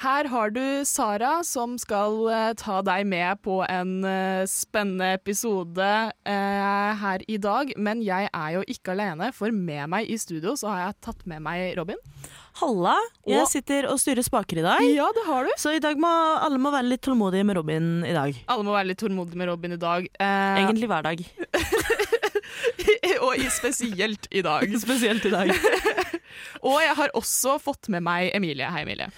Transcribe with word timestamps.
Her 0.00 0.24
har 0.32 0.52
du 0.54 0.62
Sara 0.88 1.42
som 1.44 1.74
skal 1.80 2.14
eh, 2.32 2.52
ta 2.56 2.78
deg 2.86 3.04
med 3.04 3.42
på 3.44 3.58
en 3.68 3.98
eh, 4.08 4.46
spennende 4.48 5.10
episode 5.18 5.88
eh, 6.24 6.92
her 7.02 7.24
i 7.28 7.36
dag. 7.36 7.74
Men 7.76 8.00
jeg 8.00 8.30
er 8.32 8.54
jo 8.54 8.62
ikke 8.64 8.94
alene, 8.94 9.28
for 9.36 9.52
med 9.52 9.90
meg 9.92 10.08
i 10.08 10.16
studio 10.20 10.54
så 10.56 10.70
har 10.72 10.80
jeg 10.86 10.96
tatt 11.04 11.26
med 11.28 11.44
meg 11.44 11.74
Robin. 11.76 12.00
Halla, 12.62 12.94
jeg 13.28 13.44
sitter 13.52 13.90
og 13.92 14.00
styrer 14.00 14.24
spaker 14.24 14.62
i 14.62 14.64
dag. 14.64 14.80
Ja, 14.88 15.10
det 15.16 15.24
har 15.28 15.44
du. 15.44 15.52
Så 15.60 15.74
i 15.76 15.82
dag 15.84 16.00
må 16.00 16.08
alle 16.08 16.56
må 16.60 16.72
være 16.72 16.88
litt 16.88 17.04
tålmodige 17.04 17.44
med 17.46 17.60
Robin 17.60 17.90
i 18.08 18.14
dag. 18.16 18.40
Alle 18.48 18.64
må 18.64 18.72
være 18.74 18.90
litt 18.94 19.00
tålmodige 19.04 19.40
med 19.40 19.52
Robin 19.52 19.76
i 19.76 19.80
dag. 19.80 20.08
Eh, 20.16 20.62
Egentlig 20.64 20.88
hver 20.88 21.10
dag. 21.10 21.22
og 23.26 23.44
spesielt 23.52 24.30
i 24.32 24.42
dag. 24.48 24.64
Spesielt 24.86 25.28
i 25.28 25.34
dag. 25.34 25.52
Og 26.66 26.80
jeg 26.82 26.96
har 26.96 27.12
også 27.16 27.58
fått 27.60 27.88
med 27.92 28.04
meg 28.04 28.32
Emilie. 28.36 28.68
Hei, 28.72 28.82
Emilie. 28.84 29.10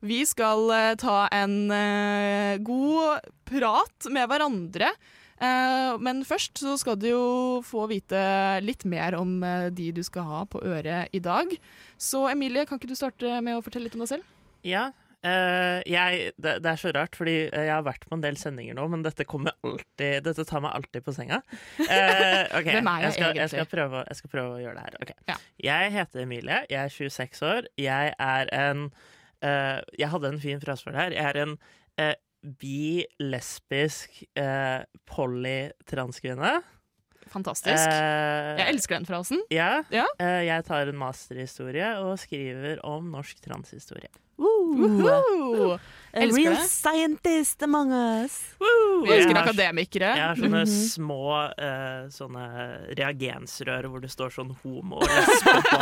Vi 0.00 0.20
skal 0.26 0.68
eh, 0.70 0.92
ta 0.98 1.26
en 1.34 1.70
eh, 1.74 2.58
god 2.62 3.24
prat 3.48 4.10
med 4.14 4.30
hverandre. 4.30 4.92
Eh, 5.38 5.96
men 6.02 6.22
først 6.26 6.62
så 6.62 6.76
skal 6.78 6.98
du 7.00 7.08
jo 7.10 7.24
få 7.66 7.88
vite 7.90 8.20
litt 8.62 8.86
mer 8.86 9.18
om 9.18 9.40
de 9.74 9.90
du 9.94 10.04
skal 10.06 10.28
ha 10.28 10.44
på 10.46 10.62
øret 10.62 11.10
i 11.14 11.22
dag. 11.22 11.50
Så 11.98 12.28
Emilie, 12.30 12.66
kan 12.66 12.78
ikke 12.78 12.92
du 12.92 12.98
starte 12.98 13.40
med 13.42 13.58
å 13.58 13.64
fortelle 13.64 13.88
litt 13.88 13.98
om 13.98 14.06
deg 14.06 14.14
selv? 14.16 14.32
Ja. 14.66 14.90
Uh, 15.18 15.82
jeg, 15.82 16.30
det, 16.38 16.52
det 16.62 16.68
er 16.70 16.78
så 16.78 16.92
rart, 16.94 17.16
fordi 17.18 17.32
jeg 17.48 17.70
har 17.72 17.82
vært 17.82 18.04
på 18.06 18.14
en 18.14 18.22
del 18.22 18.36
sendinger 18.38 18.76
nå, 18.78 18.84
men 18.92 19.00
dette, 19.02 19.24
alltid, 19.26 20.20
dette 20.22 20.44
tar 20.46 20.62
meg 20.62 20.76
alltid 20.78 21.02
på 21.02 21.14
senga. 21.16 21.40
Uh, 21.80 21.88
okay. 22.60 22.76
Hvem 22.76 22.90
er 22.92 23.02
jeg 23.02 23.08
jeg 23.08 23.16
skal, 23.16 23.26
egentlig? 23.26 23.42
Jeg 23.42 23.50
skal, 23.50 23.68
prøve, 23.72 24.04
jeg 24.06 24.20
skal 24.20 24.32
prøve 24.36 24.52
å 24.54 24.60
gjøre 24.62 24.76
det 24.78 24.84
her. 24.86 24.98
Okay. 25.02 25.18
Ja. 25.32 25.38
Jeg 25.66 25.94
heter 25.96 26.22
Emilie, 26.22 26.60
jeg 26.70 26.78
er 26.84 26.94
26 26.94 27.42
år. 27.50 27.70
Jeg 27.82 28.14
er 28.14 28.52
en 28.60 28.86
Jeg 29.42 30.08
hadde 30.10 30.28
en 30.32 30.40
fin 30.40 30.60
frasfølge 30.60 30.96
her. 30.98 31.10
Jeg 31.12 31.24
er 31.24 31.42
en 31.42 31.58
uh, 32.00 32.14
bi-lesbisk 32.58 34.22
uh, 34.38 34.82
poly-transkvinne. 35.06 36.58
Fantastisk. 37.28 37.76
Eh, 37.92 38.54
jeg 38.56 38.70
elsker 38.72 38.96
den 38.96 39.04
frasen. 39.04 39.42
Ja. 39.52 39.82
Ja. 39.92 40.06
eh, 40.18 40.46
jeg 40.46 40.64
tar 40.64 40.88
en 40.88 40.96
masterhistorie 40.96 41.90
og 42.00 42.14
skriver 42.22 42.80
om 42.88 43.10
norsk 43.12 43.42
transhistorie. 43.44 44.08
A 44.40 45.74
real 46.14 46.54
det. 46.54 46.62
scientist 46.70 47.62
among 47.66 47.92
us. 47.92 48.54
Vi 48.58 49.10
elsker 49.12 49.28
Jeg 49.28 49.36
har- 49.36 49.48
akademikere. 49.48 50.10
Jeg 50.16 50.24
har 50.24 50.36
sånne 50.36 50.62
Mhm. 50.64 50.88
små 50.88 51.52
eh, 51.58 52.08
sånne 52.08 52.46
reagensrør 52.96 53.88
hvor 53.90 54.00
det 54.00 54.10
står 54.10 54.30
sånn 54.32 54.56
homo 54.62 54.96
og 54.96 55.08
lesbe 55.08 55.62
på. 55.68 55.80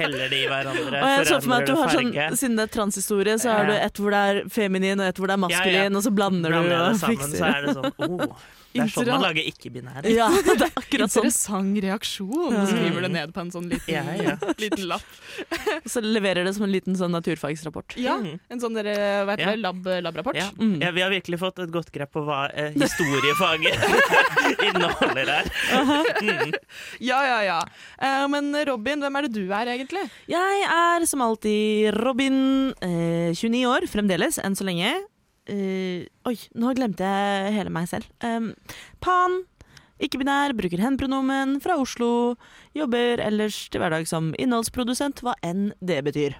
Heller 0.00 0.32
de 0.32 0.40
i 0.42 0.48
hverandre. 0.50 1.00
Og 1.00 1.12
jeg 1.12 1.26
så 1.30 1.38
for 1.40 1.52
meg 1.52 1.62
at 1.62 1.70
du 1.70 1.76
har 1.78 1.94
sånn. 1.94 2.10
Siden 2.40 2.58
det 2.58 2.66
er 2.68 2.74
transhistorie, 2.74 3.38
så 3.42 3.54
har 3.54 3.70
du 3.70 3.74
et 3.76 4.00
hvor 4.02 4.14
det 4.14 4.24
er 4.32 4.42
feminin 4.52 5.00
og 5.00 5.08
et 5.12 5.20
hvor 5.22 5.30
det 5.30 5.36
er 5.38 5.42
maskulin, 5.46 5.80
Ja, 5.80 5.86
ja. 5.88 5.94
og 5.94 6.04
så 6.06 6.12
blander, 6.14 6.50
Blander 6.54 6.76
du 6.76 6.82
og 6.82 6.92
det 6.92 7.00
sammen, 7.04 7.34
så 7.38 7.50
er 7.50 7.66
det 7.68 7.76
sånn 7.78 7.90
oh, 8.08 8.44
Det 8.74 8.82
er 8.82 8.88
sånn 8.90 9.06
man 9.06 9.22
lager 9.22 9.46
ikke-binære. 9.46 10.10
Ja, 10.10 10.26
det 10.46 10.54
er 10.66 10.72
akkurat 10.74 11.12
sånn. 11.12 11.28
Interessant 11.28 11.78
reaksjon. 11.84 12.50
Du 12.54 12.66
skriver 12.72 13.04
det 13.06 13.10
ned 13.14 13.32
på 13.36 13.40
en 13.44 13.52
sånn 13.54 13.68
liten, 13.70 13.86
Ja, 13.94 14.02
ja. 14.18 14.34
liten 14.64 14.88
lapp. 14.90 15.06
Så 15.86 16.02
leverer 16.02 16.44
det 16.48 16.54
som 16.56 16.64
en 16.66 16.72
liten 16.74 16.96
sånn 16.98 17.14
naturfagsrapport. 17.14 17.94
Ja, 18.02 18.16
Mhm. 18.18 18.40
En 18.50 18.60
sånn 18.62 18.74
dere, 18.74 18.94
hva 19.26 19.34
heter 19.34 19.44
Ja. 19.46 19.50
det, 19.54 19.60
lab, 19.62 19.86
labrapport. 20.06 20.36
Ja. 20.38 20.48
Mm. 20.58 20.80
Ja, 20.82 20.90
vi 20.94 21.02
har 21.02 21.10
virkelig 21.10 21.38
fått 21.40 21.58
et 21.62 21.70
godt 21.74 21.90
grepp 21.94 22.12
på 22.14 22.22
hva 22.26 22.48
eh, 22.54 22.70
historiefaget 22.74 23.74
inneholder 24.68 25.30
her. 25.34 25.50
Mm. 26.22 26.54
Ja, 27.04 27.20
ja, 27.26 27.38
ja. 27.46 27.58
Uh, 28.02 28.26
men 28.32 28.52
Robin, 28.68 29.00
hvem 29.04 29.18
er 29.18 29.28
det 29.28 29.32
du 29.34 29.42
er 29.54 29.70
egentlig? 29.74 30.04
Jeg 30.30 30.66
er 30.66 31.06
som 31.10 31.22
alltid 31.24 31.94
Robin, 32.02 32.36
eh, 32.82 33.30
29 33.34 33.64
år 33.70 33.86
fremdeles, 33.90 34.38
enn 34.42 34.56
så 34.58 34.66
lenge. 34.66 34.92
Eh, 35.50 36.06
oi, 36.24 36.36
nå 36.56 36.72
glemte 36.76 37.04
jeg 37.04 37.56
hele 37.58 37.72
meg 37.72 37.88
selv. 37.90 38.08
Um, 38.24 38.52
pan, 39.04 39.42
ikke-binær, 40.02 40.54
bruker 40.56 40.80
hen-pronomen, 40.80 41.58
fra 41.64 41.76
Oslo. 41.80 42.36
Jobber 42.76 43.22
ellers 43.24 43.66
til 43.68 43.82
hverdag 43.84 44.08
som 44.10 44.32
innholdsprodusent, 44.40 45.22
hva 45.24 45.36
enn 45.44 45.72
det 45.84 46.00
betyr. 46.06 46.38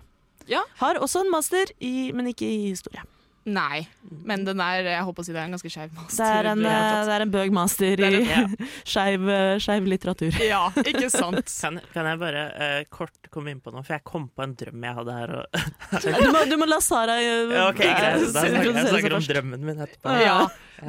Ja. 0.51 0.65
Har 0.81 1.01
også 1.01 1.25
en 1.25 1.33
master, 1.33 1.73
i, 1.81 2.13
men 2.17 2.33
ikke 2.33 2.49
i 2.49 2.71
historie. 2.73 3.05
Nei, 3.45 3.83
men 4.25 4.47
den 4.47 4.61
er 4.65 4.87
jeg 4.89 5.05
håper 5.05 5.21
å 5.21 5.27
si 5.27 5.33
det 5.35 5.41
er 5.43 5.49
en 5.51 5.53
ganske 5.53 5.69
skeiv 5.69 5.91
master. 5.93 6.17
Det 6.17 6.29
er 6.33 6.47
en, 6.49 6.63
det 6.65 7.13
er 7.13 7.25
en 7.27 7.33
bøg 7.35 7.53
master 7.53 8.01
er 8.07 8.17
i 8.17 8.23
Ja. 8.25 8.45
skeiv 9.61 9.89
litteratur. 9.91 10.39
Ja, 10.41 10.63
ikke 10.81 11.11
sant? 11.13 11.53
Kan, 11.65 11.79
kan 11.93 12.09
jeg 12.09 12.21
bare 12.21 12.45
uh, 12.57 12.81
kort 12.93 13.29
komme 13.33 13.53
inn 13.53 13.61
på 13.65 13.73
noe, 13.73 13.85
for 13.85 13.97
jeg 13.99 14.05
kom 14.09 14.27
på 14.33 14.45
en 14.45 14.55
drøm 14.59 14.85
jeg 14.85 14.97
hadde 14.99 15.17
her. 15.19 15.35
Og, 15.41 15.61
Du 16.05 16.29
må, 16.33 16.45
du 16.49 16.57
må 16.61 16.69
la 16.69 16.81
Sara 16.85 17.19
uh, 17.21 17.53
ja, 17.53 17.67
ok, 17.69 17.83
greit. 17.85 18.27
Da 18.35 18.45
snakker 18.49 18.71
jeg 18.73 18.89
snakker 18.95 19.19
om 19.19 19.29
drømmen 19.29 19.69
min 19.69 19.85
etterpå. 19.85 20.17
Ja. 20.25 20.39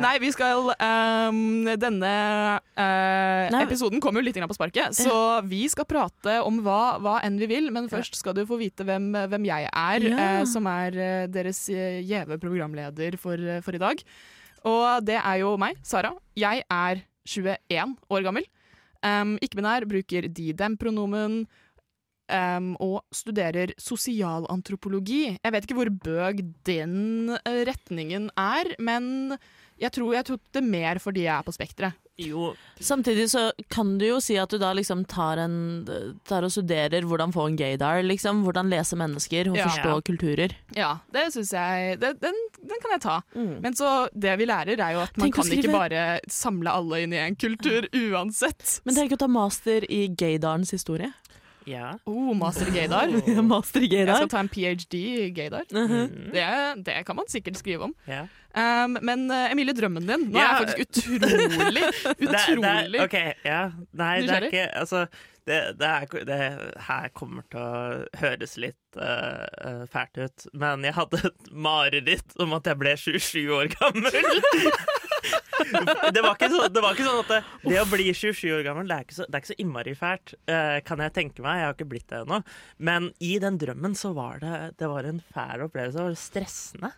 Nei, 0.01 0.15
vi 0.21 0.29
skal 0.33 0.69
um, 0.73 1.67
Denne 1.79 2.11
uh, 2.59 3.59
episoden 3.61 4.01
kommer 4.03 4.21
jo 4.21 4.27
litt 4.27 4.39
på 4.39 4.57
sparket, 4.57 4.95
så 4.97 5.41
vi 5.47 5.63
skal 5.71 5.87
prate 5.89 6.37
om 6.45 6.59
hva, 6.65 6.97
hva 7.03 7.17
enn 7.25 7.39
vi 7.41 7.49
vil. 7.51 7.71
Men 7.75 7.89
først 7.91 8.17
skal 8.19 8.35
du 8.37 8.43
få 8.47 8.59
vite 8.61 8.85
hvem, 8.87 9.11
hvem 9.31 9.49
jeg 9.49 9.69
er, 9.71 10.05
Ja. 10.05 10.29
uh, 10.39 10.45
som 10.49 10.67
er 10.69 10.95
eh, 10.99 11.27
deres 11.31 11.65
gjeve 11.69 12.37
programleder 12.41 13.17
for, 13.21 13.39
for 13.65 13.75
i 13.77 13.81
dag. 13.81 14.01
Og 14.65 15.05
det 15.05 15.17
er 15.19 15.41
jo 15.43 15.55
meg, 15.61 15.77
Sara. 15.85 16.13
Jeg 16.37 16.63
er 16.69 17.03
21 17.25 17.95
år 18.13 18.25
gammel. 18.25 18.47
Um, 19.05 19.35
Ikke-binær, 19.43 19.85
bruker 19.89 20.27
de-dem-pronomen. 20.29 21.45
Um, 22.25 22.71
og 22.81 23.03
studerer 23.13 23.75
sosialantropologi. 23.77 25.35
Jeg 25.37 25.53
vet 25.53 25.67
ikke 25.67 25.75
hvor 25.77 25.91
bøg 25.93 26.39
den 26.65 27.35
retningen 27.45 28.31
er, 28.33 28.71
men 28.81 29.35
jeg 29.81 29.91
tror 29.91 30.13
jeg 30.15 30.25
tok 30.25 30.41
det 30.55 30.63
mer 30.63 30.99
fordi 31.03 31.25
jeg 31.27 31.35
er 31.39 31.43
på 31.47 31.53
spekteret. 31.55 31.93
Jo, 32.15 32.53
Samtidig 32.79 33.25
så 33.27 33.49
kan 33.67 33.97
du 33.99 34.05
jo 34.07 34.21
si 34.23 34.37
at 34.39 34.47
du 34.47 34.55
da 34.57 34.69
liksom 34.71 35.01
tar, 35.11 35.35
en, 35.43 35.83
tar 36.23 36.45
og 36.47 36.51
studerer 36.53 37.03
hvordan 37.03 37.33
få 37.35 37.49
en 37.49 37.57
gaydar, 37.59 37.99
liksom. 38.07 38.39
Hvordan 38.45 38.69
lese 38.71 38.95
mennesker 38.95 39.49
og 39.51 39.57
Ja. 39.59 39.65
forstå 39.67 39.97
kulturer. 40.07 40.53
Ja, 40.77 40.93
det 41.11 41.25
syns 41.35 41.51
jeg 41.51 41.99
det, 41.99 42.13
den, 42.21 42.37
den 42.63 42.79
kan 42.81 42.91
jeg 42.95 43.01
ta. 43.03 43.17
Men 43.35 43.75
så 43.75 44.07
det 44.15 44.37
vi 44.39 44.45
lærer, 44.47 44.79
er 44.79 44.93
jo 44.95 45.03
at 45.03 45.17
man 45.17 45.27
Tenk 45.27 45.35
kan 45.41 45.51
ikke 45.57 45.73
bare 45.75 46.05
samle 46.31 46.71
alle 46.71 47.01
inn 47.03 47.11
i 47.11 47.19
en 47.19 47.35
kultur 47.35 47.83
uansett. 47.91 48.79
Men 48.87 48.95
tenk 48.95 49.11
å 49.11 49.19
ta 49.19 49.27
master 49.27 49.83
i 49.91 50.05
gaydarens 50.07 50.71
historie. 50.71 51.11
ja. 51.67 51.97
Oh, 52.07 52.31
master 52.33 52.71
i 52.71 52.77
gaydar. 52.79 53.11
master 53.43 53.81
i 53.83 53.89
Jeg 53.91 54.07
skal 54.07 54.29
ta 54.31 54.39
en 54.39 54.47
ph.d. 54.55 55.03
i 55.25 55.29
gaydar. 55.35 55.67
Mhm. 55.67 56.31
Det, 56.31 56.47
det 56.85 56.99
kan 57.05 57.15
man 57.19 57.27
sikkert 57.27 57.57
skrive 57.59 57.89
om. 57.91 57.95
ja. 58.07 58.23
Um, 58.55 58.95
men 59.03 59.25
eh, 59.35 59.49
Emilie, 59.51 59.73
drømmen 59.75 60.05
din 60.07 60.21
Nå 60.31 60.39
Ja. 60.39 60.45
er 60.45 60.49
jeg 60.53 60.59
faktisk 60.63 60.79
utrolig, 60.85 61.83
Det, 62.05 62.13
det, 62.21 62.29
utrolig 62.29 62.99
OK, 63.03 63.15
ja. 63.43 63.57
Nei, 63.99 64.13
det 64.23 64.31
er 64.37 64.45
ikke 64.47 64.61
Altså, 64.79 64.99
det, 65.45 65.57
det, 65.81 65.89
er, 65.89 66.05
det 66.29 66.37
her 66.87 67.07
kommer 67.13 67.43
til 67.51 67.59
å 67.61 68.05
høres 68.21 68.53
litt 68.57 68.97
eh, 68.97 69.83
fælt 69.91 70.17
ut, 70.23 70.45
men 70.57 70.81
jeg 70.87 70.95
hadde 70.97 71.19
et 71.29 71.43
mareritt 71.51 72.31
om 72.41 72.55
at 72.57 72.65
jeg 72.71 72.79
ble 72.81 72.93
27 72.97 73.51
år 73.53 73.67
gammel. 73.75 74.09
det, 76.15 76.21
var 76.23 76.33
ikke 76.33 76.49
så, 76.49 76.63
det 76.71 76.81
var 76.81 76.95
ikke 76.95 77.05
sånn 77.05 77.21
at 77.21 77.29
det, 77.35 77.41
det 77.67 77.77
å 77.83 77.85
bli 77.91 78.07
27 78.09 78.55
år 78.57 78.63
gammel, 78.65 78.87
det 78.89 78.95
er 78.97 79.03
ikke 79.05 79.17
så, 79.19 79.27
det 79.27 79.35
er 79.37 79.41
ikke 79.43 79.51
så 79.53 79.59
innmari 79.61 79.93
fælt, 79.99 80.33
uh, 80.49 80.77
kan 80.87 80.97
jeg 81.05 81.13
tenke 81.19 81.39
meg. 81.45 81.59
Jeg 81.61 81.67
har 81.69 81.75
ikke 81.77 81.89
blitt 81.93 82.09
det 82.09 82.23
ennå. 82.23 82.39
Men 82.89 83.11
i 83.21 83.35
den 83.43 83.59
drømmen 83.61 83.93
så 83.99 84.09
var 84.17 84.35
det, 84.41 84.55
det 84.81 84.89
var 84.91 85.03
en 85.11 85.21
fæl 85.35 85.59
opplevelse. 85.67 85.99
Det 85.99 86.07
var 86.09 86.17
stressende. 86.25 86.91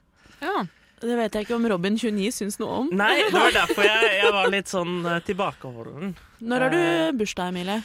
ja. 0.45 0.57
Det 1.01 1.13
vet 1.19 1.35
jeg 1.37 1.45
ikke 1.45 1.55
om 1.59 1.67
Robin 1.69 1.97
29 1.99 2.31
syns 2.33 2.57
noe 2.61 2.81
om. 2.81 2.87
Nei, 2.97 3.19
det 3.27 3.33
var 3.35 3.51
derfor 3.61 3.85
jeg, 3.85 4.11
jeg 4.23 4.33
var 4.33 4.47
litt 4.49 4.71
sånn 4.71 4.95
eh, 5.05 5.19
tilbakeholden. 5.27 6.15
Når 6.41 6.65
har 6.67 6.73
Eh, 6.77 7.11
du 7.11 7.17
bursdag, 7.21 7.51
Emilie? 7.53 7.81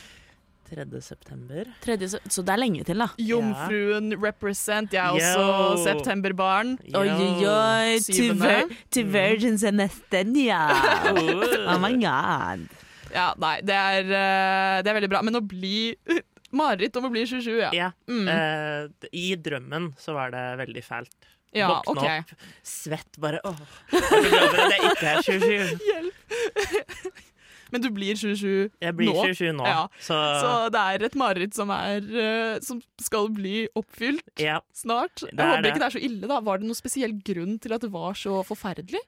3. 0.73 0.87
september. 1.05 1.67
Se- 1.85 2.23
så 2.33 2.41
det 2.49 2.53
er 2.55 2.61
lenge 2.63 2.85
til, 2.89 2.97
da. 3.03 3.11
Jomfruen 3.21 4.15
represent. 4.23 4.95
Jeg 4.97 5.05
er 5.05 5.35
Yo. 5.37 5.43
også 5.45 5.83
septemberbarn. 5.85 6.79
Oi, 6.97 7.03
oi, 7.13 7.27
oi. 7.45 7.99
To, 8.07 8.29
vir 8.41 8.73
to 8.97 9.03
virgins 9.13 9.67
and 9.69 9.85
Estenia. 9.85 10.63
Oh 11.13 11.77
my 11.83 11.93
god. 12.01 12.65
Ja, 13.13 13.27
nei, 13.37 13.59
det 13.61 13.77
er, 13.77 14.09
eh, 14.09 14.79
det 14.81 14.89
er 14.89 14.97
veldig 14.97 15.11
bra. 15.13 15.21
Men 15.29 15.37
å 15.37 15.45
bli 15.45 15.93
Mareritt 16.57 16.97
om 16.97 17.11
å 17.11 17.13
bli 17.13 17.27
27, 17.29 17.51
ja. 17.61 17.69
Ja. 17.77 17.91
Mm. 18.09 18.25
Uh, 18.33 19.09
I 19.13 19.35
drømmen 19.37 19.91
så 20.01 20.17
var 20.17 20.33
det 20.33 20.47
veldig 20.65 20.83
fælt. 20.89 21.13
Ja 21.57 21.69
Våkne 21.69 21.93
okay. 22.01 22.19
opp, 22.25 22.47
svett 22.67 23.19
bare 23.23 23.41
åh. 23.45 23.61
Jeg 23.93 24.03
er 24.03 24.29
glad 24.29 24.49
for 24.49 24.63
at 24.63 24.73
jeg 24.73 24.81
ikke 24.93 25.07
er 25.13 25.23
27. 25.27 27.23
Men 27.73 27.81
du 27.81 27.89
blir 27.95 28.19
27 28.21 28.69
Jeg 28.85 28.97
blir 28.99 29.09
nå. 29.15 29.23
27 29.33 29.53
nå, 29.57 29.65
Ja. 29.65 29.87
så, 29.97 30.17
Så 30.43 30.51
det 30.75 30.81
er 30.93 31.07
et 31.09 31.15
mareritt 31.17 31.57
som, 31.57 31.71
er, 31.73 32.05
eh, 32.05 32.59
som 32.65 32.83
skal 33.01 33.31
bli 33.33 33.63
oppfylt 33.79 34.43
ja. 34.43 34.59
snart. 34.77 35.25
Jeg 35.25 35.33
er 35.39 35.55
håper 35.55 35.63
det. 35.65 35.73
ikke 35.73 35.81
det 35.81 35.89
er 35.89 35.97
så 35.97 36.05
ille. 36.05 36.29
da 36.29 36.41
Var 36.45 36.61
det 36.61 36.69
noen 36.69 36.79
spesiell 36.79 37.17
grunn 37.25 37.57
til 37.63 37.73
at 37.73 37.81
det 37.87 37.93
var 37.95 38.13
så 38.19 38.43
forferdelig? 38.45 39.01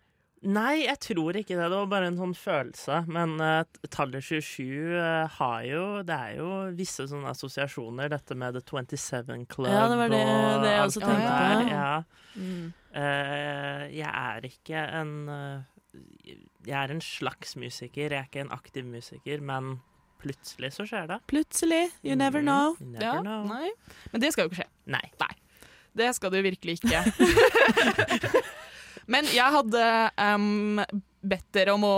Nei, 0.44 0.84
jeg 0.84 0.98
tror 1.00 1.36
ikke 1.40 1.56
det. 1.56 1.66
Det 1.72 1.76
var 1.78 1.86
bare 1.88 2.08
en 2.10 2.18
sånn 2.18 2.34
følelse. 2.36 2.98
Men 3.08 3.34
uh, 3.40 3.62
tallet 3.88 4.22
27 4.26 4.64
uh, 4.92 5.26
har 5.38 5.62
jo 5.64 5.84
Det 6.04 6.16
er 6.16 6.34
jo 6.36 6.48
visse 6.76 7.06
sånne 7.08 7.30
assosiasjoner, 7.32 8.10
dette 8.12 8.36
med 8.36 8.58
The 8.58 8.60
27 8.60 9.46
Club 9.48 9.70
Ja, 9.72 9.86
det 9.88 9.96
var 10.02 10.12
det- 10.12 10.20
og 10.28 10.62
det 10.66 10.72
jeg 10.74 10.82
også 10.84 11.00
tenkte 11.04 11.30
på. 11.32 11.68
Ja. 11.70 12.02
Mm. 12.36 12.66
Uh, 12.94 13.82
jeg 13.94 14.10
er 14.10 14.40
ikke 14.50 14.82
en 15.00 15.14
eh, 15.28 16.34
Jeg 16.66 16.76
er 16.84 16.92
en 16.94 17.00
slags 17.00 17.56
musiker. 17.56 18.10
Jeg 18.10 18.18
er 18.20 18.28
ikke 18.28 18.44
en 18.44 18.52
aktiv 18.52 18.84
musiker, 18.84 19.40
men 19.40 19.78
plutselig 20.20 20.72
så 20.76 20.84
skjer 20.88 21.08
det. 21.08 21.18
Plutselig. 21.28 21.88
You 22.02 22.14
never 22.16 22.40
Mm, 22.40 22.46
know. 22.46 22.76
you 22.80 22.86
never 22.92 23.04
Ja, 23.04 23.20
know. 23.20 23.44
nei. 23.48 23.70
Men 24.12 24.20
det 24.20 24.32
skal 24.32 24.44
jo 24.46 24.52
ikke 24.52 24.62
skje. 24.64 24.70
Nei. 24.86 25.02
Det 25.94 26.08
skal 26.16 26.32
jo 26.34 26.42
virkelig 26.42 26.80
ikke. 26.80 27.02
Men 29.10 29.28
jeg 29.32 29.56
hadde 29.56 29.86
um, 30.36 30.82
bedt 31.24 31.48
dere 31.56 31.76
om 31.76 31.86
å 31.86 31.94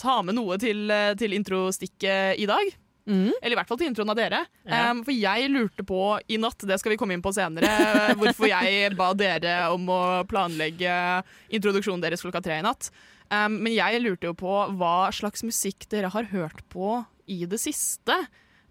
ta 0.00 0.20
med 0.26 0.36
noe 0.36 0.56
til, 0.60 0.90
til 1.20 1.36
introstikket 1.36 2.40
i 2.40 2.48
dag. 2.48 2.72
Mm. 3.06 3.32
Eller 3.42 3.56
i 3.56 3.58
hvert 3.58 3.70
fall 3.70 3.80
til 3.80 3.90
introen 3.90 4.12
av 4.12 4.18
dere. 4.18 4.42
Ja. 4.62 4.90
Um, 4.90 5.02
for 5.06 5.14
jeg 5.14 5.50
lurte 5.50 5.84
på 5.86 6.02
i 6.30 6.38
natt, 6.40 6.62
det 6.68 6.78
skal 6.80 6.94
vi 6.94 6.98
komme 7.00 7.16
inn 7.16 7.24
på 7.24 7.34
senere, 7.34 7.70
hvorfor 8.18 8.48
jeg 8.50 8.92
ba 8.98 9.10
dere 9.18 9.56
om 9.74 9.88
å 9.90 10.02
planlegge 10.30 10.94
introduksjonen 11.52 12.04
deres 12.04 12.22
klokka 12.24 12.42
tre 12.44 12.60
i 12.60 12.66
natt. 12.66 12.92
Um, 13.32 13.58
men 13.64 13.74
jeg 13.74 14.02
lurte 14.04 14.30
jo 14.30 14.36
på 14.38 14.54
hva 14.78 15.10
slags 15.14 15.44
musikk 15.46 15.88
dere 15.92 16.12
har 16.14 16.30
hørt 16.34 16.62
på 16.72 17.00
i 17.30 17.42
det 17.48 17.58
siste. 17.62 18.16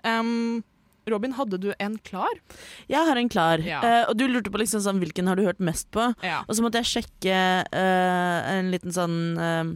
Em, 0.08 0.62
Robin, 1.10 1.34
hadde 1.34 1.58
du 1.62 1.72
en 1.80 1.98
klar? 2.06 2.42
Jeg 2.92 3.08
har 3.08 3.18
en 3.18 3.30
klar. 3.32 3.64
Ja. 3.66 3.82
Uh, 3.82 4.04
og 4.12 4.18
du 4.20 4.28
lurte 4.30 4.54
på 4.54 4.62
liksom 4.62 4.84
sånn, 4.84 5.02
hvilken 5.02 5.30
har 5.30 5.40
du 5.40 5.46
hørt 5.48 5.62
mest 5.64 5.90
på. 5.96 6.12
Ja. 6.26 6.44
Og 6.48 6.58
så 6.58 6.66
måtte 6.66 6.82
jeg 6.82 6.92
sjekke 6.92 7.38
uh, 7.66 8.40
en 8.52 8.70
liten 8.74 8.94
sånn 8.94 9.18
eh, 9.42 9.72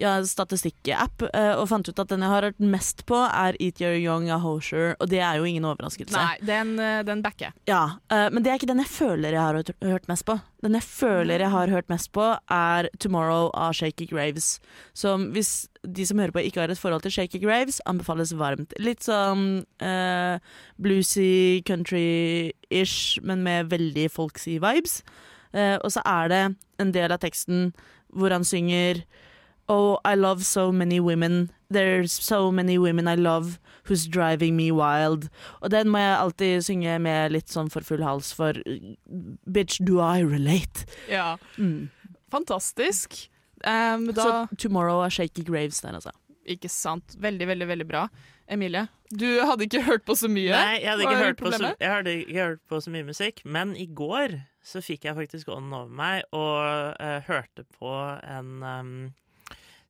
ja, 0.00 0.16
statistikk-app, 0.24 1.24
eh, 1.32 1.52
og 1.56 1.68
fant 1.70 1.88
ut 1.88 2.00
at 2.02 2.10
den 2.10 2.24
jeg 2.24 2.32
har 2.32 2.46
hørt 2.48 2.60
mest 2.60 3.04
på, 3.08 3.18
er 3.26 3.56
Eat 3.62 3.80
Your 3.80 3.96
Young 3.96 4.28
av 4.32 4.42
Hosher, 4.44 4.94
og 5.00 5.10
det 5.12 5.22
er 5.24 5.38
jo 5.40 5.46
ingen 5.48 5.66
overraskelse. 5.68 6.16
Nei, 6.16 6.36
den, 6.44 6.78
eh, 6.80 7.02
den 7.06 7.22
backer 7.24 7.48
jeg. 7.48 7.56
Ja, 7.70 7.98
eh, 8.10 8.28
Men 8.30 8.42
det 8.42 8.50
er 8.50 8.58
ikke 8.58 8.68
den 8.72 8.82
jeg 8.82 8.92
føler 8.92 9.32
jeg 9.32 9.40
har 9.40 9.54
hørt, 9.54 9.70
hørt 9.82 10.08
mest 10.08 10.26
på. 10.26 10.40
Den 10.62 10.74
jeg 10.74 10.82
føler 10.82 11.40
jeg 11.40 11.50
har 11.50 11.68
hørt 11.68 11.88
mest 11.88 12.12
på, 12.12 12.38
er 12.50 12.88
Tomorrow 12.98 13.50
av 13.54 13.72
Shaky 13.72 14.06
Graves. 14.06 14.60
Som 14.94 15.32
hvis 15.32 15.68
de 15.86 16.04
som 16.06 16.18
hører 16.18 16.32
på 16.32 16.44
ikke 16.44 16.60
har 16.60 16.70
et 16.70 16.78
forhold 16.78 17.02
til 17.02 17.12
Shaky 17.12 17.40
Graves, 17.40 17.80
anbefales 17.86 18.34
varmt. 18.36 18.74
Litt 18.78 19.04
sånn 19.06 19.64
uh, 19.82 20.38
bluesy, 20.82 21.62
country-ish, 21.62 23.22
men 23.22 23.44
med 23.46 23.70
veldig 23.70 24.10
folksy 24.10 24.58
vibes. 24.58 25.02
Uh, 25.54 25.78
og 25.84 25.92
så 25.94 26.02
er 26.04 26.32
det 26.32 26.42
en 26.82 26.90
del 26.92 27.14
av 27.14 27.22
teksten 27.22 27.70
hvor 28.16 28.34
han 28.34 28.44
synger 28.44 29.04
Oh, 29.68 29.98
I 30.04 30.14
love 30.14 30.44
so 30.44 30.70
many 30.70 31.00
women. 31.00 31.50
There's 31.68 32.12
so 32.12 32.52
many 32.52 32.78
women 32.78 33.08
I 33.08 33.16
love 33.16 33.58
who's 33.84 34.06
driving 34.06 34.56
me 34.56 34.70
wild. 34.70 35.28
Og 35.60 35.70
den 35.70 35.90
må 35.90 35.98
jeg 35.98 36.18
alltid 36.18 36.66
synge 36.68 36.98
med 37.02 37.32
litt 37.34 37.50
sånn 37.50 37.70
for 37.72 37.82
full 37.86 38.04
hals, 38.06 38.32
for 38.32 38.54
bitch, 39.50 39.80
do 39.84 39.98
I 40.00 40.22
relate? 40.22 40.86
Ja. 41.10 41.36
Mm. 41.58 41.88
Fantastisk. 42.30 43.28
Um, 43.64 44.12
da, 44.12 44.22
Så 44.22 44.56
Tomorrow 44.58 45.02
er 45.02 45.10
Shaky 45.10 45.42
Graves 45.42 45.80
der, 45.80 45.98
altså. 45.98 46.14
ikke 46.46 46.70
sant. 46.70 47.16
Veldig, 47.18 47.46
veldig, 47.50 47.66
veldig 47.68 47.86
bra. 47.88 48.06
Emilie, 48.46 48.86
du 49.10 49.26
hadde 49.42 49.66
ikke 49.66 49.82
hørt 49.82 50.04
på 50.06 50.14
så 50.14 50.28
mye. 50.30 50.52
Nei, 50.54 50.78
jeg 50.78 50.90
hadde, 50.92 51.02
ikke 51.02 51.24
hørt 51.24 51.40
på 51.40 51.50
så, 51.50 51.72
jeg 51.80 51.90
hadde 51.90 52.12
ikke 52.20 52.44
hørt 52.44 52.60
på 52.70 52.78
så 52.84 52.92
mye 52.94 53.06
musikk, 53.08 53.42
men 53.42 53.74
i 53.74 53.88
går 53.90 54.36
så 54.66 54.82
fikk 54.82 55.06
jeg 55.08 55.18
faktisk 55.18 55.50
ånden 55.50 55.74
over 55.74 55.90
meg 55.90 56.22
og 56.34 56.94
uh, 57.02 57.18
hørte 57.26 57.66
på 57.78 57.90
en 58.22 58.62
um, 58.62 58.92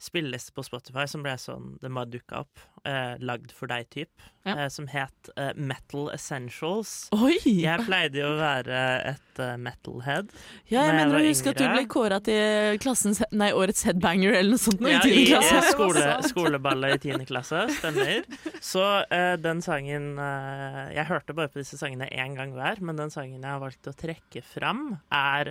spilleliste 0.02 0.52
på 0.52 0.62
Spotify 0.66 1.06
som 1.08 1.22
ble 1.24 1.32
sånn 1.40 1.78
Det 1.80 1.88
bare 1.92 2.10
dukka 2.12 2.40
opp. 2.44 2.58
eh, 2.86 3.16
lagd 3.18 3.50
for 3.50 3.66
deg-typ. 3.66 4.10
Ja. 4.46 4.52
eh, 4.62 4.68
som 4.70 4.86
het 4.86 5.30
eh, 5.36 5.50
Metal 5.58 6.10
Essentials. 6.14 7.08
Oi! 7.16 7.34
Jeg 7.42 7.82
pleide 7.86 8.20
jo 8.20 8.28
å 8.30 8.36
være 8.38 8.76
et 9.10 9.40
eh, 9.42 9.56
metalhead. 9.58 10.28
Ja, 10.70 10.84
jeg 10.84 10.86
jeg 10.86 10.94
mener 11.00 11.16
var 11.16 11.24
å 11.24 11.30
huske 11.32 11.50
at 11.50 11.58
du 11.58 11.64
ble 11.72 11.82
kåra 11.90 12.20
til 12.22 12.78
klassens, 12.84 13.22
nei, 13.34 13.48
årets 13.56 13.82
headbanger 13.88 14.36
eller 14.38 14.54
noe 14.54 14.62
sånt. 14.62 14.78
nå 14.84 14.92
Ja, 14.92 15.00
i 15.02 15.10
i 15.10 15.24
tiende 15.26 15.32
klasse. 15.32 15.56
eh, 15.56 15.70
skole, 15.74 16.06
skoleballet 16.30 16.94
i 16.94 17.02
tiende 17.08 17.26
klasse, 17.26 17.64
stemmer. 17.80 18.22
Så 18.62 18.84
eh, 19.10 19.34
den 19.42 19.62
sangen 19.66 20.12
eh, 20.22 20.82
Jeg 20.94 21.08
hørte 21.10 21.34
bare 21.34 21.50
på 21.50 21.58
disse 21.64 21.80
sangene 21.80 22.06
én 22.12 22.36
gang 22.38 22.54
hver, 22.54 22.78
men 22.86 22.96
den 23.02 23.10
sangen 23.10 23.40
jeg 23.42 23.50
har 23.50 23.64
valgt 23.64 23.90
å 23.90 23.96
trekke 23.98 24.44
fram, 24.46 25.00
er 25.10 25.50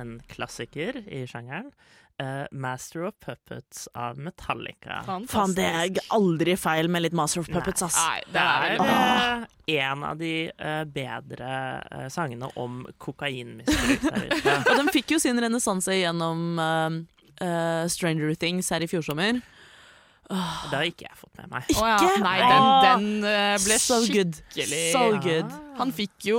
en 0.00 0.16
klassiker 0.32 1.02
i 1.04 1.26
sjangeren. 1.28 1.68
Eh, 2.22 2.46
'Master 2.50 3.04
of 3.08 3.14
Puppets' 3.20 3.88
av 3.94 4.18
Metallica. 4.18 5.02
Faen, 5.28 5.54
det 5.56 5.66
er 5.66 6.02
aldri 6.14 6.56
feil 6.60 6.90
med 6.92 7.06
litt 7.06 7.16
Master 7.16 7.42
of 7.42 7.50
Puppets, 7.50 7.82
ass. 7.82 7.98
Nei, 7.98 8.20
Det 8.32 8.42
er 8.42 8.76
veldig 8.78 9.46
eh, 9.72 9.88
en 9.88 10.04
av 10.04 10.20
de 10.20 10.34
uh, 10.50 10.84
bedre 10.84 11.54
eh, 11.90 12.06
sangene 12.12 12.50
om 12.60 12.82
kokainmisbruk 13.02 14.06
der 14.08 14.28
ute. 14.28 14.58
Og 14.70 14.76
den 14.82 14.92
fikk 14.94 15.16
jo 15.16 15.22
sin 15.22 15.40
renessanse 15.40 15.98
gjennom 15.98 16.60
Stranger 17.90 18.36
Things 18.38 18.68
her 18.70 18.84
i 18.84 18.86
fjor 18.86 19.02
sommer. 19.02 19.40
Det 20.30 20.76
har 20.76 20.84
ikke 20.86 21.08
jeg 21.08 21.16
fått 21.18 21.40
med 21.40 21.48
meg. 21.50 21.72
Å 21.74 21.88
ja. 21.88 22.12
Nei, 22.22 22.36
den, 22.38 23.08
den 23.24 23.64
ble 23.64 23.78
so 23.82 23.98
good. 24.06 24.38
skikkelig 24.52 24.84
So 24.94 25.02
good. 25.24 25.50
Han 25.80 25.90
fikk 25.96 26.28
jo 26.28 26.38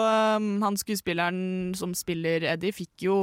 um, 0.00 0.48
Han 0.64 0.78
skuespilleren 0.80 1.74
som 1.76 1.92
spiller 1.98 2.46
Eddie, 2.54 2.72
fikk 2.72 3.04
jo 3.04 3.18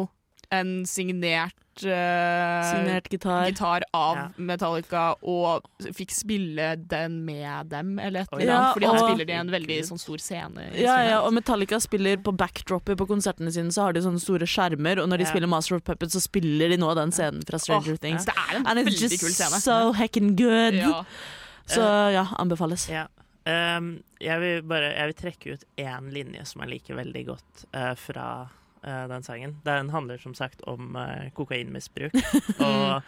en 0.52 0.86
signert, 0.90 1.54
eh, 1.84 2.64
Signert 2.72 3.10
gitar. 3.12 3.46
gitar 3.46 3.84
av 3.94 4.16
Ja. 4.18 4.24
Metallica, 4.38 5.16
og 5.22 5.64
fikk 5.94 6.10
spille 6.12 6.72
den 6.90 7.20
med 7.26 7.70
dem, 7.70 8.00
eller 8.00 8.22
et 8.22 8.34
eller 8.34 8.54
annet. 8.54 8.74
Fordi 8.74 8.86
han 8.90 8.98
spiller 9.00 9.26
det 9.26 9.36
i 9.36 9.40
en 9.40 9.52
veldig 9.54 9.78
sånn 9.86 10.00
stor 10.02 10.18
scene. 10.18 10.66
Ja, 10.76 10.98
ja, 11.06 11.20
og 11.22 11.32
Metallica 11.34 11.80
spiller 11.80 12.18
på 12.18 12.36
backdropper 12.36 12.98
på 12.98 13.08
konsertene 13.08 13.54
sine, 13.54 13.70
så 13.72 13.84
har 13.84 13.94
de 13.94 14.02
sånne 14.02 14.20
store 14.20 14.48
skjermer, 14.50 15.00
og 15.04 15.08
når 15.10 15.18
de 15.20 15.24
Ja. 15.26 15.30
spiller 15.30 15.48
Master 15.48 15.76
of 15.76 15.84
Puppets, 15.84 16.14
så 16.16 16.22
spiller 16.22 16.70
de 16.70 16.78
nå 16.78 16.94
den 16.96 17.12
scenen 17.12 17.44
fra 17.46 17.60
Stranger 17.60 17.94
oh, 17.94 17.98
Things. 17.98 18.26
Det 18.26 18.34
er 18.36 18.56
en 18.58 18.66
And 18.68 18.80
it's 18.80 18.86
veldig 18.90 19.00
just 19.12 19.22
kul 19.22 19.30
scene. 19.30 19.62
so 19.62 19.94
heckin' 19.94 20.36
good. 20.36 20.74
Ja. 20.74 21.04
Så 21.68 21.82
ja, 22.14 22.26
anbefales. 22.40 22.90
Ja. 22.90 23.06
Um, 23.46 24.04
jeg, 24.20 24.40
vil 24.42 24.62
bare, 24.64 24.94
jeg 24.94 25.06
vil 25.08 25.32
trekke 25.32 25.54
ut 25.54 25.64
én 25.78 26.12
linje 26.12 26.46
som 26.46 26.62
jeg 26.62 26.70
liker 26.70 26.96
veldig 26.96 27.26
godt 27.26 27.66
uh, 27.74 27.94
fra 27.96 28.26
eh, 28.44 28.59
den 28.82 29.24
sangen. 29.24 29.58
Den 29.64 29.90
handler 29.90 30.18
som 30.18 30.34
sagt 30.34 30.62
om 30.62 30.96
eh, 30.96 31.32
kokainmisbruk. 31.36 32.16
og 32.70 33.02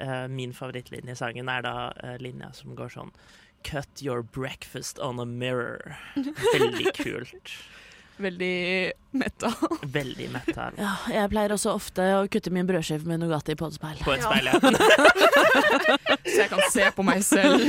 eh, 0.00 0.28
min 0.28 0.54
favorittlinje 0.54 1.12
i 1.12 1.18
sangen 1.18 1.48
er 1.48 1.64
da 1.66 1.76
eh, 2.02 2.18
linja 2.22 2.52
som 2.52 2.76
går 2.78 2.94
sånn 2.94 3.12
Cut 3.66 4.02
your 4.02 4.22
breakfast 4.22 4.98
on 5.02 5.18
a 5.18 5.24
mirror. 5.24 5.96
Veldig 6.14 6.92
kult. 7.02 7.56
Veldig 8.16 8.92
metta. 9.10 9.50
Veldig 9.82 10.30
metta. 10.32 10.70
Ja, 10.78 10.92
jeg 11.12 11.28
pleier 11.32 11.52
også 11.52 11.74
ofte 11.76 12.04
å 12.16 12.22
kutte 12.32 12.52
min 12.54 12.68
brødskive 12.68 13.04
med 13.10 13.20
Nugatti 13.20 13.56
på 13.58 13.68
et 13.68 13.76
speil. 13.76 13.98
På 14.06 14.14
et 14.14 14.24
speil, 14.24 14.48
ja. 14.48 14.56
Så 16.30 16.38
jeg 16.44 16.48
kan 16.52 16.62
se 16.72 16.86
på 16.96 17.04
meg 17.04 17.20
selv. 17.26 17.60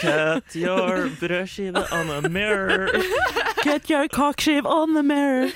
Cut 0.00 0.56
your 0.56 1.06
brødskive 1.20 1.84
on 1.94 2.10
a 2.10 2.28
mirror. 2.28 2.90
Cut 3.62 3.90
your 3.90 4.08
cockskive 4.08 4.66
on 4.66 4.96
a 4.96 5.02
mirror. 5.02 5.52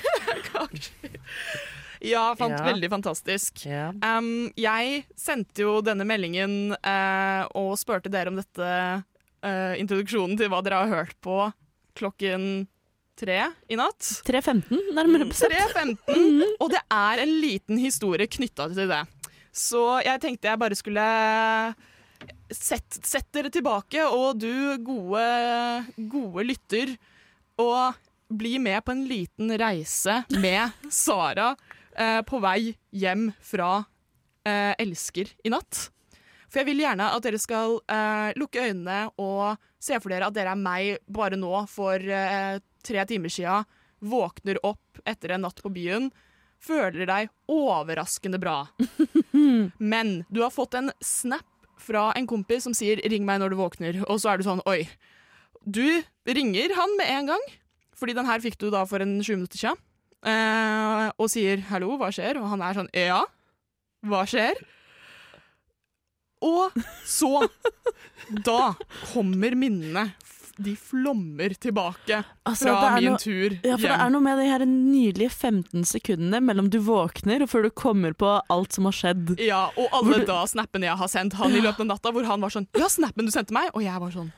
Ja, 2.05 2.27
fant, 2.37 2.55
Ja. 2.57 2.63
veldig 2.69 2.89
fantastisk. 2.91 3.65
Ja. 3.65 3.89
Um, 4.03 4.51
jeg 4.59 5.05
sendte 5.19 5.65
jo 5.65 5.79
denne 5.85 6.05
meldingen 6.07 6.75
uh, 6.77 7.43
og 7.57 7.75
spurte 7.81 8.11
dere 8.13 8.31
om 8.31 8.39
dette 8.39 8.69
uh, 8.69 9.73
introduksjonen 9.79 10.37
til 10.39 10.51
hva 10.53 10.61
dere 10.65 10.83
har 10.83 10.93
hørt 11.01 11.17
på 11.25 11.39
klokken 11.97 12.67
tre 13.15 13.39
i 13.71 13.77
natt. 13.79 14.09
3.15, 14.27 14.93
nærmere 14.95 15.27
bestemt. 15.29 15.55
3.15, 15.75 16.41
og 16.61 16.71
det 16.73 16.81
er 16.91 17.23
en 17.23 17.35
liten 17.41 17.79
historie 17.79 18.27
knytta 18.27 18.67
til 18.75 18.89
det. 18.91 19.03
Så 19.55 19.83
jeg 20.03 20.19
tenkte 20.23 20.49
jeg 20.51 20.59
bare 20.59 20.75
skulle 20.75 21.03
sett, 22.51 22.97
sett 23.07 23.29
dere 23.35 23.51
tilbake, 23.53 24.03
og 24.03 24.41
du 24.41 24.75
gode, 24.83 25.23
gode 26.11 26.43
lytter, 26.49 26.91
og 27.61 27.95
bli 28.35 28.57
med 28.59 28.83
på 28.83 28.91
en 28.91 29.05
liten 29.07 29.53
reise 29.61 30.23
med 30.41 30.91
Sara 30.91 31.53
eh, 31.97 32.21
på 32.27 32.39
vei 32.43 32.75
hjem 32.95 33.29
fra 33.43 33.85
eh, 34.45 34.73
Elsker 34.81 35.31
i 35.43 35.51
natt. 35.53 35.89
For 36.49 36.61
jeg 36.61 36.69
vil 36.69 36.83
gjerne 36.85 37.09
at 37.11 37.25
dere 37.25 37.39
skal 37.41 37.79
eh, 37.91 38.29
lukke 38.39 38.67
øynene 38.69 39.09
og 39.21 39.57
se 39.81 39.97
for 39.99 40.13
dere 40.13 40.29
at 40.29 40.35
dere 40.37 40.53
er 40.53 40.61
meg 40.61 41.01
bare 41.11 41.39
nå 41.39 41.65
for 41.71 41.99
eh, 41.99 42.61
tre 42.85 43.07
timer 43.09 43.33
sia. 43.33 43.63
Våkner 44.05 44.61
opp 44.63 45.01
etter 45.07 45.35
en 45.35 45.45
natt 45.47 45.59
på 45.63 45.73
byen. 45.73 46.11
Føler 46.61 47.09
deg 47.09 47.33
overraskende 47.51 48.39
bra. 48.41 48.61
Men 49.93 50.21
du 50.29 50.41
har 50.45 50.53
fått 50.53 50.77
en 50.79 50.93
snap 51.03 51.43
fra 51.81 52.07
en 52.15 52.27
kompis 52.29 52.63
som 52.63 52.73
sier 52.77 53.01
'ring 53.03 53.25
meg 53.27 53.41
når 53.41 53.51
du 53.51 53.57
våkner', 53.59 53.97
og 54.07 54.21
så 54.21 54.31
er 54.31 54.39
du 54.39 54.47
sånn 54.47 54.63
'oi'. 54.63 54.87
Du 55.65 55.83
ringer 56.23 56.71
han 56.77 56.95
med 56.97 57.09
en 57.09 57.33
gang, 57.33 57.43
fordi 57.97 58.15
den 58.15 58.29
her 58.29 58.39
fikk 58.39 58.57
du 58.61 58.69
da 58.71 58.85
for 58.85 59.03
en 59.03 59.19
20 59.19 59.41
minutter 59.41 59.59
siden, 59.59 59.81
eh, 60.25 61.11
og 61.17 61.29
sier 61.29 61.61
'hallo, 61.69 61.97
hva 61.97 62.09
skjer?' 62.11 62.37
Og 62.41 62.49
han 62.49 62.61
er 62.61 62.73
sånn 62.73 62.89
'ja, 62.93 63.23
hva 64.05 64.25
skjer?' 64.25 64.61
Og 66.45 66.71
så 67.05 67.47
Da 68.45 68.73
kommer 69.13 69.55
minnene. 69.55 70.11
De 70.57 70.71
flommer 70.79 71.51
tilbake 71.59 72.21
Altså, 72.47 72.71
fra 72.71 72.93
min 72.95 73.09
noe- 73.11 73.19
tur 73.19 73.57
Ja, 73.59 73.75
for 73.75 73.89
det 73.91 73.97
er 73.99 74.09
noe 74.13 74.21
med 74.23 74.37
de 74.39 74.45
her 74.47 74.63
nydelige 74.65 75.29
15 75.35 75.83
sekundene 75.83 76.39
mellom 76.39 76.69
du 76.71 76.77
våkner 76.79 77.43
og 77.43 77.49
før 77.51 77.63
du 77.67 77.69
kommer 77.75 78.13
på 78.15 78.29
alt 78.49 78.71
som 78.77 78.85
har 78.87 78.95
skjedd. 78.95 79.35
Ja, 79.43 79.65
og 79.75 79.89
alle 79.91 80.21
du- 80.21 80.25
da 80.25 80.45
snappene 80.47 80.87
jeg 80.87 80.95
har 80.97 81.07
sendt 81.11 81.33
han 81.33 81.51
i 81.51 81.59
løpet 81.59 81.81
av 81.83 81.87
natta, 81.87 82.11
hvor 82.15 82.23
han 82.25 82.39
var 82.39 82.49
sånn 82.55 82.67
'ja, 82.73 82.87
snappen 82.87 83.25
du 83.25 83.31
sendte 83.31 83.51
meg', 83.51 83.69
og 83.75 83.83
jeg 83.83 83.99
var 83.99 84.11
sånn 84.11 84.31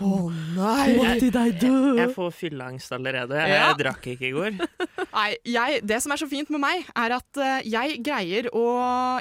å 0.00 0.30
nei. 0.56 0.96
What 0.96 1.20
did 1.20 1.36
I 1.36 1.50
do? 1.52 1.72
Jeg 1.98 2.14
får 2.14 2.30
fylleangst 2.32 2.92
allerede. 2.96 3.36
Jeg, 3.36 3.50
Ja. 3.52 3.72
drakk 3.78 4.06
ikke 4.14 4.26
i 4.30 4.32
går. 4.32 4.56
Nei, 5.12 5.36
jeg, 5.44 5.82
det 5.84 5.98
som 6.02 6.12
er 6.14 6.16
så 6.22 6.28
fint 6.30 6.48
med 6.50 6.62
meg, 6.64 6.86
er 6.96 7.12
at 7.18 7.36
eh, 7.36 7.60
jeg, 7.68 7.98
greier 8.02 8.48
å, 8.56 8.64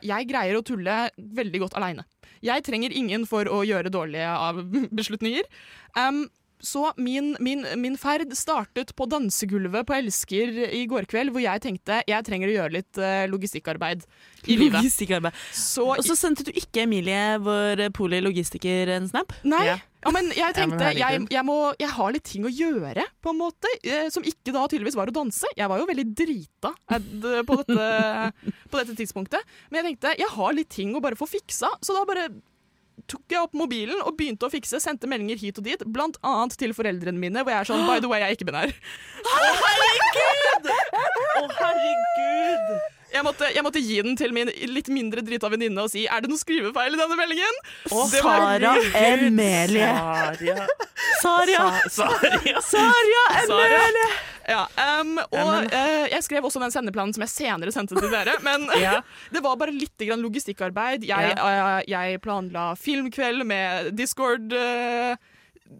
jeg 0.05 0.27
greier 0.29 0.55
å 0.55 0.63
tulle 0.63 1.09
veldig 1.19 1.59
godt 1.65 1.75
aleine. 1.75 2.05
Jeg 2.41 2.63
trenger 2.63 2.93
ingen 2.95 3.27
for 3.29 3.45
å 3.51 3.59
gjøre 3.67 3.91
dårlige 3.93 4.29
av 4.31 4.63
beslutninger. 4.97 5.43
Um, 5.99 6.23
så 6.61 6.91
min, 7.01 7.35
min, 7.41 7.65
min 7.81 7.95
ferd 7.97 8.31
startet 8.37 8.91
på 8.95 9.07
dansegulvet 9.09 9.85
på 9.89 9.95
Elsker 9.97 10.51
i 10.77 10.83
går 10.89 11.07
kveld, 11.09 11.33
hvor 11.33 11.41
jeg 11.41 11.61
tenkte 11.63 12.03
jeg 12.05 12.25
trenger 12.27 12.51
å 12.51 12.55
gjøre 12.55 12.75
litt 12.75 12.99
eh, 13.01 13.23
logistikkarbeid 13.33 14.03
i 14.45 14.57
livet. 14.59 14.77
Logistikkarbeid. 14.79 15.33
Så 15.57 15.87
Og 15.97 16.03
så 16.05 16.15
sendte 16.15 16.45
du 16.45 16.51
ikke 16.53 16.83
Emilie, 16.85 17.39
vår 17.41 17.87
poli-logistiker, 17.97 18.93
en 18.93 19.09
snap? 19.09 19.33
Nei. 19.43 19.63
Ja. 19.73 19.79
Ja. 20.01 20.11
men 20.15 20.29
jeg 20.33 20.37
Ja, 20.57 20.65
men 20.65 20.79
jeg, 20.97 21.27
jeg, 21.29 21.43
må, 21.45 21.55
jeg 21.79 21.89
har 21.93 22.11
litt 22.15 22.23
ting 22.25 22.45
å 22.47 22.51
gjøre, 22.51 23.03
på 23.21 23.29
en 23.33 23.37
måte. 23.37 23.69
eh, 23.85 24.07
Som 24.09 24.23
ikke 24.25 24.51
da 24.55 24.63
tydeligvis 24.67 24.95
var 24.97 25.07
å 25.11 25.13
danse. 25.13 25.45
Jeg 25.57 25.69
var 25.69 25.77
jo 25.81 25.85
veldig 25.89 26.05
drita 26.17 26.71
eh, 26.89 27.43
på 27.45 27.57
dette, 27.61 27.89
på 28.71 28.79
dette 28.81 28.95
tidspunktet. 28.97 29.45
Men 29.69 29.81
jeg 29.83 29.91
tenkte 29.91 30.15
jeg 30.17 30.31
har 30.33 30.55
litt 30.57 30.69
ting 30.73 30.95
å 30.97 31.01
bare 31.03 31.15
få 31.19 31.27
fiksa, 31.29 31.69
så 31.81 31.93
da 31.97 32.05
bare 32.09 32.29
tok 33.09 33.33
jeg 33.33 33.41
opp 33.41 33.53
mobilen 33.57 34.01
og 34.05 34.13
begynte 34.17 34.45
å 34.47 34.51
fikse. 34.53 34.79
Sendte 34.81 35.07
meldinger 35.09 35.37
hit 35.41 35.57
og 35.61 35.65
dit, 35.65 35.81
blant 35.89 36.17
annet 36.25 36.53
til 36.59 36.73
foreldrene 36.77 37.17
mine, 37.21 37.41
hvor 37.45 37.51
jeg 37.53 37.61
er 37.61 37.69
sånn 37.69 37.85
By 37.87 37.99
the 38.03 38.09
way, 38.11 38.21
jeg 38.21 38.29
er 38.29 38.37
ikke 38.37 38.49
binær. 38.51 38.73
Å, 39.25 39.45
herregud! 41.61 42.81
Jeg 43.11 43.25
måtte, 43.27 43.47
jeg 43.51 43.63
måtte 43.65 43.81
gi 43.83 43.97
den 44.05 44.17
til 44.19 44.33
min 44.35 44.49
litt 44.71 44.89
mindre 44.93 45.23
drita 45.25 45.49
venninne 45.51 45.83
og 45.83 45.91
si 45.91 46.05
er 46.07 46.23
det 46.23 46.31
noen 46.31 46.39
skrivefeil 46.39 46.95
i 46.95 46.99
denne 46.99 47.17
meldingen. 47.19 47.57
Og 47.91 48.11
Det 48.11 48.21
Sara 48.23 48.75
Emilie. 49.01 49.89
Saria. 49.97 50.67
Saria! 51.21 51.65
Saria. 51.91 52.61
Saria 52.67 53.25
Emilie! 53.43 54.11
Ja, 54.51 54.63
um, 54.99 55.19
og 55.21 55.51
uh, 55.69 55.75
eh, 55.77 56.07
jeg 56.11 56.25
skrev 56.25 56.47
også 56.47 56.59
den 56.63 56.73
sendeplanen 56.73 57.13
som 57.15 57.23
jeg 57.23 57.31
senere 57.31 57.71
sendte 57.71 57.99
til 57.99 58.09
dere. 58.11 58.37
Men 58.45 58.65
Ja. 58.81 58.97
det 59.33 59.43
var 59.45 59.59
bare 59.59 59.75
litt 59.75 60.01
grann 60.01 60.23
logistikkarbeid. 60.23 61.05
Jeg, 61.07 61.35
uh, 61.37 61.83
jeg 61.87 62.23
planla 62.23 62.71
filmkveld 62.79 63.45
med 63.47 63.93
Discord. 63.99 64.55
Uh, 64.55 65.13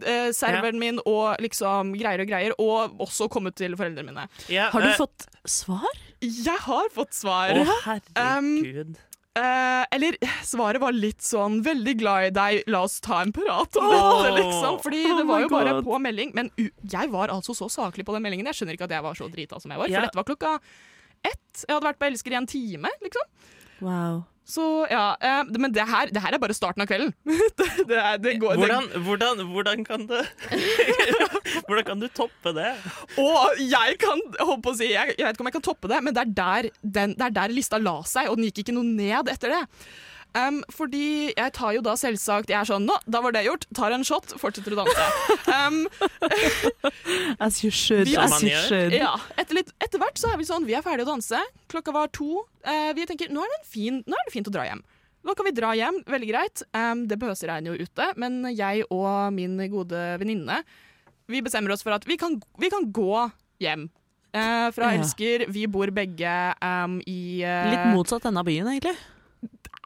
eh, 0.00 0.30
serveren 0.34 0.78
min 0.80 1.00
og 1.04 1.36
liksom 1.42 1.92
greier 1.98 2.22
og 2.22 2.30
greier, 2.30 2.56
og 2.62 3.02
også 3.02 3.28
kommet 3.32 3.56
til 3.58 3.76
foreldrene 3.78 4.12
mine. 4.12 4.26
Ja, 4.52 4.70
Har 4.72 4.84
du 4.84 4.90
eh, 4.90 4.98
fått 4.98 5.28
svar? 5.48 5.92
Jeg 6.22 6.60
har 6.66 6.92
fått 6.94 7.16
svar. 7.18 7.50
Å, 7.58 7.78
herregud. 7.86 9.00
Eh, 9.32 9.84
eller 9.96 10.16
svaret 10.44 10.80
var 10.82 10.92
litt 10.92 11.24
sånn 11.24 11.62
'veldig 11.64 11.94
glad 12.02 12.26
i 12.26 12.32
deg, 12.36 12.66
la 12.68 12.82
oss 12.84 12.98
ta 13.00 13.22
en 13.24 13.32
prat 13.32 13.78
om 13.80 13.86
oh, 13.88 13.94
dette', 14.20 14.34
liksom. 14.36 14.76
Fordi 14.84 15.00
Oh 15.08 15.16
det 15.18 15.24
var 15.24 15.40
jo 15.40 15.48
jo 15.48 15.52
bare 15.54 15.72
på 15.80 16.00
melding. 16.04 16.34
Men 16.36 16.50
jeg 16.56 17.10
var 17.10 17.32
altså 17.32 17.56
så 17.56 17.70
saklig 17.72 18.04
på 18.04 18.12
den 18.12 18.22
meldingen. 18.22 18.50
Jeg 18.52 18.60
skjønner 18.60 18.76
ikke 18.76 18.90
at 18.90 18.96
jeg 18.98 19.06
var 19.08 19.16
så 19.16 19.30
drita 19.32 19.60
som 19.62 19.72
jeg 19.72 19.80
var. 19.80 19.88
For 19.88 20.08
dette 20.08 20.20
var 20.20 20.28
klokka 20.28 20.52
ett. 21.24 21.64
Jeg 21.64 21.72
hadde 21.72 21.88
vært 21.88 21.98
på 22.02 22.10
Elsker 22.10 22.36
i 22.36 22.40
en 22.42 22.50
time, 22.50 22.92
liksom. 23.00 23.26
Wow. 23.80 24.22
Så 24.48 24.64
ja, 24.90 25.14
eh, 25.22 25.42
men 25.54 25.70
det 25.74 25.84
her, 25.86 26.10
det 26.10 26.22
her 26.24 26.34
er 26.34 26.40
bare 26.42 26.56
starten 26.56 26.82
av 26.82 26.88
kvelden. 26.90 27.12
det, 27.58 27.68
det, 27.88 27.98
er, 27.98 28.38
går, 28.42 28.58
Hvordan, 28.58 28.88
hvordan, 29.06 29.42
hvordan 29.52 29.84
kan 29.86 30.06
du 30.10 30.16
Hvordan 31.68 31.84
kan 31.86 32.02
du 32.02 32.08
toppe 32.10 32.54
det? 32.56 32.72
Og 33.22 33.60
jeg 33.62 33.98
kan 34.02 34.22
holdt 34.40 34.64
på 34.64 34.74
å 34.74 34.78
si, 34.78 34.90
jeg, 34.90 35.14
jeg 35.14 35.26
vet 35.28 35.36
ikke 35.36 35.46
om 35.46 35.52
jeg 35.52 35.58
kan 35.60 35.68
toppe 35.68 35.92
det, 35.92 36.00
men 36.02 36.16
det 36.16 36.24
er, 36.24 36.32
der, 36.42 36.70
den, 36.82 37.14
det 37.18 37.28
er 37.28 37.36
der 37.38 37.54
lista 37.54 37.78
la 37.78 38.00
seg, 38.08 38.30
og 38.32 38.40
den 38.40 38.50
gikk 38.50 38.64
ikke 38.64 38.74
noe 38.76 38.88
ned 38.88 39.30
etter 39.32 39.54
det. 39.54 39.62
Um, 40.34 40.62
fordi 40.72 41.32
jeg 41.36 41.52
tar 41.52 41.74
jo 41.76 41.82
da 41.84 41.92
selvsagt 42.00 42.48
Jeg 42.48 42.56
er 42.56 42.64
sånn 42.64 42.86
Nå, 42.88 42.94
da 43.04 43.20
var 43.20 43.34
det 43.36 43.42
gjort. 43.44 43.66
Tar 43.76 43.92
en 43.92 44.04
shot, 44.06 44.32
fortsetter 44.40 44.72
å 44.72 44.80
danse. 44.80 45.04
Um, 45.52 45.82
As 47.40 47.62
you 47.64 47.70
should. 47.70 48.06
Vi- 48.08 48.16
As 48.16 48.42
you 48.42 48.50
should. 48.68 48.92
ja, 48.96 49.12
etter, 49.36 49.54
litt, 49.58 49.72
etter 49.84 50.00
hvert 50.00 50.16
så 50.20 50.32
er 50.32 50.40
vi 50.40 50.46
sånn 50.48 50.64
Vi 50.68 50.74
er 50.78 50.84
ferdige 50.84 51.04
å 51.06 51.12
danse. 51.12 51.38
Klokka 51.72 51.92
var 51.94 52.08
to. 52.16 52.42
Uh, 52.64 52.90
vi 52.96 53.04
tenker 53.08 53.28
nå 53.32 53.44
er, 53.44 53.52
det 53.52 53.60
en 53.60 53.68
fin, 53.74 54.00
nå 54.06 54.16
er 54.18 54.28
det 54.28 54.34
fint 54.34 54.48
å 54.48 54.54
dra 54.54 54.64
hjem. 54.68 54.82
Nå 55.22 55.36
kan 55.38 55.46
vi 55.46 55.54
dra 55.54 55.72
hjem. 55.78 56.00
Veldig 56.10 56.30
greit. 56.32 56.62
Um, 56.74 57.04
det 57.10 57.18
pøsregner 57.22 57.76
jo 57.76 57.84
ute, 57.86 58.08
men 58.18 58.40
jeg 58.56 58.86
og 58.90 59.32
min 59.36 59.60
gode 59.70 60.00
venninne 60.18 60.62
Vi 61.30 61.40
bestemmer 61.44 61.70
oss 61.76 61.84
for 61.84 61.94
at 61.94 62.08
vi 62.08 62.16
kan, 62.18 62.40
vi 62.58 62.70
kan 62.72 62.88
gå 62.92 63.28
hjem. 63.62 63.90
Uh, 64.32 64.70
fra 64.72 64.94
Ja. 64.94 64.98
Elsker. 64.98 65.44
Vi 65.52 65.66
bor 65.68 65.90
begge 65.92 66.32
um, 66.64 66.96
i 67.06 67.44
uh, 67.44 67.68
Litt 67.68 67.90
motsatt 67.92 68.24
ende 68.30 68.40
av 68.40 68.48
byen, 68.48 68.70
egentlig. 68.72 68.96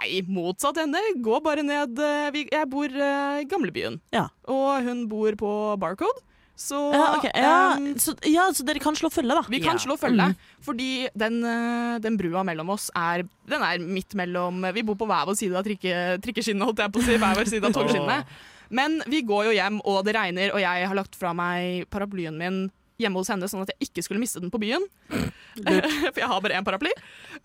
Nei, 0.00 0.20
motsatt 0.28 0.76
ende. 0.82 1.00
Gå 1.24 1.38
bare 1.44 1.62
ned 1.64 1.98
eh, 1.98 2.42
Jeg 2.52 2.68
bor 2.68 2.84
eh, 2.90 3.42
i 3.42 3.46
gamlebyen, 3.48 4.00
Ja. 4.12 4.26
og 4.46 4.82
hun 4.84 5.06
bor 5.08 5.32
på 5.40 5.52
Barcode. 5.80 6.22
Så 6.56 6.76
Ja, 6.94 7.18
okay. 7.18 7.30
ja, 7.36 7.76
um, 7.76 7.90
så, 8.00 8.14
ja, 8.24 8.46
så 8.56 8.64
dere 8.64 8.80
kan 8.80 8.94
slå 8.96 9.10
følge, 9.12 9.34
da. 9.36 9.42
vi 9.48 9.58
kan 9.60 9.76
Ja. 9.76 9.82
slå 9.84 9.96
følge, 10.00 10.30
Mm. 10.32 10.36
fordi 10.64 11.08
den, 11.14 11.44
eh, 11.44 11.98
den 11.98 12.16
brua 12.16 12.42
mellom 12.44 12.70
oss 12.70 12.90
er, 12.96 13.24
den 13.46 13.60
er 13.62 13.78
midt 13.78 14.14
mellom 14.14 14.62
Vi 14.72 14.82
bor 14.82 14.94
på 14.96 15.06
hver 15.06 15.26
vår 15.26 15.36
side 15.36 15.54
av 15.56 15.64
trikke, 15.64 16.18
trikkeskinnet, 16.22 16.64
holdt 16.64 16.78
jeg 16.78 16.92
på 16.92 17.00
å 17.00 17.04
si. 17.04 17.16
Hver 17.18 17.36
vår 17.36 17.46
side 17.46 17.64
av 17.64 17.72
togskinnet. 17.76 18.24
Men 18.70 19.02
vi 19.06 19.20
går 19.22 19.44
jo 19.44 19.52
hjem, 19.52 19.80
og 19.84 20.04
det 20.04 20.14
regner, 20.16 20.52
og 20.54 20.60
jeg 20.60 20.86
har 20.88 20.94
lagt 20.96 21.14
fra 21.14 21.32
meg 21.34 21.88
paraplyen 21.90 22.36
min 22.36 22.70
hjemme 22.98 23.16
hos 23.20 23.28
henne, 23.28 23.44
sånn 23.48 23.62
at 23.62 23.70
jeg 23.76 23.88
ikke 23.90 24.02
skulle 24.04 24.20
miste 24.20 24.40
den 24.40 24.50
på 24.50 24.58
byen. 24.58 24.82
For 25.60 26.20
jeg 26.20 26.26
har 26.28 26.40
bare 26.40 26.56
én 26.56 26.64
paraply. 26.64 26.90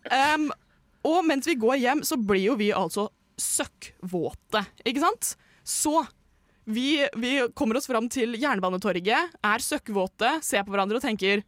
Um, 0.10 0.52
og 1.08 1.22
mens 1.26 1.48
vi 1.50 1.58
går 1.60 1.80
hjem, 1.82 2.04
så 2.06 2.18
blir 2.20 2.52
jo 2.52 2.58
vi 2.60 2.72
altså 2.76 3.08
søkkvåte, 3.42 4.66
ikke 4.86 5.02
sant? 5.04 5.36
Så 5.66 6.04
vi, 6.70 7.02
vi 7.18 7.38
kommer 7.58 7.80
oss 7.80 7.90
fram 7.90 8.10
til 8.12 8.36
Jernbanetorget, 8.40 9.34
er 9.42 9.66
søkkvåte, 9.66 10.38
ser 10.46 10.66
på 10.66 10.76
hverandre 10.76 11.02
og 11.02 11.06
tenker 11.06 11.42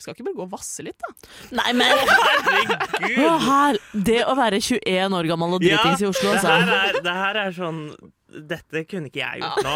vi 0.00 0.04
skal 0.06 0.14
ikke 0.14 0.30
bare 0.30 0.36
gå 0.38 0.44
og 0.46 0.52
vasse 0.54 0.80
litt, 0.80 0.96
da? 0.96 1.10
Nei, 1.58 1.72
men 1.76 1.90
Herregud! 2.08 3.18
Å, 3.20 3.32
her, 3.44 3.78
Det 4.08 4.22
å 4.24 4.36
være 4.38 4.56
21 4.62 5.16
år 5.18 5.28
gammel 5.28 5.56
og 5.58 5.60
dritings 5.60 6.00
i 6.00 6.06
Oslo, 6.08 6.30
det 6.30 6.38
altså. 6.38 6.54
her, 6.54 6.70
er, 6.88 7.00
det 7.04 7.16
her 7.18 7.40
er 7.42 7.52
sånn 7.58 7.82
Dette 8.48 8.84
kunne 8.88 9.10
ikke 9.10 9.20
jeg 9.20 9.42
gjort 9.42 9.66
nå. 9.66 9.74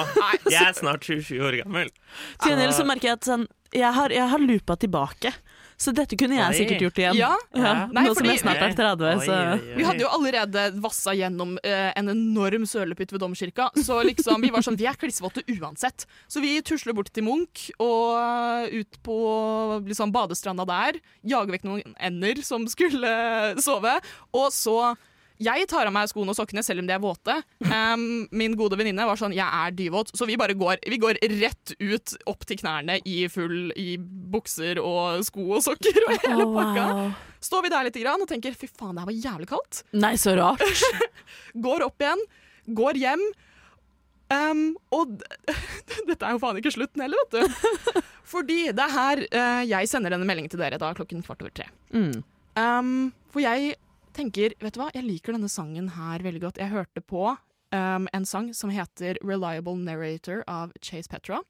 Jeg 0.49 0.63
er 0.63 0.79
snart 0.79 1.05
27 1.05 1.45
år 1.45 1.59
gammel. 1.61 1.93
Til 2.41 2.55
gjengjeld 2.55 2.77
så 2.79 2.87
merker 2.89 3.11
jeg 3.11 3.19
at 3.19 3.29
sånn, 3.29 3.45
jeg 3.75 3.91
har, 3.99 4.15
jeg 4.15 4.31
har 4.31 4.45
loopa 4.47 4.79
tilbake. 4.81 5.35
Så 5.85 5.93
dette 5.97 6.17
kunne 6.21 6.39
jeg 6.39 6.59
sikkert 6.63 6.85
gjort 6.87 7.01
igjen. 7.03 7.19
Ja, 7.21 7.33
Ja, 7.55 7.73
Nei, 7.93 8.07
Nå 8.09 8.15
som 8.17 8.29
jeg 8.29 8.41
snart 8.41 8.63
er 8.65 8.75
30, 8.77 9.05
Oi, 9.05 9.27
så 9.27 9.35
oi, 9.37 9.55
oi. 9.55 9.77
Vi 9.79 9.87
hadde 9.87 10.05
jo 10.05 10.11
allerede 10.17 10.65
vassa 10.85 11.15
gjennom 11.17 11.57
eh, 11.63 11.91
en 11.99 12.09
enorm 12.15 12.65
sølepytt 12.69 13.13
ved 13.15 13.23
domkirka, 13.23 13.69
så 13.85 14.01
liksom, 14.07 14.41
vi 14.43 14.53
var 14.55 14.65
sånn, 14.65 14.79
vi 14.81 14.89
er 14.89 14.99
klissvåte 14.99 15.45
uansett. 15.59 16.07
Så 16.31 16.43
vi 16.45 16.57
tusler 16.67 16.97
bort 16.97 17.13
til 17.15 17.27
Munch 17.27 17.69
og 17.79 18.17
eh, 18.19 18.81
ut 18.81 19.01
på 19.05 19.19
liksom, 19.87 20.15
badestranda 20.15 20.67
der, 20.69 21.01
jager 21.23 21.59
vekk 21.59 21.67
noen 21.69 21.97
ender 22.01 22.41
som 22.47 22.65
skulle 22.71 23.13
sove, 23.63 23.99
og 24.35 24.49
så 24.55 24.95
jeg 25.43 25.67
tar 25.71 25.89
av 25.89 25.93
meg 25.95 26.09
skoene 26.11 26.31
og 26.31 26.37
sokkene 26.39 26.63
selv 26.65 26.83
om 26.83 26.87
de 26.89 26.95
er 26.95 27.03
våte. 27.03 27.35
Um, 27.67 28.27
min 28.31 28.55
gode 28.59 28.79
venninne 28.79 29.07
var 29.07 29.19
sånn 29.19 29.35
'jeg 29.35 29.45
er 29.47 29.73
dyvåt', 29.75 30.13
så 30.15 30.27
vi 30.27 30.37
bare 30.37 30.55
går, 30.55 30.79
vi 30.87 30.99
går 30.99 31.19
rett 31.41 31.75
ut 31.81 32.15
opp 32.27 32.47
til 32.47 32.57
knærne 32.57 33.01
i 33.05 33.27
full 33.29 33.73
i 33.77 33.97
bukser 33.99 34.79
og 34.79 35.25
sko 35.25 35.57
og 35.59 35.63
sokker 35.63 35.99
og 36.09 36.19
hele 36.23 36.45
Å, 36.47 36.55
pakka. 36.55 36.87
wow. 36.95 37.15
Står 37.41 37.63
vi 37.63 37.69
der 37.69 37.85
litt 37.85 37.99
grann 38.01 38.23
og 38.23 38.29
tenker 38.29 38.55
'fy 38.55 38.69
faen, 38.69 38.95
det 38.95 39.03
her 39.03 39.11
var 39.11 39.23
jævlig 39.27 39.49
kaldt'. 39.51 39.83
Nei, 39.93 40.15
så 40.15 40.37
rart. 40.39 40.63
Går 41.67 41.83
opp 41.83 41.99
igjen, 42.01 42.23
går 42.69 42.95
hjem. 42.95 43.25
Um, 44.31 44.77
og 44.91 45.21
dette 46.09 46.25
er 46.25 46.33
jo 46.33 46.39
faen 46.43 46.57
ikke 46.59 46.73
slutten 46.73 47.03
heller, 47.05 47.19
vet 47.29 47.43
du. 47.45 48.01
Fordi 48.25 48.73
det 48.73 48.87
er 48.87 48.95
her 48.95 49.19
uh, 49.35 49.63
jeg 49.69 49.89
sender 49.91 50.15
denne 50.15 50.27
meldingen 50.27 50.51
til 50.51 50.63
dere 50.63 50.79
da 50.81 50.95
klokken 50.97 51.23
kvart 51.23 51.43
over 51.45 51.53
tre. 51.55 51.67
Mm. 51.93 52.23
Um, 52.57 53.13
for 53.35 53.43
jeg 53.45 53.75
tenker 54.15 54.55
vet 54.63 54.77
du 54.77 54.81
hva, 54.81 54.91
jeg 54.95 55.07
liker 55.07 55.35
denne 55.37 55.51
sangen 55.53 55.91
her 55.97 56.23
veldig 56.25 56.43
godt. 56.47 56.61
Jeg 56.63 56.73
hørte 56.73 57.03
på 57.05 57.27
um, 57.31 58.09
en 58.09 58.29
sang 58.29 58.53
som 58.55 58.73
heter 58.73 59.19
'Reliable 59.23 59.77
Narrator' 59.83 60.45
av 60.49 60.73
Chase 60.81 61.11
Petra. 61.11 61.43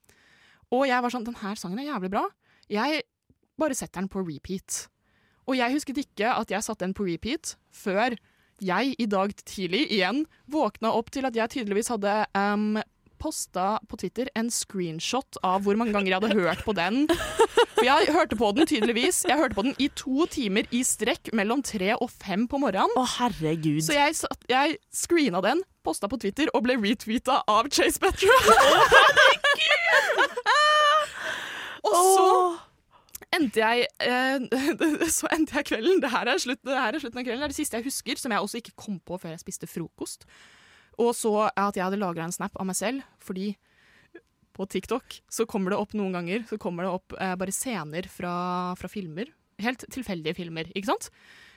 Og 0.73 0.87
jeg 0.89 1.01
var 1.01 1.13
sånn 1.13 1.25
Den 1.25 1.37
her 1.41 1.55
sangen 1.55 1.79
er 1.79 1.91
jævlig 1.91 2.11
bra. 2.11 2.25
Jeg 2.69 3.05
bare 3.57 3.77
setter 3.77 4.01
den 4.01 4.09
på 4.09 4.25
repeat. 4.25 4.87
Og 5.45 5.57
jeg 5.57 5.75
husket 5.75 6.01
ikke 6.01 6.31
at 6.33 6.49
jeg 6.49 6.65
satte 6.65 6.85
den 6.85 6.95
på 6.97 7.05
repeat 7.05 7.55
før 7.71 8.17
jeg 8.63 8.95
i 8.97 9.05
dag 9.05 9.33
tidlig 9.45 9.83
igjen 9.91 10.23
våkna 10.47 10.93
opp 10.95 11.11
til 11.11 11.27
at 11.27 11.35
jeg 11.35 11.51
tydeligvis 11.51 11.91
hadde 11.91 12.13
um, 12.33 12.79
posta 13.21 13.67
på 13.89 13.95
Twitter 14.01 14.27
en 14.37 14.49
screenshot 14.53 15.37
av 15.45 15.59
hvor 15.65 15.75
mange 15.79 15.93
ganger 15.95 16.09
jeg 16.11 16.19
hadde 16.21 16.39
hørt 16.39 16.61
på 16.65 16.73
den. 16.77 16.95
For 17.75 17.85
jeg 17.87 18.13
hørte 18.15 18.35
på 18.39 18.47
den 18.57 18.65
tydeligvis. 18.69 19.17
Jeg 19.27 19.37
hørte 19.39 19.57
på 19.57 19.65
den 19.67 19.75
i 19.81 19.87
to 19.97 20.17
timer 20.31 20.63
i 20.75 20.81
strekk 20.87 21.23
mellom 21.35 21.59
tre 21.65 21.89
og 21.95 22.09
fem 22.11 22.47
på 22.51 22.57
morgenen. 22.61 22.95
Å, 22.99 23.03
herregud. 23.17 23.81
Så 23.85 23.93
jeg, 23.97 24.09
jeg 24.51 24.67
screena 24.95 25.39
den, 25.45 25.59
posta 25.85 26.05
på 26.11 26.17
Twitter 26.21 26.47
og 26.55 26.61
ble 26.65 26.73
retweeta 26.81 27.35
av 27.51 27.63
Chase 27.73 27.99
Petra. 28.01 28.35
og 31.85 31.93
så 31.99 32.29
endte 33.35 33.61
jeg 33.61 33.85
eh, 34.01 34.39
Så 35.17 35.29
endte 35.33 35.57
jeg 35.59 35.65
kvelden. 35.71 36.01
Det 36.03 36.11
her, 36.13 36.31
slutt, 36.41 36.61
det 36.65 36.77
her 36.77 36.95
er 36.95 36.99
slutten 37.03 37.21
av 37.21 37.25
kvelden. 37.27 37.41
Det 37.43 37.49
er 37.49 37.53
det 37.53 37.59
siste 37.59 37.79
jeg 37.79 37.87
husker, 37.89 38.15
som 38.21 38.33
jeg 38.33 38.47
også 38.47 38.61
ikke 38.61 38.77
kom 38.85 38.97
på 39.03 39.13
før 39.21 39.35
jeg 39.35 39.43
spiste 39.43 39.69
frokost. 39.69 40.19
Og 41.01 41.13
så 41.17 41.33
at 41.51 41.75
jeg 41.77 41.83
hadde 41.83 41.99
lagra 42.01 42.27
en 42.27 42.35
snap 42.35 42.55
av 42.59 42.67
meg 42.69 42.77
selv, 42.79 43.05
fordi 43.23 43.53
på 44.55 44.67
TikTok 44.71 45.17
så 45.31 45.43
kommer 45.49 45.73
det 45.73 45.79
opp 45.81 45.91
noen 45.97 46.13
ganger 46.15 46.45
Så 46.47 46.55
kommer 46.61 46.85
det 46.85 46.91
opp 46.95 47.15
eh, 47.19 47.33
bare 47.35 47.51
scener 47.51 48.07
fra, 48.07 48.35
fra 48.79 48.87
filmer. 48.87 49.27
Helt 49.59 49.83
tilfeldige 49.91 50.37
filmer, 50.37 50.69
ikke 50.71 50.93
sant? 50.93 51.09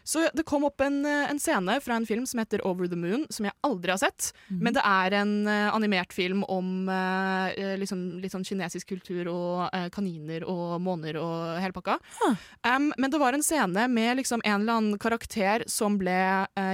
Så 0.05 0.29
det 0.35 0.45
kom 0.49 0.65
opp 0.65 0.81
en, 0.81 1.05
eh, 1.07 1.31
en 1.31 1.41
scene 1.41 1.79
fra 1.81 1.97
en 1.97 2.07
film 2.07 2.27
som 2.27 2.41
heter 2.41 2.65
Over 2.67 2.89
the 2.89 2.97
Moon, 2.97 3.27
som 3.31 3.45
jeg 3.45 3.55
aldri 3.67 3.93
har 3.93 4.01
sett. 4.01 4.33
Men 4.49 4.75
det 4.77 4.83
er 4.85 5.17
en 5.21 5.33
uh, 5.47 5.75
animert 5.75 6.13
film 6.13 6.45
om 6.49 6.89
eh, 6.89 7.75
liksom, 7.81 8.05
litt 8.23 8.33
sånn 8.33 8.47
kinesisk 8.47 8.89
kultur 8.89 9.29
og 9.33 9.67
uh, 9.75 9.89
kaniner 9.93 10.47
og 10.49 10.79
måner 10.81 11.19
og 11.21 11.59
hele 11.61 11.77
pakka. 11.77 11.99
Huh. 12.23 12.39
Um, 12.65 12.91
men 12.97 13.13
det 13.13 13.21
var 13.21 13.37
en 13.37 13.45
scene 13.45 13.89
med 13.93 14.21
liksom, 14.21 14.43
en 14.45 14.63
eller 14.63 14.79
annen 14.79 15.01
karakter 15.01 15.65
som 15.69 15.99
ble 16.01 16.19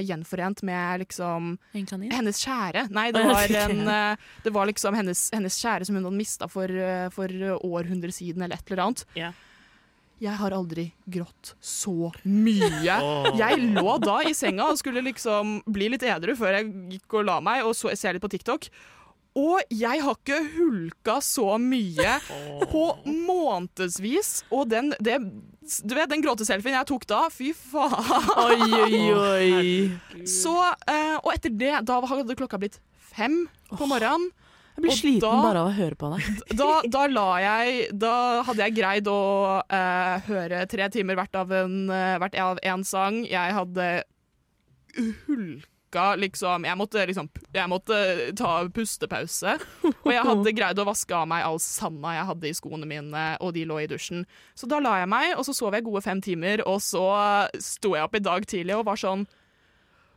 gjenforent 0.05 0.63
med 0.65 1.03
liksom 1.03 1.57
En 1.75 1.87
kanin? 1.89 2.13
hennes 2.13 2.39
kjære. 2.41 2.87
Nei, 2.95 3.09
det 3.15 3.25
var, 3.27 3.57
en, 3.65 3.83
det 4.45 4.53
var 4.55 4.69
liksom 4.71 4.97
hennes, 4.97 5.27
hennes 5.35 5.59
kjære 5.61 5.89
som 5.89 5.99
hun 5.99 6.07
hadde 6.07 6.21
mista 6.21 6.49
for, 6.51 6.71
for 7.15 7.35
århundrer 7.59 8.15
siden, 8.15 8.45
eller 8.47 8.61
et 8.61 8.71
eller 8.71 8.87
annet. 8.87 9.05
Ja. 9.19 9.33
Jeg 10.25 10.39
har 10.41 10.55
aldri 10.57 10.87
grått 11.11 11.53
så 11.61 12.11
mye. 12.25 12.97
Jeg 13.37 13.61
lå 13.77 13.97
da 14.01 14.21
i 14.25 14.33
senga 14.37 14.71
og 14.73 14.81
skulle 14.81 15.03
liksom 15.05 15.59
bli 15.69 15.91
litt 15.93 16.05
edru 16.09 16.33
før 16.39 16.57
jeg 16.59 16.71
gikk 16.95 17.19
og 17.21 17.27
la 17.29 17.41
meg, 17.45 17.65
og 17.67 17.77
så 17.77 17.93
se 17.99 18.15
litt 18.15 18.25
på 18.25 18.31
TikTok. 18.33 18.71
Og 19.35 19.75
jeg 19.75 19.99
har 19.99 20.15
ikke 20.15 20.39
hulka 20.55 21.17
så 21.25 21.57
mye 21.59 22.15
på 22.71 22.85
månedsvis. 23.05 24.45
Og 24.55 24.69
den, 24.71 24.93
det, 25.03 25.19
du 25.83 25.95
vet, 25.97 26.09
den 26.13 26.23
gråteselfien 26.23 26.77
jeg 26.79 26.89
tok 26.93 27.07
da, 27.11 27.25
fy 27.35 27.51
faen. 27.59 28.31
Oi, 28.47 28.71
oi, 28.85 29.03
oi. 29.19 30.25
Så, 30.31 30.55
eh, 30.87 31.17
og 31.19 31.33
etter 31.35 31.51
det, 31.51 31.75
da 31.91 31.99
hadde 32.07 32.39
klokka 32.39 32.63
blitt 32.63 32.79
fem 33.11 33.43
på 33.75 33.91
morgenen. 33.91 34.31
Jeg 34.75 34.83
blir 34.83 34.91
Og 34.91 34.99
sliten 34.99 35.23
da- 35.23 35.43
bare 35.45 35.61
av 35.63 35.69
å 35.71 35.75
høre 35.77 35.95
på 35.99 36.09
deg. 36.15 36.41
Da, 36.61 36.71
da 36.91 37.05
la 37.07 37.29
jeg 37.43 37.85
Da 37.95 38.15
hadde 38.47 38.65
jeg 38.67 38.75
greid 38.81 39.07
å 39.11 39.19
uh, 39.63 40.17
høre 40.27 40.65
tre 40.71 40.89
timer 40.91 41.19
hvert 41.21 41.39
av 41.39 41.53
en, 41.55 41.77
uh, 41.91 42.17
hvert 42.23 42.35
av 42.43 42.59
en 42.63 42.83
sang. 42.87 43.21
Jeg 43.29 43.55
hadde 43.55 43.87
hulka, 45.27 46.15
liksom 46.19 46.65
Jeg 46.67 46.79
måtte 46.79 47.07
liksom 47.07 47.29
Jeg 47.55 47.71
måtte 47.71 47.99
ta 48.39 48.53
pustepause. 48.75 49.57
Og 50.05 50.11
jeg 50.13 50.27
hadde 50.27 50.55
greid 50.59 50.79
å 50.83 50.87
vaske 50.91 51.15
av 51.17 51.29
meg 51.31 51.47
all 51.47 51.61
sanda 51.63 52.17
jeg 52.19 52.29
hadde 52.33 52.51
i 52.51 52.55
skoene 52.59 52.87
mine, 52.91 53.25
og 53.41 53.55
de 53.55 53.65
lå 53.69 53.79
i 53.83 53.89
dusjen. 53.91 54.25
Så 54.59 54.67
da 54.71 54.81
la 54.83 54.99
jeg 55.03 55.11
meg, 55.11 55.37
og 55.39 55.47
så 55.47 55.55
sov 55.57 55.75
jeg 55.75 55.87
gode 55.87 56.03
fem 56.05 56.21
timer, 56.25 56.63
og 56.67 56.83
så 56.83 57.05
sto 57.63 57.95
jeg 57.95 58.07
opp 58.07 58.19
i 58.19 58.23
dag 58.27 58.47
tidlig 58.51 58.77
og 58.79 58.87
var 58.91 59.01
sånn 59.01 59.27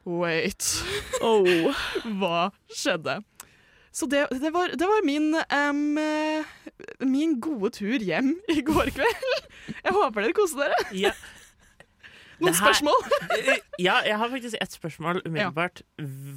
Wait. 0.08 0.64
Oh. 1.26 1.74
Hva 2.20 2.52
skjedde? 2.70 3.18
Så 3.98 4.06
det, 4.06 4.28
det, 4.30 4.52
var, 4.54 4.76
det 4.78 4.86
var 4.86 5.06
min, 5.08 5.32
eh, 5.34 6.46
min 7.02 7.40
gode 7.42 7.72
tur 7.80 8.04
hjem 8.04 8.36
i 8.54 8.60
går 8.66 8.92
kveld. 8.94 9.26
Jeg 9.74 9.96
håper 9.96 10.22
dere 10.28 10.36
koser 10.38 10.68
dere. 10.68 10.84
Ja. 10.94 11.14
Noen 12.42 12.54
her- 12.54 12.60
spørsmål? 12.60 13.08
ja, 13.82 13.96
jeg 14.06 14.20
har 14.22 14.30
faktisk 14.30 14.60
ett 14.62 14.76
spørsmål 14.78 15.24
umiddelbart. 15.26 15.82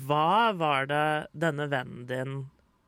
Hva 0.09 0.55
var 0.57 0.89
det 0.89 1.03
denne 1.37 1.67
vennen 1.69 2.07
din 2.09 2.39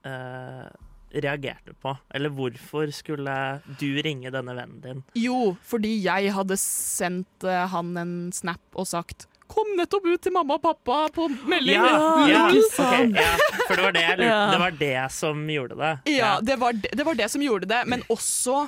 uh, 0.09 0.71
reagerte 1.13 1.77
på? 1.85 1.93
Eller 2.17 2.33
hvorfor 2.33 2.89
skulle 2.97 3.35
du 3.77 3.91
ringe 4.07 4.33
denne 4.33 4.57
vennen 4.57 4.81
din? 4.81 5.05
Jo, 5.21 5.53
fordi 5.61 5.99
jeg 6.07 6.33
hadde 6.33 6.57
sendt 6.63 7.45
uh, 7.45 7.67
han 7.75 7.93
en 8.01 8.17
snap 8.33 8.65
og 8.73 8.89
sagt 8.89 9.29
Kom 9.51 9.73
nettopp 9.79 10.07
ut 10.07 10.23
til 10.23 10.35
mamma 10.35 10.59
og 10.59 10.63
pappa 10.65 10.99
på 11.15 11.27
melding. 11.51 11.75
Ja, 11.75 12.29
ja, 12.29 12.45
okay, 12.51 13.09
ja, 13.17 13.33
for 13.67 13.75
det 13.77 13.83
var 13.85 13.97
det 13.97 14.05
jeg 14.05 14.21
lurte 14.21 14.45
Det 14.53 14.61
var 14.63 14.77
det 14.83 15.01
som 15.17 15.43
gjorde 15.51 15.81
det. 15.81 15.93
Ja, 16.15 16.37
det 16.45 16.57
var 16.61 16.79
det, 16.79 16.93
det 16.99 17.07
var 17.09 17.19
det 17.19 17.29
som 17.33 17.45
gjorde 17.45 17.69
det, 17.71 17.83
men 17.91 18.05
også 18.13 18.63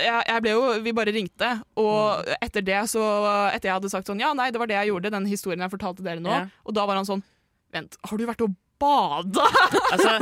jeg, 0.00 0.24
jeg 0.26 0.42
ble 0.44 0.54
jo, 0.54 0.64
Vi 0.84 0.94
bare 0.96 1.12
ringte, 1.14 1.50
og 1.80 2.30
etter 2.40 2.64
det 2.64 2.80
så 2.92 3.04
Etter 3.50 3.70
jeg 3.70 3.76
hadde 3.76 3.92
sagt 3.92 4.08
sånn 4.08 4.22
Ja, 4.22 4.32
nei, 4.36 4.48
det 4.54 4.60
var 4.62 4.70
det 4.70 4.78
jeg 4.78 4.92
gjorde, 4.92 5.12
den 5.12 5.28
historien 5.28 5.60
jeg 5.64 5.72
fortalte 5.74 6.06
dere 6.06 6.22
nå. 6.24 6.32
Ja. 6.32 6.48
Og 6.64 6.76
da 6.76 6.86
var 6.88 7.00
han 7.00 7.08
sånn 7.08 7.24
Vent, 7.74 7.94
har 8.02 8.18
du 8.18 8.26
vært 8.26 8.42
og 8.42 8.56
bada? 8.80 9.44
Altså, 9.92 10.14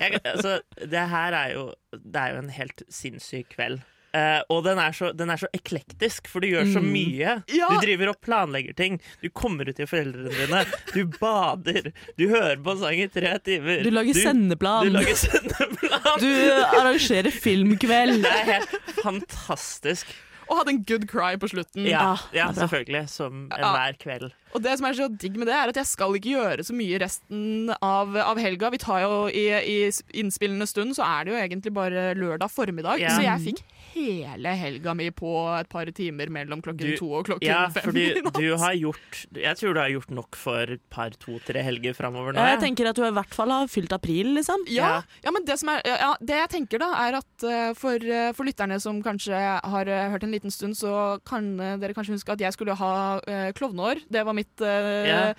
jeg, 0.00 0.20
altså 0.32 0.56
det 0.80 1.04
her 1.12 1.36
er 1.38 1.52
jo 1.52 1.66
Det 1.92 2.22
er 2.22 2.34
jo 2.34 2.44
en 2.44 2.54
helt 2.56 2.82
sinnssyk 2.88 3.52
kveld. 3.54 3.84
Eh, 4.14 4.40
og 4.54 4.60
den 4.62 4.78
er, 4.78 4.92
så, 4.94 5.08
den 5.16 5.32
er 5.34 5.40
så 5.42 5.48
eklektisk, 5.56 6.28
for 6.30 6.38
du 6.44 6.46
gjør 6.52 6.68
så 6.70 6.78
Mm. 6.84 6.90
mye. 6.94 7.32
Ja. 7.50 7.66
Du 7.72 7.80
driver 7.82 8.12
og 8.12 8.20
planlegger 8.22 8.76
ting. 8.78 9.00
Du 9.24 9.28
kommer 9.34 9.66
ut 9.68 9.74
til 9.80 9.88
foreldrene 9.90 10.30
dine. 10.30 10.60
Du 10.94 11.02
bader. 11.18 11.90
Du 12.16 12.28
hører 12.30 12.60
på 12.62 12.76
en 12.76 12.78
sang 12.84 13.00
i 13.02 13.08
tre 13.10 13.32
timer. 13.42 13.82
Du 13.82 13.90
lager 13.90 14.14
sendeplan. 14.14 14.86
Du 14.86 14.94
lager 14.94 15.18
sendeplan. 15.18 16.20
Du 16.22 16.30
arrangerer 16.78 17.34
filmkveld. 17.34 18.22
Det 18.22 18.30
er 18.38 18.52
helt 18.52 18.78
fantastisk. 19.02 20.06
Og 20.44 20.58
hadde 20.58 20.74
en 20.74 20.82
good 20.84 21.06
cry 21.08 21.38
på 21.40 21.48
slutten. 21.48 21.86
Ja, 21.88 22.02
Ah, 22.12 22.22
ja 22.36 22.50
selvfølgelig. 22.52 23.06
Som 23.08 23.46
enhver 23.56 23.94
kveld. 23.98 24.26
Og 24.54 24.60
det 24.62 24.74
som 24.78 24.86
er 24.86 24.92
så 24.98 25.06
digg 25.08 25.38
med 25.40 25.48
det, 25.48 25.54
er 25.56 25.70
at 25.72 25.78
jeg 25.80 25.88
skal 25.88 26.12
ikke 26.18 26.34
gjøre 26.36 26.66
så 26.68 26.74
mye 26.76 26.98
resten 27.00 27.72
av, 27.82 28.12
av 28.20 28.38
helga. 28.38 28.68
Vi 28.70 28.78
tar 28.82 29.00
jo 29.06 29.22
i, 29.32 29.46
i 29.56 29.78
innspillende 30.20 30.68
stund, 30.68 30.92
så 30.98 31.02
er 31.08 31.24
det 31.24 31.32
jo 31.32 31.40
egentlig 31.40 31.72
bare 31.74 32.12
lørdag 32.20 32.52
formiddag. 32.52 33.00
Ja. 33.00 33.14
Så 33.16 33.24
jeg 33.24 33.40
fikk 33.48 33.64
hele 33.94 34.52
helga 34.58 34.92
mi 34.98 35.08
på 35.14 35.30
et 35.58 35.68
par 35.70 35.86
timer 35.94 36.28
mellom 36.34 36.60
klokken 36.62 36.92
Du- 36.92 36.96
to 36.98 37.08
og 37.20 37.26
klokken 37.28 37.46
Ja, 37.48 37.68
fem. 37.70 37.82
fordi 37.88 38.06
du 38.34 38.56
har 38.58 38.74
gjort 38.74 39.26
Jeg 39.32 39.56
tror 39.56 39.74
du 39.74 39.80
har 39.80 39.88
gjort 39.94 40.10
nok 40.10 40.36
for 40.36 40.62
et 40.76 40.82
par, 40.90 41.10
to-tre 41.10 41.62
helger 41.62 41.94
framover 41.94 42.32
nå. 42.34 42.44
Jeg 42.50 42.60
tenker 42.60 42.88
at 42.90 42.96
du 42.96 43.04
i 43.06 43.10
hvert 43.14 43.34
fall 43.34 43.50
har 43.54 43.66
fylt 43.70 43.92
april, 43.92 44.34
liksom. 44.36 44.66
Ja, 44.68 44.88
Ja. 44.88 45.02
ja, 45.24 45.30
men 45.30 45.44
det, 45.44 45.58
som 45.58 45.68
er, 45.70 45.80
ja, 45.84 46.14
det 46.20 46.36
jeg 46.42 46.48
tenker 46.50 46.78
da, 46.78 46.90
er 47.08 47.14
at 47.20 47.44
eh, 47.44 47.72
for, 47.74 47.94
eh, 47.96 48.32
for 48.32 48.44
lytterne 48.44 48.80
som 48.80 49.02
kanskje 49.02 49.34
har 49.62 49.86
eh, 49.88 50.10
hørt 50.10 50.22
en 50.24 50.32
liten 50.32 50.50
stund, 50.50 50.74
så 50.74 51.20
kan 51.24 51.56
dere 51.56 51.94
kanskje 51.94 52.14
huske 52.18 52.32
at 52.32 52.40
jeg 52.40 52.52
skulle 52.52 52.74
ha 52.74 53.20
uh, 53.26 53.52
klovneår. 53.52 54.02
Det 54.10 54.24
var 54.26 54.34
mitt 54.34 54.60
uh, 54.60 55.32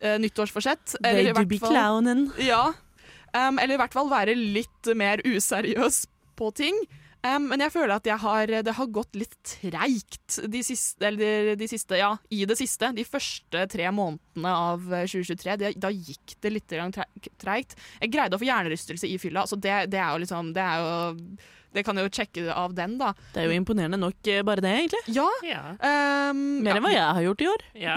eh, 0.00 0.18
nyttårsforsett. 0.18 0.96
They 1.02 1.24
i 1.26 1.32
do 1.32 1.34
hvert 1.34 1.48
be 1.48 1.58
fall- 1.58 1.72
clownen. 1.74 2.32
Ja, 2.38 2.68
um, 3.34 3.58
eller 3.58 3.74
i 3.74 3.80
hvert 3.80 3.92
fall 3.92 4.08
være 4.10 4.34
litt 4.36 4.90
mer 4.96 5.18
useriøs 5.26 6.06
på 6.38 6.52
ting. 6.54 6.74
Um, 7.26 7.48
men 7.50 7.60
jeg 7.64 7.72
føler 7.74 7.96
at 7.96 8.06
jeg 8.06 8.18
har, 8.22 8.46
det 8.62 8.74
har 8.78 8.86
gått 8.94 9.16
litt 9.18 9.34
treigt 9.42 10.38
de 10.52 10.60
siste, 10.62 11.02
eller 11.08 11.48
de, 11.50 11.56
de 11.58 11.68
siste, 11.70 11.98
ja, 11.98 12.12
i 12.30 12.44
det 12.46 12.54
siste. 12.60 12.92
De 12.94 13.04
første 13.04 13.64
tre 13.72 13.88
månedene 13.90 14.52
av 14.54 14.86
eh, 14.94 15.06
2023. 15.10 15.56
Det, 15.58 15.72
da 15.82 15.90
gikk 15.90 16.36
det 16.44 16.52
litt 16.54 16.74
treigt. 17.42 17.74
Jeg 18.00 18.12
greide 18.14 18.38
å 18.38 18.42
få 18.42 18.46
hjernerystelse 18.46 19.10
i 19.10 19.18
fylla. 19.18 19.46
Så 19.50 19.58
det, 19.58 19.74
det 19.90 19.98
er 19.98 20.12
jo 20.14 20.22
liksom 20.24 20.52
Det 20.54 20.62
er 20.62 20.82
jo 20.84 20.98
det 21.74 21.82
kan 21.84 21.98
jo 22.00 22.06
sjekke 22.08 22.46
av 22.48 22.72
den, 22.72 22.94
da. 22.96 23.10
Det 23.34 23.42
er 23.42 23.50
jo 23.50 23.56
imponerende 23.58 23.98
nok, 24.00 24.16
eh, 24.32 24.40
bare 24.46 24.62
det, 24.64 24.70
egentlig. 24.78 25.02
Ja. 25.12 25.26
Ja. 25.44 25.62
Um, 26.32 26.62
Mer 26.64 26.70
ja. 26.72 26.78
enn 26.78 26.86
hva 26.86 26.92
jeg 26.94 27.04
har 27.18 27.26
gjort 27.26 27.42
i 27.44 27.48
år. 27.50 27.64
ja. 27.82 27.96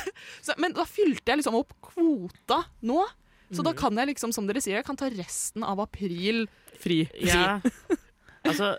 Så, 0.48 0.56
men 0.58 0.74
da 0.74 0.82
fylte 0.88 1.30
jeg 1.30 1.38
liksom 1.38 1.54
opp 1.60 1.70
kvota 1.92 2.64
nå. 2.82 3.04
Så 3.52 3.60
Mm. 3.60 3.66
da 3.68 3.72
kan 3.76 3.98
jeg 4.00 4.08
liksom, 4.14 4.32
som 4.32 4.46
dere 4.48 4.62
sier, 4.64 4.78
jeg 4.80 4.86
kan 4.88 4.96
ta 4.96 5.10
resten 5.12 5.62
av 5.62 5.78
april 5.84 6.46
Fri. 6.80 7.02
Ja, 7.20 7.60
altså 8.48 8.74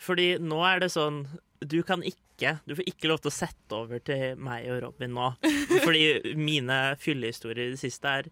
Fordi 0.00 0.34
nå 0.42 0.60
er 0.66 0.84
det 0.84 0.90
sånn 0.94 1.24
Du 1.60 1.80
kan 1.86 2.04
ikke 2.06 2.56
Du 2.66 2.76
får 2.78 2.88
ikke 2.88 3.10
lov 3.10 3.20
til 3.24 3.32
å 3.32 3.36
sette 3.36 3.76
over 3.76 4.00
til 4.04 4.38
meg 4.40 4.68
og 4.72 4.80
Robin 4.86 5.12
nå. 5.16 5.32
Fordi 5.86 6.34
mine 6.38 6.80
fyllehistorier 7.00 7.68
i 7.68 7.74
det 7.74 7.82
siste 7.82 8.16
er 8.22 8.30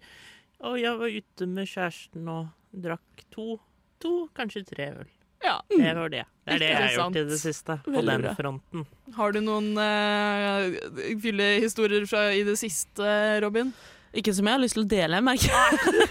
Å, 0.59 0.75
jeg 0.81 0.95
var 1.01 1.19
ute 1.21 1.51
med 1.51 1.69
kjæresten 1.71 2.33
og 2.33 2.49
drakk 2.75 3.23
to, 3.33 3.61
to, 4.03 4.12
kanskje 4.37 4.64
tre 4.67 4.88
øl. 4.91 5.12
Ja. 5.45 5.62
Det 5.71 5.93
var 5.95 6.11
det. 6.11 6.25
Det 6.45 6.55
er 6.57 6.59
det 6.59 6.69
jeg 6.69 6.81
har 6.83 6.97
gjort 6.97 7.17
i 7.17 7.23
det 7.29 7.38
siste. 7.41 7.77
På 7.85 8.03
den 8.03 8.27
fronten. 8.37 8.87
Har 9.14 9.33
du 9.33 9.38
noen 9.45 9.71
uh, 9.79 11.14
fyllehistorier 11.23 12.09
fra 12.11 12.27
i 12.35 12.43
det 12.47 12.57
siste, 12.61 13.07
Robin? 13.45 13.71
Ikke 14.19 14.35
som 14.35 14.49
jeg 14.49 14.57
har 14.57 14.62
lyst 14.62 14.79
til 14.79 14.87
å 14.87 14.91
dele, 14.91 15.21
merker 15.23 15.53
jeg. 15.53 16.09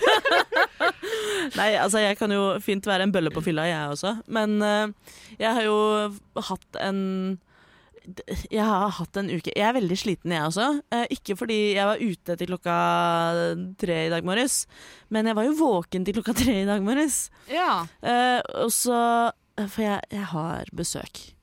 Nei, 1.58 1.72
altså 1.80 2.02
jeg 2.04 2.18
kan 2.20 2.32
jo 2.34 2.46
fint 2.64 2.86
være 2.88 3.08
en 3.08 3.14
bølle 3.16 3.32
på 3.34 3.44
fylla, 3.46 3.66
jeg 3.70 3.92
også. 3.96 4.16
Men 4.28 4.58
uh, 4.62 4.88
jeg 5.40 5.52
har 5.58 5.66
jo 5.68 5.78
hatt 6.50 6.80
en 6.84 7.02
Jeg 8.54 8.64
har 8.64 8.94
hatt 8.96 9.18
en 9.20 9.28
uke 9.34 9.52
Jeg 9.52 9.66
er 9.68 9.76
veldig 9.76 9.98
sliten, 10.00 10.32
jeg 10.32 10.46
også. 10.48 10.68
Eh, 10.96 11.06
ikke 11.18 11.36
fordi 11.40 11.58
jeg 11.76 11.90
var 11.90 12.00
ute 12.00 12.38
til 12.40 12.48
klokka 12.54 12.76
tre 13.82 13.98
i 14.06 14.12
dag 14.14 14.24
morges, 14.28 14.62
men 15.12 15.28
jeg 15.28 15.36
var 15.36 15.48
jo 15.50 15.58
våken 15.60 16.06
til 16.08 16.16
klokka 16.16 16.38
tre 16.40 16.62
i 16.62 16.68
dag 16.70 16.86
morges. 16.86 17.26
Ja. 17.52 17.82
Eh, 18.02 18.40
og 18.64 18.72
så 18.72 19.00
For 19.58 19.82
jeg, 19.84 20.00
jeg 20.14 20.30
har 20.32 20.70
besøk. 20.78 21.34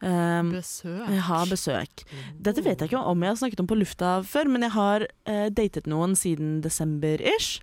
Um, 0.00 0.48
Besøk. 0.54 1.08
jeg 1.12 1.20
har 1.26 1.44
besøk. 1.46 2.02
Dette 2.40 2.62
vet 2.64 2.80
jeg 2.80 2.88
ikke 2.88 3.02
om 3.04 3.20
jeg 3.20 3.34
har 3.34 3.36
snakket 3.36 3.60
om 3.60 3.66
på 3.68 3.76
lufta 3.76 4.12
før, 4.24 4.48
men 4.48 4.64
jeg 4.64 4.72
har 4.72 5.04
eh, 5.28 5.48
datet 5.52 5.86
noen 5.92 6.16
siden 6.16 6.62
desember-ish. 6.64 7.60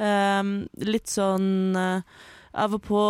Um, 0.00 0.52
litt 0.80 1.10
sånn 1.12 1.76
eh, 1.76 2.20
av 2.56 2.72
og 2.74 2.82
på 2.86 3.00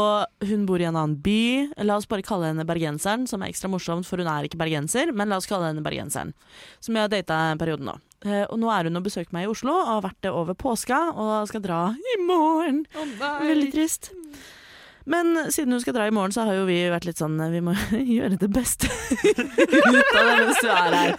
Hun 0.50 0.66
bor 0.68 0.82
i 0.82 0.86
en 0.88 0.96
annen 0.98 1.16
by. 1.22 1.70
La 1.86 1.96
oss 1.96 2.08
bare 2.10 2.24
kalle 2.26 2.50
henne 2.50 2.66
bergenseren, 2.68 3.26
som 3.30 3.42
er 3.42 3.52
ekstra 3.52 3.70
morsomt, 3.72 4.08
for 4.08 4.20
hun 4.20 4.28
er 4.30 4.48
ikke 4.48 4.60
bergenser, 4.60 5.14
men 5.16 5.30
la 5.30 5.38
oss 5.40 5.48
kalle 5.50 5.70
henne 5.70 5.84
bergenseren. 5.84 6.34
Som 6.82 6.98
jeg 6.98 7.06
har 7.06 7.12
data 7.12 7.38
en 7.52 7.60
periode 7.60 7.86
nå. 7.86 7.96
Eh, 8.26 8.44
og 8.44 8.58
nå 8.60 8.68
er 8.74 8.90
hun 8.90 9.00
og 9.00 9.06
besøker 9.06 9.32
meg 9.36 9.46
i 9.46 9.52
Oslo, 9.52 9.72
og 9.72 9.92
har 9.94 10.06
vært 10.10 10.22
det 10.26 10.34
over 10.34 10.58
påska, 10.58 11.00
og 11.14 11.48
skal 11.48 11.64
dra 11.64 11.82
i 11.96 12.18
morgen. 12.26 12.84
Oh. 12.98 13.14
Veldig 13.40 13.70
trist. 13.72 14.12
Men 15.10 15.32
siden 15.50 15.74
hun 15.74 15.80
skal 15.82 15.96
dra 15.96 16.04
i 16.06 16.12
morgen, 16.14 16.32
så 16.34 16.44
har 16.46 16.54
jo 16.60 16.66
vi 16.68 16.76
vært 16.92 17.08
litt 17.08 17.18
sånn 17.18 17.34
Vi 17.50 17.62
må 17.66 17.74
gjøre 18.18 18.38
det 18.38 18.50
beste 18.54 18.86
ut 18.90 20.12
av 20.14 20.28
det 20.28 20.36
mens 20.38 20.60
du 20.62 20.68
er 20.70 20.98
her. 20.98 21.16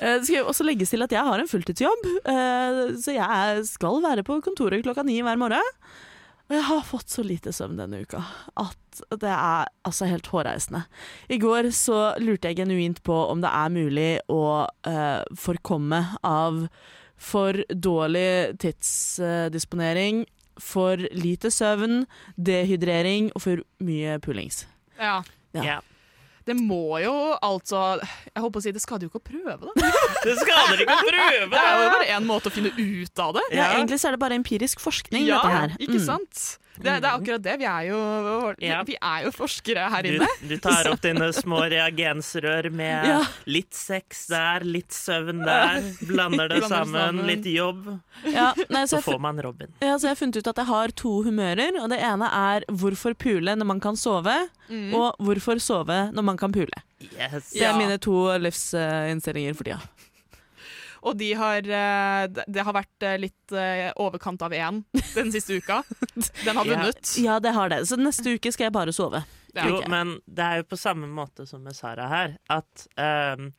Eh, 0.00 0.16
Det 0.18 0.24
skal 0.26 0.40
jo 0.40 0.48
også 0.50 0.66
legges 0.66 0.90
til 0.94 1.04
at 1.06 1.14
jeg 1.14 1.22
har 1.28 1.38
en 1.42 1.50
fulltidsjobb, 1.50 2.08
eh, 2.32 2.80
så 2.98 3.14
jeg 3.14 3.62
skal 3.70 4.02
være 4.04 4.26
på 4.26 4.40
kontoret 4.44 4.82
klokka 4.86 5.04
ni 5.06 5.20
hver 5.22 5.38
morgen. 5.40 5.70
Og 6.44 6.52
jeg 6.58 6.64
har 6.66 6.82
fått 6.84 7.08
så 7.08 7.22
lite 7.24 7.54
søvn 7.56 7.78
denne 7.78 8.02
uka 8.04 8.18
at 8.60 8.98
det 9.22 9.30
er 9.32 9.70
altså 9.88 10.04
helt 10.10 10.26
hårreisende. 10.28 10.82
I 11.32 11.38
går 11.40 11.70
så 11.72 12.02
lurte 12.20 12.50
jeg 12.50 12.58
genuint 12.60 13.00
på 13.06 13.16
om 13.30 13.40
det 13.40 13.48
er 13.48 13.72
mulig 13.72 14.10
å 14.28 14.42
eh, 14.84 15.22
forkomme 15.40 16.02
av 16.20 16.66
for 17.24 17.56
dårlig 17.72 18.58
tidsdisponering, 18.60 20.24
for 20.60 20.96
lite 21.12 21.50
søvn, 21.50 22.04
dehydrering 22.38 23.32
og 23.34 23.42
for 23.42 23.62
mye 23.84 24.18
pullings. 24.24 24.64
Ja. 24.98 25.22
Ja. 25.54 25.62
Yeah. 25.64 25.80
Det 26.44 26.52
må 26.60 26.98
jo 27.00 27.12
altså 27.40 27.78
Jeg 28.04 28.42
holdt 28.42 28.52
på 28.52 28.60
å 28.60 28.62
si, 28.66 28.72
det 28.76 28.82
skader 28.84 29.06
jo 29.06 29.08
ikke 29.08 29.22
å 29.22 29.28
prøve 29.30 29.70
det. 29.78 29.92
Det 30.26 30.34
skader 30.42 30.82
ikke 30.84 30.96
å 30.98 31.06
prøve! 31.08 31.48
Det 31.54 31.62
er 31.62 31.78
jo 31.80 31.92
bare 31.94 32.08
én 32.18 32.26
måte 32.28 32.50
å 32.50 32.52
finne 32.52 32.72
ut 32.76 33.22
av 33.24 33.32
det. 33.38 33.44
Ja, 33.54 33.62
Ja. 33.62 33.68
egentlig 33.78 33.96
så 34.02 34.10
er 34.10 34.16
det 34.18 34.20
bare 34.26 34.36
empirisk 34.36 34.82
forskning, 34.84 35.24
Ja, 35.24 35.38
dette 35.40 35.54
her. 35.56 35.74
ikke 35.80 35.96
Mm. 36.02 36.04
sant? 36.04 36.44
Det, 36.74 36.82
det 37.00 37.06
er 37.06 37.12
akkurat 37.14 37.42
det. 37.42 37.52
Vi 37.60 37.64
er 37.70 37.82
jo, 37.88 37.98
Ja. 38.60 38.82
vi 38.82 38.96
er 39.00 39.24
jo 39.24 39.30
forskere 39.30 39.88
her 39.90 40.02
inne. 40.10 40.26
du 40.48 40.56
tar 40.58 40.88
opp 40.90 41.00
dine 41.06 41.28
små 41.32 41.60
reagensrør 41.70 42.70
med 42.72 43.06
Ja. 43.06 43.20
litt 43.46 43.72
sex 43.74 44.26
der, 44.26 44.60
litt 44.66 44.90
søvn 44.90 45.44
der. 45.44 45.80
Blander 46.08 46.48
det 46.48 46.62
sammen, 46.64 46.94
sammen. 46.98 47.26
litt 47.26 47.44
jobb. 47.46 48.00
Ja, 48.26 48.52
nei, 48.70 48.84
så 48.90 48.98
Så 48.98 49.02
får 49.12 49.20
man 49.20 49.38
Robin. 49.40 49.68
ja, 49.80 49.94
så 49.98 50.08
jeg 50.08 50.16
har 50.16 50.20
funnet 50.22 50.36
ut 50.42 50.46
at 50.48 50.56
jeg 50.56 50.66
har 50.66 50.88
to 50.88 51.22
humører, 51.22 51.80
og 51.80 51.88
det 51.90 52.00
ene 52.02 52.26
er 52.32 52.64
hvorfor 52.70 53.14
pule 53.14 53.54
når 53.54 53.66
man 53.66 53.80
kan 53.80 53.94
sove, 53.96 54.34
Mm. 54.70 54.94
og 54.94 55.14
hvorfor 55.20 55.60
sove 55.60 56.10
når 56.12 56.22
man 56.24 56.36
kan 56.38 56.50
pule. 56.50 56.72
Yes. 57.00 57.50
Det 57.52 57.62
er 57.62 57.76
mine 57.76 57.98
to 57.98 58.14
livsinnstillinger 58.40 59.54
for 59.54 59.64
tida. 59.64 59.80
Og 61.04 61.18
de 61.20 61.30
har, 61.36 61.58
eh, 61.68 62.26
det 62.48 62.62
har 62.64 62.72
vært 62.76 63.04
eh, 63.04 63.18
litt 63.20 63.52
eh, 63.52 63.90
overkant 64.00 64.40
av 64.46 64.54
én 64.56 64.82
den 65.18 65.32
siste 65.34 65.58
uka. 65.60 65.82
Den 66.16 66.56
har 66.56 66.64
Ja. 66.64 66.70
vunnet. 66.78 67.12
Ja, 67.20 67.38
det 67.44 67.52
har 67.52 67.68
det. 67.68 67.82
Så 67.90 67.98
neste 68.00 68.32
uke 68.38 68.52
skal 68.54 68.70
jeg 68.70 68.76
bare 68.76 68.94
sove. 68.96 69.20
Ja. 69.54 69.68
Jo, 69.68 69.82
men 69.92 70.16
det 70.26 70.42
er 70.48 70.62
jo 70.62 70.70
på 70.72 70.78
samme 70.80 71.06
måte 71.06 71.44
som 71.46 71.62
med 71.62 71.76
Sara 71.76 72.08
her, 72.10 72.32
at 72.50 72.86
um, 72.98 73.52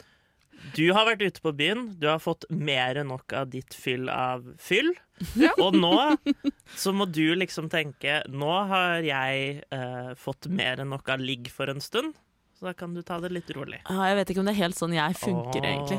du 0.75 0.89
har 0.91 1.05
vært 1.08 1.21
ute 1.23 1.43
på 1.45 1.53
byen, 1.55 1.86
du 2.01 2.10
har 2.10 2.19
fått 2.19 2.43
mer 2.51 2.97
enn 2.99 3.08
nok 3.13 3.31
av 3.38 3.47
ditt 3.53 3.77
fyll 3.77 4.10
av 4.12 4.49
fyll. 4.60 4.91
Ja. 5.39 5.53
Og 5.63 5.77
nå 5.79 5.93
så 6.75 6.91
må 6.91 7.05
du 7.08 7.38
liksom 7.39 7.69
tenke 7.71 8.17
Nå 8.27 8.49
har 8.67 9.05
jeg 9.08 9.62
uh, 9.71 10.12
fått 10.19 10.49
mer 10.51 10.81
enn 10.84 10.89
nok 10.91 11.08
av 11.13 11.21
ligg 11.23 11.47
for 11.53 11.71
en 11.71 11.79
stund, 11.79 12.17
så 12.65 12.69
da 12.69 12.73
kan 12.73 12.93
du 12.93 13.01
ta 13.06 13.19
det 13.21 13.30
litt 13.30 13.49
rolig. 13.54 13.78
Ah, 13.86 14.08
jeg 14.10 14.15
vet 14.17 14.32
ikke 14.32 14.41
om 14.41 14.47
det 14.49 14.56
er 14.56 14.62
helt 14.63 14.78
sånn 14.78 14.93
jeg 14.95 15.17
funker, 15.19 15.62
oh, 15.62 15.67
egentlig. 15.69 15.97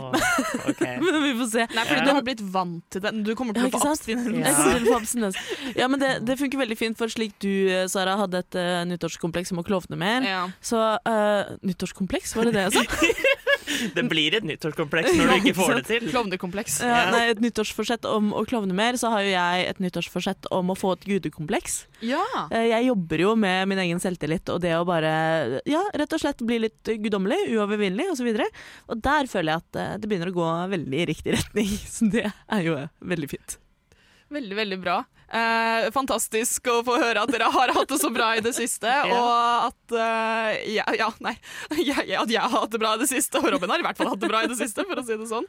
Okay. 0.73 0.97
Men 1.05 1.19
vi 1.23 1.33
får 1.39 1.51
se. 1.53 1.67
Nei, 1.71 1.85
fordi 1.87 2.01
Ja. 2.01 2.07
du 2.09 2.11
har 2.17 2.25
blitt 2.27 2.43
vant 2.43 2.83
til 2.91 3.05
det. 3.05 3.13
Du 3.23 3.31
kommer 3.39 3.55
til 3.55 3.69
å 3.69 3.71
få 3.71 3.83
abstinens. 3.93 5.39
Ja. 5.47 5.85
Ja, 5.85 5.89
men 5.89 6.01
det, 6.01 6.11
det 6.27 6.39
funker 6.41 6.59
veldig 6.59 6.77
fint, 6.79 6.99
for 6.99 7.13
slik 7.13 7.37
du, 7.43 7.71
Sara, 7.93 8.17
hadde 8.19 8.43
et 8.43 8.59
uh, 8.59 8.83
nyttårskompleks 8.91 9.55
om 9.55 9.63
å 9.63 9.67
klovne 9.67 9.99
mer. 10.01 10.27
Ja. 10.27 10.43
Så 10.65 10.81
uh, 10.81 11.55
Nyttårskompleks, 11.67 12.35
var 12.37 12.51
det 12.51 12.57
det 12.57 12.67
jeg 12.67 12.81
sa? 12.81 13.13
Det 13.97 14.05
blir 14.11 14.37
et 14.39 14.47
nyttårskompleks 14.47 15.13
når 15.17 15.31
du 15.31 15.35
ikke 15.41 15.55
får 15.59 15.73
det 15.79 15.85
til. 15.89 16.07
Klovnekompleks. 16.13 16.79
Ja, 16.85 17.01
nei, 17.15 17.23
et 17.33 17.43
nyttårsforsett 17.45 18.07
om 18.11 18.33
å 18.37 18.45
klovne 18.49 18.77
mer, 18.77 18.99
så 19.01 19.11
har 19.15 19.25
jo 19.27 19.33
jeg 19.33 19.67
et 19.71 19.83
nyttårsforsett 19.83 20.49
om 20.55 20.73
å 20.73 20.79
få 20.79 20.95
et 20.97 21.07
gudekompleks. 21.09 21.83
Ja. 22.07 22.23
Eh, 22.51 22.69
Jeg 22.73 22.89
jobber 22.89 23.23
jo 23.25 23.35
med 23.39 23.69
min 23.71 23.81
egen 23.85 24.03
selvtillit 24.03 24.49
og 24.53 24.63
det 24.65 24.75
å 24.77 24.85
bare 24.89 25.63
ja, 25.69 25.83
rett 25.97 26.17
og 26.17 26.23
slett 26.23 26.43
bli 26.47 26.61
litt 26.67 26.93
guddommelig, 27.05 27.47
uovervinnelig 27.57 28.11
osv. 28.15 28.31
Og, 28.33 28.43
så 28.43 28.93
og 28.93 29.05
der 29.05 29.31
føler 29.31 29.53
jeg 29.53 29.65
at 29.65 29.81
eh, 29.83 29.95
det 30.01 30.11
begynner 30.11 30.33
å 30.33 30.37
gå 30.37 30.49
veldig 30.77 31.03
i 31.03 31.09
riktig 31.13 31.37
retning. 31.37 31.71
Så 31.97 32.09
det 32.13 32.27
er 32.31 32.67
jo 32.67 32.77
eh, 32.81 32.91
veldig 33.01 33.31
fint. 33.31 33.59
Veldig, 34.33 34.57
veldig 34.59 34.81
bra. 34.83 35.01
Eh, 35.27 35.89
fantastisk 35.91 36.69
å 36.71 36.83
få 36.87 37.01
høre 37.03 37.25
at 37.25 37.33
dere 37.35 37.49
har 37.51 37.73
hatt 37.75 37.91
det 37.91 37.99
så 37.99 38.13
bra 38.15 38.31
i 38.39 38.43
det 38.45 38.55
siste. 38.55 38.91
Og 39.11 39.71
at 39.71 39.97
eh, 39.99 40.75
ja, 40.77 40.87
ja, 40.95 41.11
nei. 41.25 41.35
Jeg, 41.89 42.07
at 42.15 42.31
jeg 42.31 42.41
har 42.41 42.53
hatt 42.53 42.71
det 42.73 42.81
bra 42.83 42.95
i 42.95 43.03
det 43.03 43.11
siste, 43.11 43.41
og 43.43 43.51
Robin 43.53 43.71
har 43.71 43.83
i 43.83 43.87
hvert 43.87 43.99
fall 43.99 44.13
hatt 44.13 44.23
det 44.23 44.31
bra 44.31 44.45
i 44.45 44.51
det 44.51 44.59
siste, 44.59 44.87
for 44.87 45.01
å 45.01 45.05
si 45.07 45.19
det 45.19 45.27
sånn. 45.31 45.47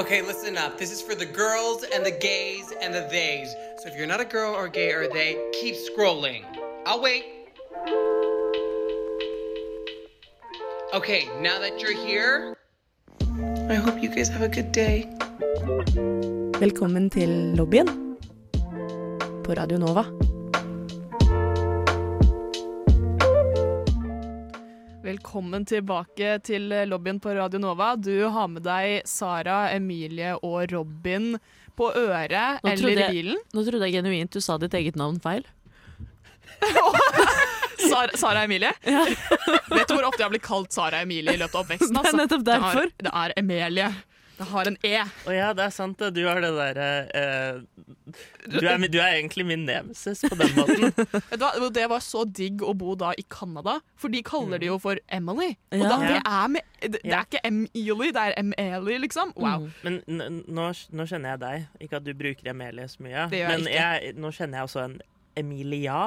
Okay, 0.00 0.22
listen 0.22 0.56
up. 0.56 0.78
This 0.78 0.92
is 0.92 1.02
for 1.02 1.14
the 1.14 1.26
girls 1.26 1.84
and 1.92 2.06
the 2.06 2.10
gays 2.10 2.72
and 2.80 2.94
the 2.94 3.02
theys. 3.10 3.52
So 3.82 3.88
if 3.88 3.96
you're 3.96 4.06
not 4.06 4.20
a 4.20 4.24
girl 4.24 4.54
or 4.54 4.68
gay 4.68 4.92
or 4.92 5.08
they, 5.08 5.36
keep 5.60 5.74
scrolling. 5.74 6.44
I'll 6.86 7.02
wait. 7.02 7.24
Okay, 10.92 11.28
now 11.40 11.60
that 11.60 11.80
you're 11.80 11.94
here, 11.94 12.56
I 13.70 13.76
hope 13.76 14.02
you 14.02 14.08
guys 14.10 14.28
have 14.28 14.42
a 14.42 14.48
good 14.48 14.72
day. 14.72 15.06
Velkommen 16.58 17.06
til 17.10 17.30
lobbyen 17.54 17.86
på 19.46 19.54
Radio 19.54 19.78
Nova. 19.78 20.02
Velkommen 25.04 25.66
tilbake 25.66 26.40
til 26.42 26.66
lobbyen 26.90 27.20
på 27.22 27.36
Radio 27.38 27.62
Nova. 27.62 27.94
Du 27.94 28.26
har 28.26 28.50
med 28.50 28.66
deg 28.66 29.06
Sara, 29.06 29.70
Emilie 29.70 30.34
og 30.42 30.72
Robin 30.72 31.36
på 31.78 31.92
øret 31.94 32.66
Nå 32.66 32.74
eller 32.74 32.90
i 32.90 33.10
bilen. 33.14 33.38
Nå 33.54 33.62
trodde 33.62 33.86
jeg 33.86 34.00
genuint 34.00 34.34
du 34.34 34.42
sa 34.42 34.58
ditt 34.58 34.74
eget 34.74 34.98
navn 34.98 35.22
feil. 35.22 35.46
Sara, 37.90 38.16
Sara 38.24 38.44
Emilie. 38.46 38.72
Vet 38.84 39.88
du 39.90 39.96
hvor 39.96 40.06
ofte 40.08 40.22
jeg 40.22 40.28
har 40.28 40.34
blitt 40.36 40.46
kalt 40.46 40.72
Sara 40.76 41.02
Emilie 41.04 41.34
i 41.36 41.40
løpet 41.42 41.54
av 41.58 41.66
oppveksten? 41.66 41.98
Det 42.00 42.14
er 42.14 42.22
nettopp 42.24 42.46
Det 42.46 42.54
derfor. 42.56 42.86
er, 42.88 42.94
det 43.08 43.12
er 43.24 43.36
Emilie. 43.42 43.90
Det 44.40 44.46
har 44.48 44.68
en 44.70 44.76
E. 44.88 44.94
Å 45.28 45.32
ja, 45.36 45.48
det 45.52 45.64
er 45.66 45.72
sant. 45.74 46.00
Du 46.16 46.20
har 46.24 46.38
det 46.40 46.48
derre 46.56 46.84
eh, 47.12 47.58
du, 48.48 48.54
er, 48.64 48.78
du 48.88 48.96
er 48.96 49.18
egentlig 49.18 49.44
min 49.44 49.66
nemesis 49.68 50.22
på 50.24 50.38
den 50.40 50.54
måten. 50.56 50.86
Vet 50.96 51.34
du 51.36 51.44
hva? 51.44 51.68
Det 51.76 51.84
var 51.92 52.00
så 52.00 52.22
digg 52.24 52.64
å 52.64 52.72
bo 52.80 52.94
da 52.96 53.10
i 53.20 53.24
Canada, 53.28 53.74
for 54.00 54.08
de 54.08 54.22
kaller 54.24 54.62
det 54.62 54.70
jo 54.70 54.78
for 54.80 54.96
Emily. 55.12 55.50
Og 55.76 55.84
Ja. 55.84 55.90
da, 55.92 55.98
det, 56.06 56.22
er 56.24 56.48
med, 56.56 56.64
det, 56.80 56.90
det 56.94 57.02
Ja. 57.12 57.18
er 57.20 57.28
ikke 57.28 57.42
Emily, 57.50 58.08
det 58.16 58.24
er 58.30 58.38
Emily, 58.40 58.96
liksom. 59.04 59.34
Wow. 59.36 59.68
Mm. 59.68 59.76
Men 59.84 60.00
n 60.08 60.40
nå, 60.48 60.70
nå 60.88 61.08
kjenner 61.12 61.34
jeg 61.36 61.42
deg. 61.44 61.68
Ikke 61.84 62.00
at 62.00 62.08
du 62.08 62.14
bruker 62.16 62.48
Emilie 62.54 62.88
så 62.88 63.04
mye. 63.04 63.28
Det 63.28 63.42
gjør 63.42 63.50
jeg 63.52 63.60
men 63.60 63.68
ikke. 63.68 63.84
jeg, 63.84 64.16
nå 64.24 64.32
kjenner 64.40 64.62
jeg 64.62 64.70
også 64.70 64.84
en 64.88 64.96
Emilia. 65.44 66.00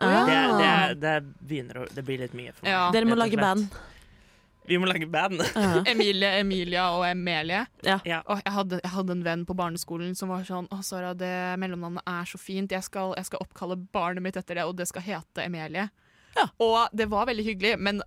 Ah. 0.00 0.26
Det, 0.26 0.40
det, 0.58 0.74
det 1.04 1.14
begynner 1.46 1.82
å 1.82 1.86
Det 1.92 2.04
blir 2.06 2.22
litt 2.22 2.36
mye 2.36 2.52
for 2.54 2.64
meg. 2.64 2.72
Ja. 2.72 2.84
Dere 2.94 3.08
må 3.08 3.18
lage 3.20 3.40
band. 3.40 3.68
Vi 4.70 4.78
må 4.78 4.86
lage 4.86 5.06
band. 5.10 5.40
Ja. 5.54 5.82
Emilie, 5.92 6.30
Emilia 6.40 6.84
og 6.94 7.04
Emelie. 7.08 7.64
Ja. 7.82 7.98
Og 8.22 8.38
jeg, 8.38 8.52
hadde, 8.54 8.78
jeg 8.84 8.92
hadde 8.94 9.16
en 9.16 9.24
venn 9.26 9.42
på 9.48 9.56
barneskolen 9.58 10.14
som 10.18 10.30
var 10.30 10.44
sånn 10.46 10.68
Å, 10.70 10.78
Sara, 10.86 11.10
det 11.18 11.32
mellomnavnet 11.60 12.06
er 12.06 12.28
så 12.30 12.38
fint. 12.40 12.70
Jeg 12.70 12.86
skal, 12.86 13.16
jeg 13.18 13.28
skal 13.30 13.42
oppkalle 13.42 13.78
barnet 13.90 14.24
mitt 14.24 14.38
etter 14.38 14.60
det, 14.60 14.68
og 14.68 14.76
det 14.78 14.86
skal 14.90 15.04
hete 15.06 15.46
Emilie. 15.46 15.88
Ja. 16.36 16.46
Og 16.62 16.94
det 16.94 17.08
var 17.10 17.26
veldig 17.30 17.46
hyggelig, 17.48 17.74
men 17.82 17.98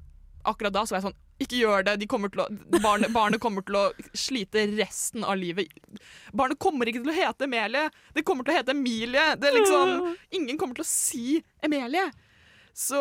akkurat 0.47 0.75
da 0.75 0.85
så 0.85 0.95
var 0.95 1.01
jeg 1.01 1.09
sånn 1.09 1.19
Ikke 1.43 1.59
gjør 1.59 1.85
det. 1.87 1.97
De 2.01 2.07
å, 2.09 2.47
barnet, 2.83 3.11
barnet 3.13 3.41
kommer 3.43 3.65
til 3.67 3.79
å 3.79 3.85
slite 4.17 4.65
resten 4.77 5.25
av 5.27 5.37
livet. 5.39 5.71
Barnet 6.31 6.59
kommer 6.63 6.89
ikke 6.89 7.03
til 7.03 7.13
å 7.13 7.17
hete 7.17 7.47
Emilie. 7.49 7.89
Det 8.15 8.25
kommer 8.27 8.47
til 8.47 8.55
å 8.55 8.59
hete 8.61 8.75
Emilie. 8.75 9.33
Det 9.41 9.51
liksom, 9.57 10.13
ingen 10.39 10.59
kommer 10.61 10.79
til 10.79 10.85
å 10.85 10.89
si 10.89 11.41
Emilie. 11.65 12.07
Så 12.73 12.97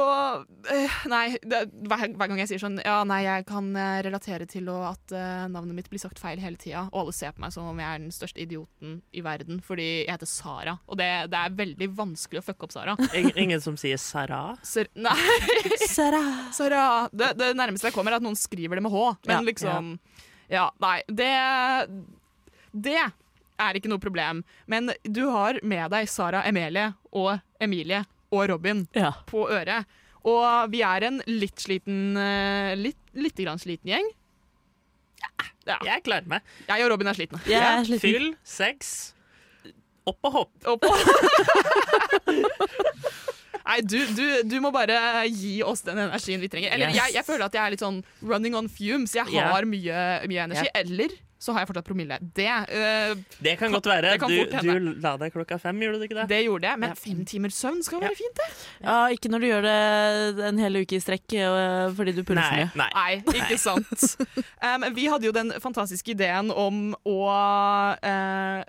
eh, 0.68 0.96
Nei, 1.08 1.38
det, 1.48 1.62
hver, 1.88 2.12
hver 2.12 2.28
gang 2.28 2.40
jeg 2.42 2.50
sier 2.50 2.60
sånn 2.60 2.74
Ja, 2.84 2.98
nei, 3.08 3.22
jeg 3.24 3.46
kan 3.48 3.70
eh, 3.72 4.02
relatere 4.04 4.44
til 4.50 4.68
å, 4.68 4.74
at 4.90 5.14
uh, 5.16 5.46
navnet 5.48 5.78
mitt 5.78 5.88
blir 5.88 6.02
sagt 6.02 6.20
feil 6.20 6.42
hele 6.42 6.60
tida, 6.60 6.82
og 6.90 7.06
alle 7.06 7.14
ser 7.16 7.32
på 7.32 7.40
meg 7.40 7.54
som 7.54 7.70
om 7.70 7.80
jeg 7.80 7.88
er 7.88 8.02
den 8.02 8.12
største 8.12 8.42
idioten 8.44 8.98
i 9.16 9.24
verden 9.24 9.62
fordi 9.64 9.86
jeg 10.02 10.12
heter 10.12 10.28
Sara. 10.28 10.76
Og 10.92 11.00
det, 11.00 11.08
det 11.32 11.40
er 11.40 11.56
veldig 11.62 11.88
vanskelig 11.96 12.42
å 12.42 12.46
fucke 12.50 12.68
opp 12.68 12.76
Sara. 12.76 12.98
Ingen, 13.18 13.32
ingen 13.46 13.64
som 13.64 13.78
sier 13.80 13.96
Sara? 14.00 14.42
Sar 14.66 14.90
nei, 14.92 15.16
Sara. 15.88 16.22
Sara 16.52 16.84
det, 17.12 17.32
det 17.40 17.52
nærmeste 17.56 17.88
jeg 17.88 17.96
kommer, 17.96 18.12
er 18.12 18.20
at 18.20 18.26
noen 18.28 18.36
skriver 18.38 18.76
det 18.76 18.84
med 18.84 18.92
H. 18.92 19.06
Men 19.24 19.38
Ja. 19.38 19.42
liksom 19.48 19.92
Ja, 20.52 20.68
nei. 20.84 20.98
Det 21.08 21.32
Det 22.72 22.98
er 23.00 23.78
ikke 23.78 23.88
noe 23.88 24.02
problem. 24.02 24.44
Men 24.66 24.92
du 25.04 25.24
har 25.32 25.60
med 25.64 25.88
deg 25.94 26.08
Sara 26.12 26.44
Emilie 26.48 26.90
og 27.12 27.38
Emilie 27.62 28.04
og 28.32 28.46
Robin 28.50 28.86
Ja. 28.96 29.12
på 29.28 29.44
øret. 29.52 29.84
Og 30.24 30.70
vi 30.72 30.80
er 30.86 31.04
en 31.08 31.20
litt 31.26 31.58
sliten 31.58 32.16
eh, 32.16 32.74
Litt, 32.78 32.98
litt 33.18 33.36
grann 33.42 33.58
sliten 33.58 33.90
gjeng. 33.90 34.10
Ja. 35.66 35.76
Jeg 35.86 36.02
klarer 36.06 36.26
meg. 36.26 36.42
Jeg 36.66 36.82
og 36.84 36.90
Robin 36.94 37.06
er 37.12 37.14
slitne. 37.18 37.38
Jeg 37.46 37.62
er 37.62 37.84
sliten. 37.86 38.02
Fyll, 38.02 38.28
sex, 38.42 38.88
opp 40.10 40.18
og 40.26 40.32
hopp. 40.34 40.52
Opp 40.66 40.86
Og 40.88 40.92
Nei, 43.62 43.76
du, 43.86 43.98
du, 44.16 44.24
du 44.50 44.56
må 44.60 44.72
bare 44.74 44.96
gi 45.30 45.60
oss 45.64 45.84
den 45.86 46.00
energien 46.02 46.40
vi 46.42 46.48
trenger. 46.50 46.72
Eller 46.74 46.90
Yes. 46.90 46.96
jeg, 46.98 47.14
jeg 47.20 47.24
føler 47.28 47.44
at 47.46 47.54
jeg 47.56 47.62
er 47.62 47.74
litt 47.76 47.84
sånn 47.84 48.00
running 48.26 48.56
on 48.58 48.66
fumes. 48.68 49.14
Jeg 49.14 49.28
har 49.30 49.52
har 49.54 49.68
mye, 49.70 49.98
mye 50.28 50.42
energi. 50.48 50.66
Eller 50.74 51.14
så 51.42 51.52
har 51.56 51.64
jeg 51.64 51.70
fortsatt 51.72 51.88
promille. 51.88 52.18
Det, 52.38 52.46
øh, 52.70 53.16
Det 53.42 53.56
kan 53.58 53.72
godt 53.74 53.88
være. 53.90 54.12
Kan 54.22 54.30
Du, 54.30 54.68
du 54.78 54.92
la 55.02 55.16
deg 55.18 55.32
klokka 55.34 55.58
fem, 55.58 55.80
gjorde 55.82 55.98
du 55.98 56.06
ikke 56.06 56.20
det? 56.20 56.28
det 56.30 56.40
gjorde 56.46 56.68
jeg. 56.70 56.78
Men 56.78 56.92
Ja. 56.92 56.94
fem 56.94 57.24
timers 57.26 57.54
søvn 57.58 57.82
skal 57.82 57.98
Ja. 57.98 58.06
være 58.06 58.16
fint, 58.20 58.38
det. 58.38 58.48
ja, 58.86 58.98
ikke 59.16 59.28
når 59.32 59.38
du 59.42 59.46
gjør 59.50 59.66
det 59.66 60.46
en 60.52 60.58
hel 60.62 60.76
uke 60.84 60.96
i 60.96 61.02
strekk 61.02 61.34
øh, 61.42 61.94
fordi 61.98 62.12
du 62.14 62.22
puler 62.22 62.42
for 62.46 62.56
Nei. 62.56 62.64
mye. 62.64 62.70
nei. 62.78 62.92
Nei, 63.26 63.40
ikke 63.42 63.58
sant. 63.58 64.16
Um, 64.62 64.84
vi 64.94 65.08
hadde 65.10 65.26
jo 65.26 65.32
den 65.34 65.50
fantastiske 65.60 66.12
ideen 66.14 66.52
om 66.54 66.94
å 67.04 67.16
eh, 67.98 68.62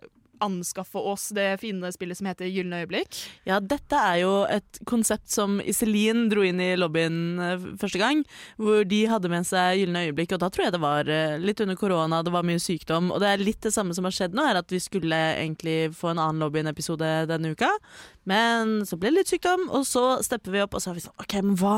anskaffe 0.43 0.99
oss 0.99 1.29
det 1.35 1.47
fine 1.61 1.91
spillet 1.95 2.19
som 2.19 2.27
heter 2.29 2.49
Gylne 2.51 2.83
øyeblikk. 2.83 3.17
Ja, 3.47 3.59
dette 3.63 3.99
er 3.99 4.19
jo 4.21 4.33
et 4.51 4.79
konsept 4.89 5.31
som 5.31 5.59
Iselin 5.63 6.27
dro 6.31 6.43
inn 6.45 6.61
i 6.63 6.73
lobbyen 6.79 7.17
eh, 7.41 7.67
første 7.81 8.01
gang, 8.01 8.23
hvor 8.61 8.83
de 8.87 9.03
hadde 9.09 9.31
med 9.31 9.47
seg 9.47 9.81
Gylne 9.81 10.05
øyeblikk, 10.07 10.35
og 10.35 10.43
da 10.43 10.51
tror 10.53 10.67
jeg 10.67 10.75
det 10.75 10.83
var 10.83 11.11
eh, 11.11 11.37
litt 11.41 11.63
under 11.63 11.79
korona, 11.79 12.21
det 12.25 12.33
var 12.35 12.47
mye 12.47 12.61
sykdom, 12.61 13.11
og 13.13 13.23
det 13.23 13.31
er 13.31 13.45
litt 13.45 13.61
det 13.65 13.73
samme 13.75 13.95
som 13.95 14.07
har 14.07 14.15
skjedd 14.15 14.37
nå, 14.37 14.45
er 14.47 14.61
at 14.61 14.73
vi 14.73 14.81
skulle 14.83 15.19
egentlig 15.33 15.93
få 15.97 16.13
en 16.13 16.21
annen 16.21 16.43
lobbyen-episode 16.43 17.13
denne 17.31 17.53
uka, 17.53 17.71
men 18.29 18.81
så 18.87 18.99
ble 18.99 19.11
det 19.11 19.21
litt 19.21 19.33
sykdom, 19.33 19.69
og 19.73 19.87
så 19.87 20.05
stepper 20.25 20.55
vi 20.55 20.63
opp, 20.63 20.75
og 20.77 20.83
så 20.83 20.91
er 20.91 20.99
vi 20.99 21.05
sånn, 21.07 21.19
ok, 21.23 21.39
men 21.41 21.59
hva? 21.59 21.77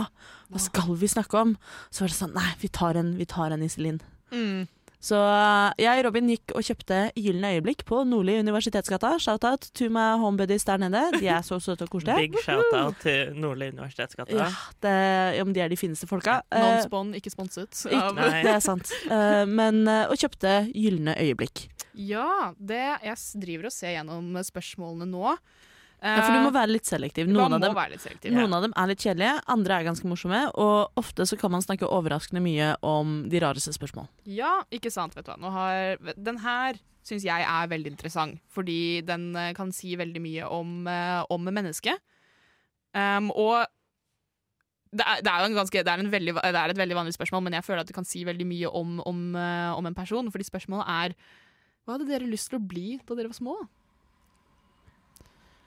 Hva 0.53 0.61
skal 0.61 0.93
vi 0.99 1.09
snakke 1.09 1.41
om? 1.41 1.55
Så 1.89 2.05
var 2.05 2.13
det 2.13 2.19
sånn, 2.19 2.35
nei, 2.37 2.51
vi 2.61 2.69
tar 2.69 2.99
en, 2.99 3.15
vi 3.19 3.27
tar 3.29 3.53
en 3.55 3.65
Iselin. 3.65 4.01
Mm. 4.33 4.65
Så 5.05 5.17
eh, 5.21 5.83
jeg 5.83 6.01
og 6.01 6.07
Robin 6.07 6.29
gikk 6.33 6.53
og 6.57 6.65
kjøpte 6.65 6.99
Gylne 7.19 7.51
øyeblikk 7.57 7.83
på 7.85 7.99
Nordli 8.09 8.39
Universitetsgata. 8.41 9.15
Shout-out 9.21 9.67
to 9.77 9.89
my 9.93 10.15
homebuddies 10.21 10.65
der 10.65 10.81
nede. 10.81 11.03
De 11.19 11.29
er 11.29 11.45
så 11.45 11.59
søte 11.61 11.85
og 11.85 11.93
koselige. 11.93 12.31
Big 12.31 12.39
shout-out 12.41 12.97
til 13.03 13.35
Nordli 13.37 13.69
universitetsgata. 13.75 14.33
Ja, 14.39 14.49
det, 14.81 14.95
ja, 15.37 15.45
men 15.45 15.53
de 15.53 15.61
er 15.61 15.69
de 15.69 15.77
fineste 15.77 16.09
folka. 16.09 16.39
Eh, 16.49 16.65
Non-spon, 16.65 17.13
ikke 17.19 17.33
sponset. 17.33 17.85
ikke, 17.85 18.15
Nei. 18.17 18.41
det 18.47 18.55
er 18.55 18.65
sant. 18.65 18.93
Eh, 19.05 19.43
men, 19.45 19.83
eh, 19.91 20.07
og 20.09 20.17
kjøpte 20.17 20.57
Gylne 20.73 21.13
øyeblikk. 21.21 21.67
Ja, 21.95 22.51
det, 22.57 22.81
jeg 23.05 23.43
driver 23.45 23.69
og 23.69 23.75
ser 23.77 23.93
gjennom 23.99 24.33
spørsmålene 24.43 25.07
nå. 25.11 25.37
Ja, 26.03 26.21
for 26.21 26.35
du 26.35 26.43
må 26.43 26.51
være 26.53 26.73
litt 26.75 26.87
selektiv. 26.89 27.29
Noen, 27.31 27.55
av 27.55 27.63
dem, 27.63 27.77
litt 27.91 28.03
selektiv. 28.03 28.33
noen 28.35 28.53
av 28.53 28.65
dem 28.65 28.73
er 28.77 28.89
litt 28.91 29.01
kjedelige, 29.01 29.37
andre 29.55 29.77
er 29.77 29.87
ganske 29.87 30.09
morsomme. 30.09 30.41
Og 30.61 30.99
ofte 31.01 31.25
så 31.25 31.37
kan 31.39 31.53
man 31.53 31.63
snakke 31.65 31.89
overraskende 31.89 32.43
mye 32.45 32.73
om 32.85 33.23
de 33.31 33.41
rareste 33.41 33.73
spørsmål. 33.73 34.09
Ja, 34.29 34.59
ikke 34.75 34.91
sant, 34.93 35.15
vet 35.17 35.25
du 35.25 35.33
hva. 35.33 35.53
Har, 35.55 36.03
den 36.17 36.41
her 36.43 36.81
syns 37.05 37.25
jeg 37.25 37.45
er 37.45 37.69
veldig 37.69 37.93
interessant, 37.93 38.41
fordi 38.53 39.01
den 39.05 39.31
eh, 39.37 39.53
kan 39.57 39.71
si 39.75 39.93
veldig 39.97 40.21
mye 40.23 40.49
om, 40.49 40.77
eh, 40.89 41.21
om 41.29 41.49
mennesket. 41.53 42.01
Um, 42.95 43.29
og 43.35 43.65
det 44.95 45.03
er, 45.03 45.21
det 45.25 45.31
er 45.31 45.45
en 45.45 45.57
ganske, 45.57 45.83
det 45.83 45.91
er, 45.91 46.01
en 46.01 46.11
veldig, 46.11 46.35
det 46.39 46.59
er 46.61 46.71
et 46.71 46.79
veldig 46.79 46.97
vanlig 46.97 47.15
spørsmål, 47.17 47.43
men 47.45 47.57
jeg 47.57 47.65
føler 47.67 47.83
at 47.83 47.89
det 47.89 47.97
kan 47.97 48.07
si 48.07 48.23
veldig 48.27 48.47
mye 48.47 48.71
om, 48.71 48.99
om, 49.05 49.25
eh, 49.35 49.71
om 49.75 49.89
en 49.89 49.97
person. 49.97 50.31
Fordi 50.31 50.47
spørsmålet 50.47 50.93
er 50.95 51.17
hva 51.85 51.97
hadde 51.97 52.07
dere 52.09 52.29
lyst 52.29 52.49
til 52.49 52.57
å 52.57 52.65
bli 52.65 52.95
da 53.05 53.17
dere 53.17 53.29
var 53.29 53.37
små? 53.37 53.57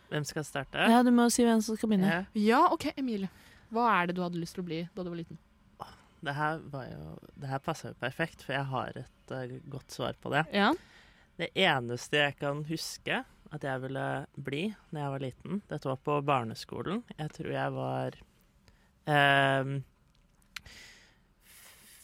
Hvem 0.08 0.24
skal 0.24 0.46
starte? 0.46 0.88
Ja, 0.90 1.02
Du 1.04 1.10
må 1.12 1.28
si 1.32 1.44
hvem 1.44 1.60
som 1.64 1.76
skal 1.76 1.92
begynne. 1.92 2.08
Ja. 2.08 2.24
Ja, 2.34 2.62
OK, 2.72 2.90
Emilie. 2.96 3.28
Hva 3.74 3.84
er 3.98 4.08
det 4.08 4.16
du 4.16 4.22
hadde 4.24 4.40
lyst 4.40 4.56
til 4.56 4.64
å 4.64 4.68
bli 4.68 4.82
da 4.94 5.04
du 5.04 5.10
var 5.12 5.20
liten? 5.20 5.40
Det 6.20 6.34
her, 6.34 6.62
var 6.72 6.86
jo, 6.88 7.02
det 7.38 7.46
her 7.46 7.60
passa 7.62 7.92
jo 7.92 7.98
perfekt, 8.00 8.40
for 8.42 8.56
jeg 8.56 8.66
har 8.72 8.96
et 9.04 9.34
uh, 9.34 9.52
godt 9.70 9.94
svar 9.94 10.16
på 10.18 10.32
det. 10.32 10.42
Ja. 10.50 10.72
Det 11.38 11.52
eneste 11.54 12.18
jeg 12.24 12.34
kan 12.40 12.64
huske 12.66 13.20
at 13.54 13.64
jeg 13.64 13.82
ville 13.84 14.06
bli 14.34 14.64
da 14.90 15.04
jeg 15.04 15.12
var 15.14 15.22
liten, 15.22 15.60
dette 15.70 15.88
var 15.88 16.00
på 16.02 16.16
barneskolen. 16.26 17.04
Jeg 17.14 17.30
tror 17.36 17.52
jeg 17.54 17.74
var 17.76 18.18
ehm, 19.14 19.76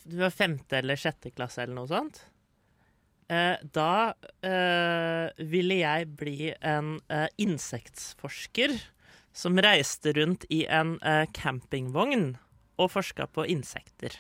Du 0.07 0.17
var 0.21 0.33
femte 0.33 0.79
eller 0.79 1.01
sjette 1.01 1.35
klasse 1.35 1.65
eller 1.65 1.77
noe 1.81 1.91
sånt. 1.91 2.23
Eh, 3.33 3.57
da 3.73 4.13
eh, 4.45 5.31
ville 5.49 5.79
jeg 5.81 6.09
bli 6.21 6.51
en 6.61 6.99
eh, 7.09 7.27
insektforsker 7.41 8.75
som 9.35 9.57
reiste 9.59 10.13
rundt 10.15 10.45
i 10.53 10.65
en 10.69 10.97
eh, 11.03 11.25
campingvogn 11.35 12.35
og 12.79 12.91
forska 12.93 13.27
på 13.33 13.47
insekter. 13.51 14.15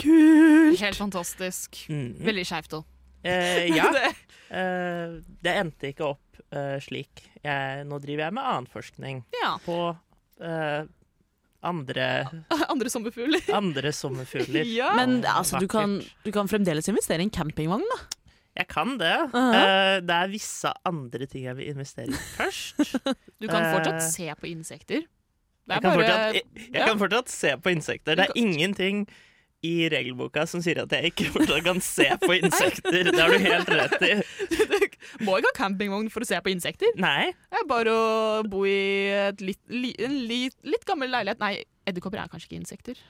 Kult! 0.00 0.80
Helt 0.80 0.98
fantastisk. 0.98 1.84
Mm. 1.92 2.14
Veldig 2.26 2.46
skeivt 2.48 2.74
òg. 2.80 2.84
Eh, 3.26 3.66
ja. 3.76 3.90
Det- 3.96 4.14
Eh, 4.46 5.16
det 5.42 5.52
endte 5.58 5.88
ikke 5.90 6.04
opp 6.06 6.36
eh, 6.54 6.76
slik. 6.78 7.24
Jeg, 7.42 7.80
nå 7.90 7.96
driver 7.98 8.28
jeg 8.28 8.34
med 8.36 8.44
annen 8.46 8.68
forskning 8.70 9.16
ja. 9.34 9.56
på 9.64 9.74
eh, 10.38 10.84
andre, 11.66 12.04
Andre 12.70 12.92
sommerfugler. 12.94 13.42
andre 13.58 13.90
sommerfugler. 13.90 14.62
Ja. 14.78 14.92
Men 14.94 15.16
altså, 15.26 15.58
du, 15.58 15.66
kan, 15.66 15.96
du 16.22 16.30
kan 16.30 16.46
fremdeles 16.46 16.86
investere 16.92 17.24
i 17.24 17.26
en 17.26 17.34
campingvogn, 17.34 17.82
da. 17.90 17.98
Jeg 18.56 18.68
kan 18.72 18.94
det. 19.00 19.12
Mhm. 19.32 19.54
Eh, 19.58 20.00
det 20.08 20.16
er 20.16 20.32
visse 20.32 20.72
andre 20.88 21.26
ting 21.28 21.44
jeg 21.44 21.56
vil 21.58 21.68
investere 21.74 22.08
i 22.08 22.24
først. 22.38 22.96
Du 23.40 23.46
kan 23.52 23.68
fortsatt 23.74 24.00
Eh, 24.00 24.08
se 24.08 24.28
på 24.40 24.48
insekter. 24.48 25.04
Det 25.66 25.74
Jeg 25.74 25.76
er 25.76 25.80
kan, 25.82 25.90
bare 25.90 26.02
fortsatt, 26.02 26.34
jeg, 26.34 26.42
jeg 26.70 26.74
ja. 26.80 26.86
kan 26.86 26.98
fortsatt 27.00 27.28
se 27.32 27.56
på 27.58 27.72
insekter. 27.74 28.14
Det 28.16 28.28
er 28.28 28.36
ingenting 28.38 29.06
i 29.66 29.88
regelboka 29.90 30.44
som 30.46 30.60
sier 30.62 30.78
at 30.84 30.92
jeg 30.94 31.10
ikke 31.10 31.30
fortsatt 31.34 31.64
kan 31.66 31.80
se 31.82 32.06
på 32.22 32.32
insekter. 32.38 33.08
Det 33.10 33.18
har 33.18 33.32
du 33.34 33.38
helt 33.42 33.72
rett 33.72 34.04
i. 34.06 34.12
Du 34.52 35.24
må 35.26 35.38
ikke 35.40 35.50
ha 35.50 35.56
campingvogn 35.56 36.08
for 36.12 36.22
å 36.22 36.28
se 36.28 36.38
på 36.44 36.52
insekter. 36.52 36.92
Nei. 37.02 37.32
Det 37.50 37.60
er 37.62 37.66
bare 37.68 37.92
å 37.92 38.42
bo 38.46 38.62
i 38.68 38.76
et 39.26 39.42
litt, 39.42 39.60
li, 39.72 39.90
en 40.06 40.16
litt, 40.30 40.54
litt 40.62 40.86
gammel 40.88 41.10
leilighet. 41.12 41.40
Nei, 41.42 41.64
edderkopper 41.88 42.22
er 42.22 42.30
kanskje 42.32 42.52
ikke 42.52 42.60
insekter. 42.62 43.00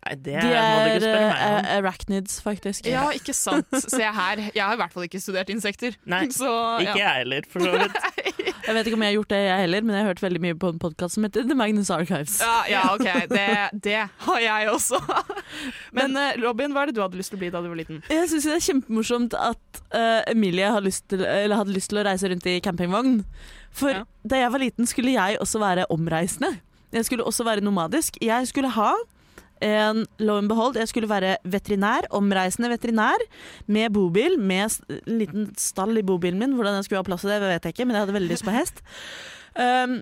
Nei, 0.00 0.14
det 0.16 0.36
De 0.40 0.52
er 0.56 0.78
meg 0.86 1.04
eh, 1.04 1.70
arachnids, 1.76 2.38
faktisk. 2.40 2.86
Ja, 2.88 3.08
ikke 3.12 3.34
sant. 3.36 3.68
Se 3.84 4.00
her. 4.00 4.40
Jeg 4.54 4.62
har 4.64 4.76
i 4.76 4.80
hvert 4.80 4.94
fall 4.94 5.04
ikke 5.04 5.20
studert 5.20 5.50
insekter. 5.52 5.96
Nei, 6.08 6.22
Så, 6.40 6.48
Ikke 6.80 6.96
jeg 7.02 7.18
heller, 7.20 7.44
for 7.50 7.66
så 7.66 7.74
vidt. 7.76 7.98
Jeg 8.60 8.76
vet 8.76 8.86
ikke 8.86 8.96
om 8.98 9.02
jeg 9.02 9.08
har 9.10 9.14
gjort 9.16 9.30
det, 9.32 9.38
jeg 9.40 9.60
heller, 9.64 9.82
men 9.82 9.94
jeg 9.96 10.02
har 10.04 10.08
hørt 10.12 10.20
veldig 10.22 10.40
mye 10.44 10.56
på 10.62 10.68
en 10.70 10.78
podkast 10.78 11.16
som 11.16 11.24
heter 11.26 11.46
The 11.48 11.56
Magnus 11.58 11.88
Archives. 11.90 12.36
Ja, 12.44 12.58
ja, 12.70 12.82
OK. 12.92 13.06
Det, 13.32 13.46
det 13.82 13.96
har 14.26 14.42
jeg 14.44 14.68
også. 14.70 15.00
Men 15.96 16.12
men, 16.14 16.42
Robin, 16.44 16.70
hva 16.76 16.84
er 16.84 16.90
det 16.92 16.94
du 16.98 17.00
hadde 17.02 17.18
lyst 17.18 17.32
til 17.32 17.40
å 17.40 17.40
bli 17.40 17.48
da 17.50 17.62
du 17.64 17.66
var 17.72 17.80
liten? 17.80 17.98
Jeg 18.12 18.28
syns 18.30 18.46
det 18.46 18.52
er 18.54 18.62
kjempemorsomt 18.68 19.34
at 19.34 19.80
uh, 19.96 20.20
Emilie 20.30 20.68
har 20.70 20.84
lyst 20.84 21.08
til, 21.10 21.24
eller 21.26 21.58
hadde 21.58 21.74
lyst 21.74 21.90
til 21.90 21.98
å 22.02 22.04
reise 22.06 22.30
rundt 22.30 22.46
i 22.52 22.58
campingvogn. 22.62 23.24
For 23.74 23.96
Ja. 23.96 24.04
da 24.22 24.42
jeg 24.44 24.52
var 24.54 24.62
liten, 24.62 24.86
skulle 24.92 25.16
jeg 25.16 25.40
også 25.42 25.62
være 25.64 25.88
omreisende. 25.90 26.52
Jeg 26.94 27.08
skulle 27.08 27.26
også 27.26 27.48
være 27.48 27.64
nomadisk. 27.66 28.20
Jeg 28.22 28.46
skulle 28.52 28.70
ha 28.76 28.92
en 29.60 30.06
lo 30.18 30.36
and 30.38 30.48
behold, 30.48 30.76
jeg 30.76 30.88
skulle 30.88 31.08
være 31.10 31.36
veterinær, 31.44 32.08
omreisende 32.16 32.70
veterinær, 32.72 33.18
med 33.66 33.92
bobil, 33.92 34.38
med 34.38 34.70
en 34.88 35.00
liten 35.20 35.50
stall 35.56 35.98
i 35.98 36.02
bobilen 36.02 36.38
min. 36.38 36.54
Hvordan 36.56 36.78
jeg 36.80 36.84
skulle 36.88 36.98
ha 37.02 37.08
plass 37.08 37.20
til 37.26 37.30
det, 37.30 37.40
vet 37.42 37.62
jeg 37.68 37.74
ikke, 37.74 37.86
men 37.86 37.94
jeg 37.96 38.06
hadde 38.06 38.16
veldig 38.18 38.30
lyst 38.34 38.44
på 38.48 38.54
hest. 38.56 38.82
Um, 39.56 40.00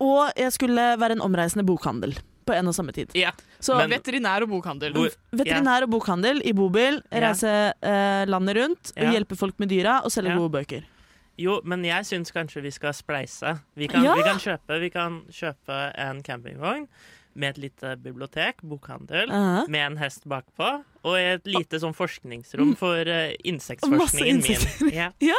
og 0.00 0.30
jeg 0.38 0.52
skulle 0.56 0.84
være 1.00 1.12
en 1.18 1.24
omreisende 1.24 1.64
bokhandel 1.68 2.14
på 2.48 2.54
en 2.56 2.70
og 2.70 2.74
samme 2.74 2.92
tid. 2.96 3.10
Ja. 3.14 3.30
Så 3.60 3.76
Men- 3.76 3.90
Veterinær 3.90 4.42
og 4.42 4.48
bokhandel. 4.48 4.94
Bo, 4.94 5.08
Veterinær 5.36 5.82
og 5.84 5.90
bokhandel 5.90 6.40
i 6.44 6.52
bobil, 6.52 7.02
Ja. 7.12 7.20
reise 7.28 7.74
eh, 7.82 8.24
landet 8.26 8.56
rundt, 8.56 8.92
og 8.96 9.02
Ja. 9.04 9.10
hjelpe 9.12 9.36
folk 9.36 9.58
med 9.60 9.68
dyra 9.68 10.00
og 10.04 10.10
selge 10.10 10.30
Ja. 10.30 10.36
gode 10.36 10.50
bøker. 10.52 10.84
Jo, 11.38 11.60
men 11.64 11.82
jeg 11.84 12.04
syns 12.04 12.30
kanskje 12.32 12.62
vi 12.62 12.70
skal 12.70 12.92
spleise. 12.92 13.60
Vi 13.76 13.86
kan, 13.88 14.02
Ja. 14.04 14.14
vi 14.14 14.22
kan, 14.22 14.36
kjøpe, 14.38 14.80
vi 14.80 14.90
kan 14.90 15.22
kjøpe 15.30 15.92
en 15.98 16.22
campingvogn 16.22 16.88
med 17.40 17.54
et 17.54 17.60
lite 17.64 17.94
bibliotek, 18.04 18.60
bokhandel, 18.68 19.30
Aha. 19.32 19.62
med 19.72 19.84
en 19.86 19.96
hest 20.02 20.26
bakpå, 20.28 20.68
og 21.08 21.16
et 21.16 21.46
lite 21.48 21.80
sånn 21.80 21.94
forskningsrom 21.96 22.74
for 22.76 23.08
uh, 23.08 23.30
insektforskningen 23.48 24.42
min. 24.44 24.92
Ja. 24.92 25.08
Ja, 25.30 25.38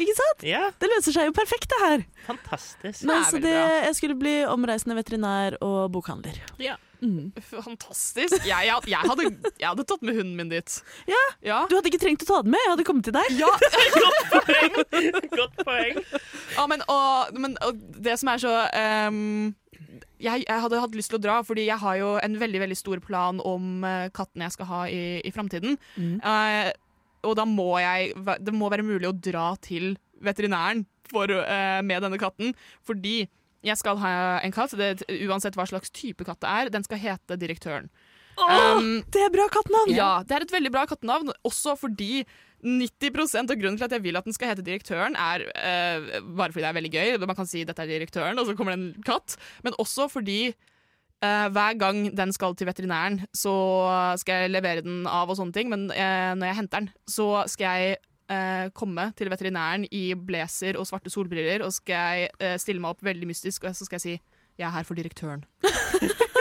ikke 0.00 0.14
sant? 0.16 0.46
ja, 0.48 0.62
Det 0.80 0.88
løser 0.94 1.12
seg 1.18 1.28
jo 1.28 1.34
perfekt, 1.36 1.68
det 1.74 1.80
her. 1.84 2.06
fantastisk. 2.26 3.02
Det 3.04 3.10
Nei, 3.10 3.18
er 3.20 3.28
så 3.28 3.36
veldig 3.36 3.50
det, 3.52 3.60
bra. 3.60 3.78
jeg 3.90 3.98
skulle 4.00 4.16
bli 4.24 4.34
omreisende 4.48 4.96
veterinær 4.98 5.58
og 5.64 5.92
bokhandler. 5.94 6.40
Ja. 6.62 6.78
Mm. 7.04 7.34
Fantastisk. 7.50 8.46
Jeg, 8.48 8.64
jeg, 8.64 8.78
jeg, 8.88 8.96
hadde, 9.04 9.26
jeg 9.60 9.66
hadde 9.68 9.84
tatt 9.90 10.04
med 10.08 10.16
hunden 10.16 10.38
min 10.38 10.48
dit. 10.48 10.76
Ja. 11.10 11.20
Ja. 11.44 11.58
Du 11.68 11.74
hadde 11.76 11.90
ikke 11.90 12.00
trengt 12.00 12.24
å 12.24 12.28
ta 12.30 12.38
den 12.46 12.54
med, 12.54 12.62
jeg 12.64 12.72
hadde 12.72 12.86
kommet 12.88 13.04
til 13.04 13.12
deg. 13.12 13.28
Ja, 13.36 13.50
Godt 15.36 15.58
poeng. 15.66 16.00
ja 16.56 16.64
men, 16.70 16.84
og, 16.88 17.36
men 17.36 17.58
og 17.66 17.76
det 18.04 18.16
som 18.20 18.30
er 18.32 18.40
så 18.40 18.54
ehm, 18.72 19.52
jeg, 20.22 20.44
jeg 20.46 20.62
hadde 20.64 20.80
hatt 20.80 20.96
lyst 20.96 21.12
til 21.12 21.18
å 21.18 21.24
dra, 21.24 21.40
fordi 21.46 21.66
jeg 21.68 21.80
har 21.82 21.98
jo 22.00 22.14
en 22.22 22.38
veldig 22.40 22.62
veldig 22.64 22.78
stor 22.78 23.02
plan 23.04 23.42
om 23.44 23.84
uh, 23.84 24.08
katten 24.14 24.44
jeg 24.46 24.56
skal 24.56 24.70
ha 24.70 24.80
i, 24.88 25.04
i 25.24 25.32
framtiden. 25.34 25.78
Mm. 25.96 26.16
Uh, 26.24 26.72
og 27.24 27.38
da 27.38 27.46
må 27.48 27.70
jeg 27.80 28.12
Det 28.44 28.52
må 28.52 28.68
være 28.68 28.84
mulig 28.84 29.08
å 29.08 29.16
dra 29.16 29.54
til 29.64 29.94
veterinæren 30.24 30.84
for, 31.08 31.28
uh, 31.28 31.80
med 31.84 32.04
denne 32.04 32.20
katten, 32.20 32.54
fordi 32.84 33.24
jeg 33.64 33.80
skal 33.80 33.96
ha 34.02 34.14
en 34.44 34.52
katt, 34.52 34.74
det, 34.76 35.06
uansett 35.24 35.56
hva 35.56 35.64
slags 35.68 35.92
type 35.94 36.24
katt 36.26 36.42
det 36.44 36.50
er. 36.50 36.72
Den 36.72 36.84
skal 36.84 37.00
hete 37.00 37.38
Direktøren. 37.40 37.88
Åh, 38.34 38.50
Um, 38.74 39.04
det 39.14 39.20
er 39.22 39.30
bra 39.30 39.44
kattenavn! 39.52 39.92
Ja, 39.94 40.10
det 40.26 40.34
er 40.34 40.44
et 40.44 40.52
veldig 40.52 40.72
bra 40.74 40.82
kattenavn, 40.90 41.30
også 41.46 41.76
fordi 41.78 42.24
90% 42.64 43.52
av 43.52 43.58
grunnen 43.60 43.76
til 43.78 43.86
at 43.86 43.92
jeg 43.92 44.04
vil 44.06 44.16
at 44.16 44.24
den 44.24 44.36
skal 44.36 44.50
hete 44.50 44.64
Direktøren, 44.64 45.16
er 45.20 45.44
eh, 45.52 46.20
bare 46.24 46.52
fordi 46.52 46.64
det 46.64 46.70
er 46.70 46.78
veldig 46.78 46.92
gøy. 46.94 47.26
Man 47.26 47.36
kan 47.36 47.48
si 47.48 47.64
'dette 47.64 47.82
er 47.84 47.90
direktøren', 47.92 48.40
og 48.40 48.46
så 48.46 48.56
kommer 48.56 48.74
det 48.74 48.80
en 48.80 49.02
katt. 49.04 49.36
Men 49.62 49.76
også 49.78 50.08
fordi 50.08 50.48
eh, 50.48 51.48
hver 51.52 51.78
gang 51.78 52.16
den 52.16 52.32
skal 52.32 52.56
til 52.56 52.66
veterinæren, 52.66 53.26
så 53.34 54.16
skal 54.16 54.44
jeg 54.44 54.54
levere 54.56 54.82
den 54.82 55.06
av 55.06 55.28
og 55.28 55.36
sånne 55.36 55.52
ting. 55.52 55.68
Men 55.68 55.90
eh, 55.90 56.32
når 56.34 56.46
jeg 56.46 56.56
henter 56.56 56.80
den, 56.80 56.90
så 57.06 57.44
skal 57.46 57.80
jeg 57.80 57.96
eh, 58.32 58.70
komme 58.74 59.12
til 59.16 59.30
veterinæren 59.30 59.86
i 59.92 60.14
blazer 60.14 60.78
og 60.80 60.86
svarte 60.88 61.12
solbriller, 61.12 61.64
og 61.64 61.72
skal 61.72 61.94
jeg 61.94 62.30
eh, 62.40 62.56
stille 62.58 62.80
meg 62.80 62.96
opp 62.96 63.04
veldig 63.04 63.28
mystisk, 63.28 63.64
og 63.64 63.76
så 63.76 63.84
skal 63.84 64.00
jeg 64.00 64.06
si 64.06 64.20
'jeg 64.58 64.66
er 64.66 64.70
her 64.70 64.84
for 64.84 64.94
direktøren'. 64.94 65.44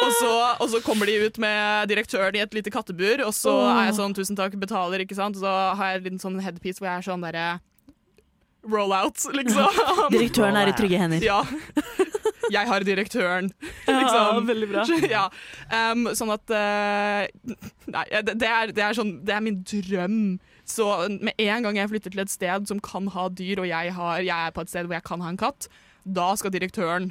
Og 0.00 0.12
så, 0.16 0.32
og 0.60 0.68
så 0.72 0.80
kommer 0.84 1.10
de 1.10 1.18
ut 1.26 1.40
med 1.42 1.90
direktøren 1.90 2.36
i 2.38 2.42
et 2.44 2.54
lite 2.56 2.72
kattebur, 2.72 3.20
og 3.26 3.34
så 3.36 3.52
er 3.68 3.90
jeg 3.90 3.98
sånn 3.98 4.14
'tusen 4.16 4.38
takk, 4.38 4.56
betaler', 4.60 5.04
ikke 5.04 5.18
sant. 5.18 5.36
Og 5.36 5.44
så 5.44 5.56
har 5.76 5.90
jeg 5.90 6.00
en 6.00 6.06
liten 6.08 6.22
sånn 6.22 6.40
headpiece 6.40 6.80
hvor 6.80 6.88
jeg 6.88 7.02
er 7.02 7.08
sånn 7.10 7.26
derre 7.26 7.48
roll 8.70 8.92
out, 8.92 9.16
liksom. 9.32 9.68
Direktøren 10.14 10.56
er 10.60 10.72
i 10.72 10.76
trygge 10.76 11.00
hender. 11.00 11.24
Ja. 11.24 11.42
Jeg 12.50 12.66
har 12.66 12.84
direktøren, 12.84 13.52
Ja, 13.86 13.98
liksom. 14.00 14.46
veldig 14.48 14.68
bra. 14.72 14.84
Ja. 15.16 15.24
Um, 15.70 16.08
sånn 16.18 16.32
at 16.34 16.50
uh, 16.50 17.54
Nei, 17.90 18.04
det 18.26 18.34
det 18.40 18.48
er, 18.48 18.72
det 18.74 18.82
er 18.84 18.96
sånn 18.96 19.12
Det 19.26 19.34
er 19.36 19.44
min 19.44 19.60
drøm. 19.62 20.16
Så 20.66 20.86
med 21.10 21.34
en 21.38 21.66
gang 21.66 21.78
jeg 21.78 21.90
flytter 21.90 22.14
til 22.14 22.24
et 22.24 22.30
sted 22.32 22.66
som 22.70 22.80
kan 22.82 23.08
ha 23.14 23.28
dyr, 23.28 23.62
og 23.62 23.70
jeg, 23.70 23.94
har, 23.96 24.20
jeg 24.22 24.34
er 24.34 24.54
på 24.54 24.62
et 24.62 24.70
sted 24.70 24.86
hvor 24.86 24.98
jeg 24.98 25.06
kan 25.06 25.22
ha 25.24 25.32
en 25.32 25.40
katt, 25.40 25.66
da 26.06 26.28
skal 26.38 26.52
direktøren 26.54 27.10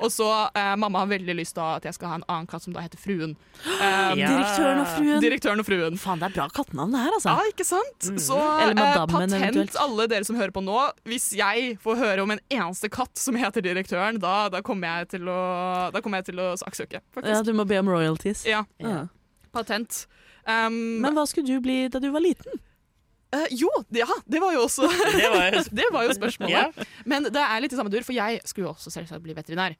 Og 0.00 0.08
så 0.14 0.26
eh, 0.54 0.72
Mamma 0.78 1.02
har 1.02 1.08
veldig 1.10 1.34
lyst 1.36 1.54
til 1.56 1.62
at 1.64 1.84
jeg 1.88 1.94
skal 1.96 2.08
ha 2.12 2.14
en 2.20 2.24
annen 2.30 2.46
katt 2.50 2.62
som 2.64 2.72
da 2.76 2.80
heter 2.84 3.00
Fruen. 3.02 3.32
Um, 3.34 4.18
Ja. 4.22 4.28
Direktøren 4.30 4.80
og 4.82 4.86
fruen. 4.94 5.20
Direktøren 5.24 5.62
og 5.62 5.66
fruen. 5.68 5.98
Faen, 6.00 6.20
det 6.22 6.28
er 6.30 6.34
bra 6.36 6.46
kattenavn 6.54 6.94
det 6.94 7.02
her, 7.04 7.16
altså. 7.18 7.34
Ja, 7.36 7.52
ikke 7.52 7.66
sant? 7.66 8.08
Så 8.22 8.38
Eller 8.38 8.72
eh, 8.78 8.96
patent 9.06 9.36
eventuelt. 9.38 9.76
alle 9.84 10.06
dere 10.12 10.28
som 10.28 10.38
hører 10.40 10.54
på 10.54 10.62
nå. 10.64 10.78
Hvis 11.08 11.30
jeg 11.38 11.76
får 11.82 12.00
høre 12.02 12.24
om 12.26 12.34
en 12.36 12.42
eneste 12.52 12.90
katt 12.92 13.18
som 13.20 13.36
heter 13.40 13.64
Direktøren, 13.64 14.20
da, 14.22 14.48
da 14.52 14.62
kommer 14.64 15.00
jeg 15.02 15.12
til 15.16 15.28
å, 15.32 15.38
da 15.94 16.00
kommer 16.04 16.22
jeg 16.22 16.30
til 16.32 16.42
å 16.42 16.52
saksøke, 16.60 17.02
Ja, 17.24 17.42
du 17.42 17.52
må 17.56 17.66
be 17.68 17.78
om 17.82 17.88
royalties. 17.92 18.46
Ja, 18.48 18.64
Ja. 18.82 19.06
patent. 19.52 20.06
Um, 20.46 20.98
Men 21.04 21.14
hva 21.14 21.22
skulle 21.30 21.46
du 21.46 21.60
bli 21.62 21.84
da 21.92 22.00
du 22.02 22.08
var 22.10 22.22
liten? 22.24 22.56
Eh, 23.36 23.48
jo, 23.58 23.70
ja, 23.96 24.08
det 24.28 24.40
var 24.42 24.54
jo 24.56 24.64
også 24.66 24.88
Det 25.18 25.28
var 25.32 25.50
jo 25.52 25.64
Det 25.80 25.88
var 25.94 26.06
jo 26.08 26.16
spørsmålet. 26.18 26.54
Ja. 26.54 26.88
Men 27.08 27.28
det 27.32 27.42
er 27.42 27.64
litt 27.64 27.74
i 27.74 27.80
samme 27.80 27.92
dur, 27.92 28.04
for 28.06 28.16
jeg 28.16 28.40
skulle 28.44 28.68
jo 28.70 28.74
også 28.76 28.92
selvsagt 28.94 29.24
bli 29.24 29.36
veterinær. 29.36 29.76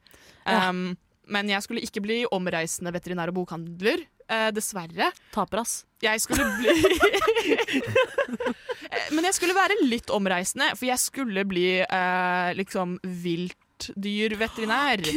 Ja. 0.46 0.68
Um, 0.70 0.94
men 1.32 1.48
jeg 1.52 1.62
skulle 1.62 1.82
ikke 1.84 2.02
bli 2.02 2.22
omreisende 2.34 2.92
veterinær 2.94 3.30
og 3.30 3.38
bokhandler. 3.40 4.02
Uh, 4.32 4.48
dessverre. 4.54 5.10
Taper, 5.34 5.62
ass. 5.62 5.82
Jeg 6.02 6.20
skulle 6.24 6.46
bli 6.58 6.72
Eh, 8.92 9.08
Men 9.14 9.24
jeg 9.24 9.36
skulle 9.38 9.56
være 9.56 9.78
litt 9.86 10.10
omreisende, 10.12 10.72
for 10.76 10.84
jeg 10.84 11.00
skulle 11.00 11.44
bli 11.48 11.66
uh, 11.80 12.52
liksom 12.58 12.98
viltdyrveterinær. 13.24 15.06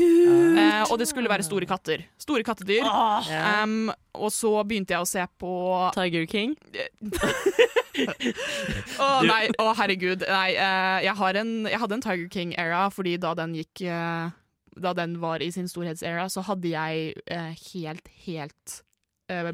Eh, 0.55 0.83
og 0.87 0.95
det 1.01 1.07
skulle 1.09 1.27
være 1.27 1.43
store 1.43 1.67
katter. 1.67 2.05
Store 2.21 2.43
kattedyr. 2.47 2.85
Ja. 2.85 3.63
Um, 3.63 3.89
og 4.15 4.31
så 4.31 4.53
begynte 4.63 4.95
jeg 4.95 5.03
å 5.03 5.09
se 5.09 5.25
på 5.41 5.51
Tiger 5.97 6.23
King. 6.31 6.55
Å 9.01 9.09
nei, 9.25 9.43
å 9.61 9.69
herregud. 9.77 10.25
Nei, 10.27 10.55
uh, 10.57 10.97
jeg, 11.03 11.15
har 11.19 11.39
en, 11.41 11.53
jeg 11.69 11.81
hadde 11.81 11.97
en 11.97 12.03
Tiger 12.03 12.27
King-era, 12.31 12.87
fordi 12.93 13.15
da 13.21 13.33
den 13.37 13.55
gikk 13.57 13.85
uh, 13.87 14.33
Da 14.75 14.91
den 14.97 15.17
var 15.21 15.43
i 15.43 15.51
sin 15.55 15.69
storhetsera, 15.71 16.27
så 16.31 16.43
hadde 16.45 16.73
jeg 16.73 17.15
uh, 17.31 17.51
helt, 17.71 18.11
helt 18.25 18.81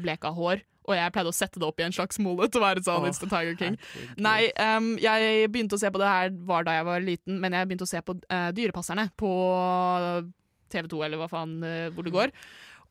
bleka 0.02 0.32
hår. 0.36 0.64
Og 0.82 0.96
jeg 0.98 1.12
pleide 1.14 1.30
å 1.30 1.36
sette 1.36 1.60
det 1.62 1.64
opp 1.64 1.78
i 1.78 1.84
en 1.86 1.94
slags 1.94 2.18
mullet 2.20 2.56
og 2.58 2.64
være 2.64 2.82
sånn 2.84 3.06
It's 3.06 3.22
the 3.22 3.28
Tiger 3.30 3.54
King. 3.56 3.78
Nei, 4.20 4.50
um, 4.58 4.96
jeg 5.00 5.46
begynte 5.54 5.78
å 5.78 5.80
se 5.80 5.88
på 5.94 6.00
det 6.02 6.10
her 6.10 6.34
var 6.48 6.66
da 6.66 6.74
jeg 6.76 6.88
var 6.88 7.06
liten, 7.06 7.38
men 7.40 7.54
jeg 7.54 7.70
begynte 7.70 7.86
å 7.86 7.92
se 7.92 8.02
på 8.02 8.16
Dyrepasserne 8.56 9.06
på 9.16 9.30
TV2, 10.74 11.04
eller 11.06 11.22
hva 11.22 11.30
faen, 11.30 11.54
hvor 11.94 12.04
det 12.04 12.12
går. 12.12 12.34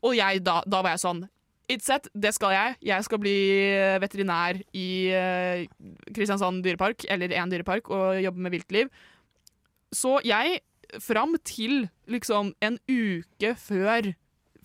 Og 0.07 0.15
jeg, 0.17 0.41
da, 0.47 0.61
da 0.65 0.81
var 0.81 0.95
jeg 0.95 1.03
sånn 1.03 1.25
It's 1.71 1.87
set, 1.87 2.09
det 2.11 2.33
skal 2.35 2.51
jeg. 2.51 2.75
Jeg 2.83 3.05
skal 3.07 3.19
bli 3.21 3.35
eh, 3.71 3.95
veterinær 4.03 4.57
i 4.75 4.89
eh, 5.15 5.61
Kristiansand 6.11 6.59
dyrepark, 6.65 7.05
eller 7.07 7.31
en 7.39 7.53
dyrepark, 7.53 7.87
og 7.95 8.19
jobbe 8.19 8.43
med 8.43 8.51
viltliv. 8.57 8.89
Så 9.95 10.17
jeg, 10.27 10.59
fram 10.99 11.37
til 11.47 11.85
liksom 12.11 12.51
en 12.59 12.75
uke 12.91 13.53
før 13.55 14.11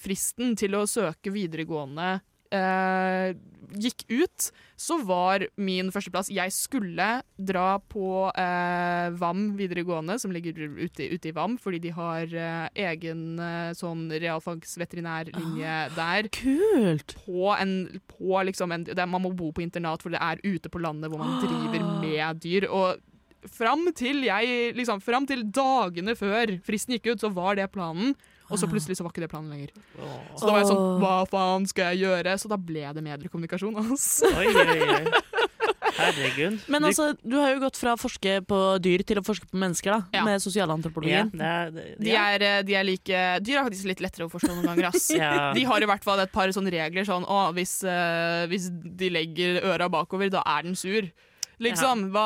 fristen 0.02 0.56
til 0.58 0.74
å 0.74 0.86
søke 0.90 1.30
videregående 1.30 2.16
eh, 2.56 3.36
gikk 3.74 4.04
ut, 4.08 4.48
så 4.76 4.98
var 5.06 5.46
min 5.56 5.88
førsteplass 5.92 6.28
Jeg 6.34 6.52
skulle 6.54 7.06
dra 7.36 7.78
på 7.80 8.28
eh, 8.30 9.08
VAM 9.16 9.48
videregående, 9.58 10.18
som 10.20 10.34
ligger 10.34 10.58
ute, 10.78 11.08
ute 11.08 11.30
i 11.30 11.34
VAM, 11.36 11.56
fordi 11.60 11.80
de 11.86 11.94
har 11.96 12.30
eh, 12.30 12.68
egen 12.90 13.40
eh, 13.42 13.72
sånn 13.76 14.06
realfagsveterinærlinje 14.12 15.78
der. 15.96 16.30
Kult! 16.36 17.16
På 17.24 17.52
en, 17.56 17.76
på 18.12 18.44
liksom 18.50 18.74
en 18.74 18.86
det, 18.88 19.08
Man 19.08 19.24
må 19.24 19.32
bo 19.36 19.52
på 19.54 19.64
internat, 19.64 20.04
for 20.04 20.14
det 20.14 20.22
er 20.22 20.42
ute 20.44 20.72
på 20.72 20.82
landet 20.82 21.12
hvor 21.12 21.22
man 21.22 21.40
driver 21.44 21.84
med 22.02 22.42
dyr. 22.44 22.68
Og 22.70 23.02
fram 23.46 23.88
til 23.96 24.24
jeg 24.26 24.72
liksom, 24.76 25.02
Fram 25.04 25.26
til 25.28 25.46
dagene 25.54 26.16
før 26.18 26.56
fristen 26.66 26.96
gikk 26.96 27.14
ut, 27.14 27.22
så 27.24 27.32
var 27.34 27.58
det 27.58 27.70
planen. 27.74 28.16
Og 28.46 28.60
så 28.60 28.68
plutselig 28.70 28.98
så 28.98 29.06
var 29.06 29.14
ikke 29.14 29.24
det 29.24 29.30
planen 29.32 29.50
lenger. 29.50 29.72
Så 30.36 30.46
da 30.46 30.52
var 30.52 30.60
jeg 30.62 30.70
sånn, 30.70 30.84
hva 31.02 31.14
faen 31.30 31.66
skal 31.70 31.94
jeg 31.94 32.06
gjøre? 32.06 32.36
Så 32.38 32.50
da 32.52 32.58
ble 32.60 32.84
det 32.96 33.06
mediekommunikasjon. 33.06 33.74
Altså. 33.86 34.28
Oi, 34.38 34.50
oi, 34.50 34.86
oi. 34.96 35.24
Herregud. 35.96 36.58
Men 36.70 36.84
altså, 36.88 37.10
du 37.24 37.36
har 37.40 37.52
jo 37.54 37.60
gått 37.62 37.78
fra 37.80 37.94
å 37.96 38.00
forske 38.00 38.38
på 38.48 38.58
dyr 38.84 39.04
til 39.06 39.20
å 39.20 39.24
forske 39.24 39.48
på 39.48 39.58
mennesker, 39.60 39.94
da. 39.94 40.18
Ja. 40.18 40.24
Med 40.26 40.36
ja, 40.36 40.42
sosialantropologien. 40.44 41.30
det 41.32 41.46
er, 41.46 41.70
De 41.72 42.10
ja. 42.10 42.24
er, 42.34 42.44
eh, 42.44 42.58
de 42.66 42.76
er 42.76 42.86
like 42.86 43.22
Dyr 43.44 43.60
er 43.60 43.68
faktisk 43.68 43.88
litt 43.90 44.02
lettere 44.04 44.26
å 44.28 44.32
forstå 44.32 44.52
noen 44.52 44.68
ganger, 44.72 44.90
ass. 44.90 45.08
Ja. 45.16 45.52
De 45.56 45.62
har 45.66 45.82
i 45.82 45.88
hvert 45.88 46.04
fall 46.04 46.20
et 46.22 46.32
par 46.34 46.50
sånne 46.52 46.72
regler 46.74 47.06
sånn 47.08 47.24
å, 47.24 47.46
hvis, 47.56 47.78
eh, 47.88 48.44
hvis 48.50 48.68
de 48.70 49.10
legger 49.12 49.62
øra 49.64 49.88
bakover, 49.92 50.30
da 50.32 50.44
er 50.56 50.66
den 50.68 50.76
sur. 50.78 51.08
Liksom. 51.62 52.10
Hva, 52.12 52.24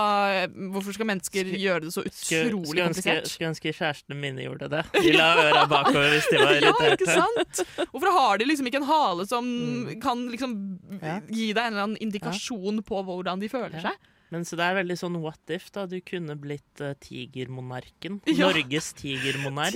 hvorfor 0.74 0.92
skal 0.96 1.06
mennesker 1.06 1.46
Sk 1.46 1.60
gjøre 1.62 1.84
det 1.84 1.92
så 1.94 2.02
utrolig 2.02 2.82
ønske, 2.82 3.04
komplisert? 3.04 3.28
skulle 3.30 3.50
ønske 3.52 3.72
kjærestene 3.78 4.16
mine 4.18 4.42
gjorde 4.42 4.68
det. 4.72 4.80
De 5.04 5.12
la 5.14 5.28
øra 5.38 5.64
bakover 5.70 6.08
hvis 6.16 6.26
de 6.32 6.40
var 6.42 6.54
irriterte. 6.58 6.88
Ja, 6.90 6.96
ikke 6.96 7.14
sant? 7.14 7.88
Hvorfor 7.92 8.10
har 8.16 8.38
de 8.42 8.48
liksom 8.50 8.66
ikke 8.70 8.80
en 8.82 8.88
hale 8.90 9.26
som 9.30 9.50
Mm. 9.50 10.00
kan 10.02 10.24
liksom 10.32 10.54
Ja. 11.02 11.20
gi 11.30 11.52
deg 11.52 11.62
en 11.62 11.72
eller 11.74 11.82
annen 11.86 12.00
indikasjon 12.02 12.82
på 12.82 13.04
hvordan 13.06 13.38
de 13.40 13.48
føler 13.48 13.78
Ja. 13.78 13.90
seg? 13.90 14.08
Men 14.30 14.44
så 14.46 14.54
det 14.58 14.62
er 14.62 14.76
veldig 14.78 14.94
sånn 14.98 15.16
what 15.22 15.40
if, 15.50 15.72
da. 15.74 15.86
Du 15.90 15.96
kunne 16.06 16.36
blitt 16.38 16.78
uh, 16.80 16.92
tigermonarken. 17.02 18.20
Ja. 18.30 18.46
Norges 18.50 18.92
tigermonark. 18.94 19.74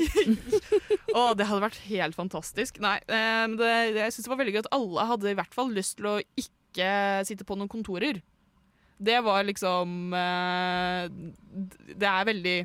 Å, 1.15 1.35
det 1.39 1.47
hadde 1.49 1.63
vært 1.65 1.81
helt 1.89 2.15
fantastisk. 2.19 2.79
Nei, 2.83 2.99
um, 3.09 3.55
men 3.55 3.59
det, 3.59 3.73
jeg 3.99 4.15
syns 4.15 4.27
det 4.29 4.31
var 4.35 4.41
veldig 4.43 4.55
gøy 4.55 4.63
at 4.65 4.71
alle 4.75 5.07
hadde 5.11 5.31
i 5.33 5.39
hvert 5.39 5.55
fall 5.55 5.73
lyst 5.75 5.97
til 5.99 6.07
å 6.11 6.15
ikke 6.39 6.91
sitte 7.27 7.47
på 7.47 7.55
noen 7.59 7.71
kontorer. 7.71 8.19
Det 8.99 9.19
var 9.27 9.43
liksom 9.45 10.13
eh, 10.15 11.09
Det 11.95 12.09
er 12.09 12.27
veldig 12.29 12.57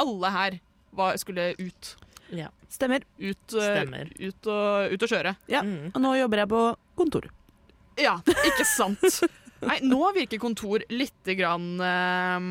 Alle 0.00 0.30
her 0.34 0.58
var, 0.98 1.16
skulle 1.20 1.50
ut. 1.58 1.90
Ja. 2.34 2.48
Stemmer. 2.68 3.04
Ut, 3.18 3.52
eh, 3.54 3.66
Stemmer. 3.66 4.08
ut, 4.18 4.46
og, 4.50 4.92
ut 4.92 5.04
og 5.04 5.10
kjøre. 5.12 5.34
Ja. 5.50 5.60
Mm. 5.62 5.90
Og 5.92 6.00
nå 6.02 6.14
jobber 6.18 6.42
jeg 6.42 6.50
på 6.50 6.62
kontor. 6.98 7.28
Ja, 7.98 8.16
ikke 8.46 8.66
sant? 8.68 9.04
Nei, 9.64 9.78
nå 9.82 10.00
virker 10.14 10.38
kontor 10.42 10.84
litt 10.92 11.30
grann, 11.38 11.68
eh, 11.82 12.48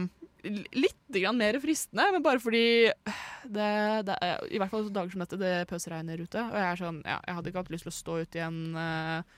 Litt 0.77 1.11
grann 1.11 1.39
mer 1.39 1.57
fristende, 1.59 2.05
men 2.13 2.23
bare 2.23 2.39
fordi 2.39 2.63
Det, 3.43 3.69
det 4.07 4.15
er, 4.21 4.43
I 4.53 4.59
hvert 4.61 4.71
fall 4.71 4.87
dager 4.93 5.11
som 5.11 5.23
dette, 5.23 5.39
det 5.41 5.53
pøsregner 5.71 6.21
ute. 6.21 6.39
Og 6.45 6.55
jeg 6.55 6.67
er 6.67 6.79
sånn, 6.81 7.01
ja, 7.07 7.17
jeg 7.25 7.37
hadde 7.39 7.51
ikke 7.51 7.63
hatt 7.65 7.73
lyst 7.73 7.87
til 7.87 7.93
å 7.93 7.97
stå 7.97 8.17
ute 8.23 8.39
i 8.39 8.45
en 8.45 8.59
eh, 8.79 9.37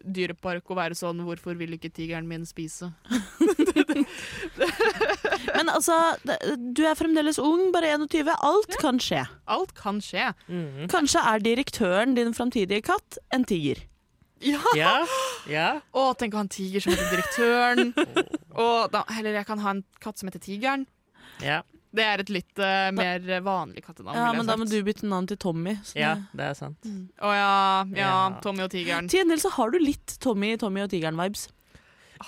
dyrepark 0.00 0.64
og 0.72 0.78
være 0.78 0.96
sånn 0.96 1.18
Hvorfor 1.26 1.58
vil 1.60 1.74
ikke 1.76 1.90
tigeren 1.92 2.24
min 2.30 2.46
spise? 2.48 2.88
Men 5.56 5.70
altså, 5.72 5.96
du 6.56 6.82
er 6.88 6.96
fremdeles 6.98 7.38
ung, 7.42 7.68
bare 7.74 7.92
21. 7.96 8.30
Alt 8.46 8.76
kan 8.80 9.00
skje. 9.02 9.24
Alt 9.50 9.74
kan 9.78 10.00
skje. 10.04 10.30
Mhm. 10.48 10.88
Kanskje 10.92 11.22
er 11.32 11.44
direktøren 11.44 12.16
din 12.16 12.34
framtidige 12.36 12.84
katt 12.88 13.18
en 13.34 13.44
tiger. 13.48 13.82
Ja! 14.40 14.60
Ja, 14.76 14.94
ja. 15.52 15.66
Å, 15.92 16.06
tenk 16.16 16.32
å 16.32 16.40
ha 16.40 16.46
en 16.46 16.52
tiger 16.52 16.80
som 16.80 16.94
heter 16.94 17.10
direktøren. 17.12 17.90
Og 18.64 18.88
da, 18.94 19.02
heller 19.12 19.36
jeg 19.36 19.48
kan 19.48 19.60
ha 19.60 19.74
en 19.76 19.82
katt 20.00 20.20
som 20.20 20.30
heter 20.30 20.42
Tigeren. 20.44 20.86
ja. 21.44 21.60
Det 21.92 22.04
er 22.06 22.20
et 22.22 22.28
litt 22.30 22.60
uh, 22.62 22.90
mer 22.94 23.18
vanlig 23.42 23.82
kattenavn. 23.82 24.14
Ja, 24.14 24.32
men 24.36 24.46
da 24.46 24.54
må 24.60 24.66
du 24.70 24.76
bytte 24.86 25.08
navn 25.10 25.26
til 25.26 25.36
Tommy. 25.42 25.76
ja 25.98 26.14
det- 26.14 26.38
det 26.38 26.44
er 26.50 26.54
sant. 26.54 26.90
Å 27.18 27.30
ja, 27.34 27.84
ja, 27.90 27.96
Ja. 27.98 28.40
Tommy 28.40 28.62
og 28.62 28.70
Tigeren. 28.70 29.08
Til 29.10 29.20
en 29.24 29.28
del 29.34 29.38
så 29.42 29.50
har 29.50 29.70
du 29.74 29.78
litt 29.82 30.16
Tommy, 30.20 30.56
Tommy 30.56 30.82
og 30.84 30.90
Tigeren-vibes. 30.90 31.48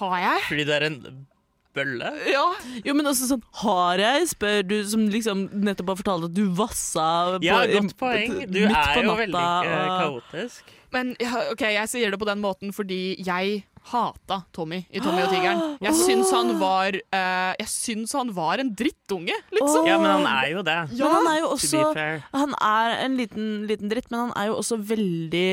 Har 0.01 0.19
jeg? 0.19 0.43
Fordi 0.49 0.65
du 0.67 0.73
er 0.73 0.83
en 0.89 1.27
bølle? 1.75 2.11
Ja. 2.29 2.45
Jo, 2.85 2.93
men 2.95 3.07
også 3.07 3.29
sånn 3.31 3.43
Har 3.63 3.97
jeg, 4.03 4.27
spør 4.29 4.63
du, 4.67 4.77
som 4.89 5.07
liksom 5.09 5.47
nettopp 5.65 5.89
har 5.95 5.97
fortalt 6.03 6.25
at 6.31 6.35
du 6.35 6.47
vassa 6.53 7.39
Ja, 7.45 7.61
på, 7.63 7.73
godt 7.79 7.97
poeng. 8.03 8.39
Du 8.51 8.59
er 8.59 8.67
jo 8.67 8.73
natta, 8.73 9.17
veldig 9.23 9.47
uh, 9.69 9.99
kaotisk. 10.03 10.63
Men 10.93 11.15
ja, 11.21 11.39
ok, 11.53 11.63
jeg 11.73 11.89
sier 11.89 12.11
det 12.13 12.19
på 12.21 12.27
den 12.29 12.43
måten 12.43 12.73
fordi 12.77 13.17
jeg 13.25 13.63
hata 13.91 14.43
Tommy 14.55 14.85
i 14.91 15.01
Tommy 15.03 15.25
og 15.25 15.31
Tigeren. 15.33 15.63
Jeg 15.83 15.97
syns 15.99 16.31
han 16.35 16.55
var 16.63 16.95
eh, 16.95 17.53
Jeg 17.59 17.69
syns 17.73 18.15
han 18.17 18.31
var 18.37 18.63
en 18.63 18.73
drittunge, 18.79 19.35
liksom. 19.53 19.87
Ja, 19.89 19.99
men 19.99 20.11
han 20.11 20.29
er 20.31 20.51
jo 20.53 20.63
det. 20.67 20.79
Men 20.99 21.17
han 21.17 21.31
er 21.33 21.39
jo 21.41 21.49
To 21.49 21.57
også 21.57 21.83
be 21.83 21.95
fair. 21.99 22.21
Han 22.37 22.55
er 22.61 22.99
en 23.07 23.17
liten, 23.19 23.49
liten 23.71 23.91
dritt, 23.93 24.11
men 24.13 24.29
han 24.29 24.37
er 24.39 24.53
jo 24.53 24.61
også 24.61 24.79
veldig 24.93 25.49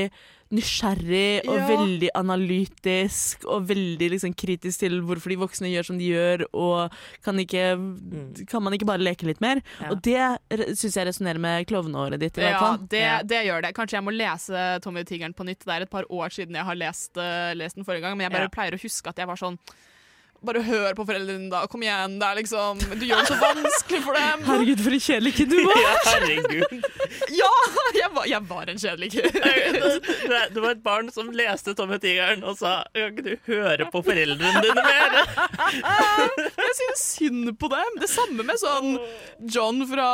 nysgjerrig 0.55 1.45
og 1.47 1.55
Ja. 1.57 1.65
veldig 1.69 2.09
analytisk 2.17 3.45
og 3.45 3.67
veldig 3.69 4.09
liksom, 4.15 4.33
kritisk 4.33 4.79
til 4.81 4.99
hvorfor 5.05 5.29
de 5.29 5.37
voksne 5.37 5.69
gjør 5.69 5.85
som 5.85 5.97
de 5.99 6.07
gjør, 6.09 6.45
og 6.53 6.95
kan, 7.25 7.37
ikke, 7.37 8.45
kan 8.49 8.63
man 8.63 8.73
ikke 8.73 8.87
bare 8.89 9.03
leke 9.03 9.27
litt 9.29 9.41
mer? 9.41 9.61
Ja. 9.81 9.91
Og 9.91 10.01
det 10.01 10.75
syns 10.79 10.97
jeg 10.97 11.07
resonnerer 11.09 11.39
med 11.39 11.67
klovneåret 11.69 12.19
ditt, 12.19 12.37
Ja, 12.41 12.77
det, 12.81 13.05
det 13.29 13.43
gjør 13.45 13.61
det. 13.67 13.73
Kanskje 13.77 13.99
jeg 13.99 14.07
må 14.07 14.15
lese 14.15 14.79
Tommy 14.81 15.01
og 15.03 15.07
Tigeren 15.11 15.35
på 15.35 15.45
nytt. 15.45 15.65
Det 15.65 15.75
er 15.75 15.85
et 15.85 15.89
par 15.93 16.07
år 16.09 16.33
siden 16.33 16.55
jeg 16.55 16.65
har 16.65 16.75
lest, 16.75 17.13
uh, 17.17 17.53
lest 17.53 17.75
den 17.77 17.85
forrige 17.85 18.01
gang, 18.07 18.17
men 18.17 18.25
jeg 18.29 18.33
bare 18.35 18.49
pleier 18.53 18.73
å 18.77 18.81
huske 18.81 19.09
at 19.09 19.17
jeg 19.21 19.27
var 19.29 19.37
sånn 19.39 19.59
Bare 20.39 20.61
hør 20.63 20.93
på 20.95 21.03
foreldrene 21.03 21.37
dine, 21.41 21.49
da. 21.51 21.65
Kom 21.67 21.81
igjen. 21.83 22.13
Det 22.21 22.27
er 22.29 22.37
liksom 22.39 22.79
Du 22.99 23.05
gjør 23.05 23.19
det 23.25 23.27
så 23.27 23.37
vanskelig 23.41 23.99
for 24.05 24.15
dem. 24.15 24.45
Herregud, 24.47 24.83
for 24.85 24.95
en 24.95 25.03
kjedelig 25.03 25.33
kid 25.35 25.49
du 25.51 25.57
var! 25.65 25.81
Ja, 25.83 25.95
herregud. 26.07 26.85
Ja! 27.35 27.49
Jeg 27.99 28.09
var, 28.15 28.25
jeg 28.29 28.41
var 28.47 28.69
en 28.71 28.79
kjedelig 28.79 29.09
kid. 29.11 29.27
Du 30.53 30.59
var 30.63 30.71
et 30.75 30.83
barn 30.85 31.09
som 31.11 31.29
leste 31.35 31.73
Tom 31.75 31.91
og 31.95 31.99
Tigeren 32.03 32.43
og 32.47 32.55
sa 32.59 32.83
Kan 32.95 33.11
ikke 33.17 33.25
du 33.25 33.51
høre 33.51 33.87
på 33.91 34.01
foreldrene 34.05 34.61
dine 34.63 34.83
mer? 34.85 35.17
Jeg 36.69 36.75
synes 36.77 37.01
synd 37.03 37.49
på 37.59 37.69
dem. 37.71 37.97
Det 38.01 38.09
samme 38.11 38.45
med 38.47 38.59
sånn 38.61 38.95
John 39.51 39.81
fra, 39.89 40.09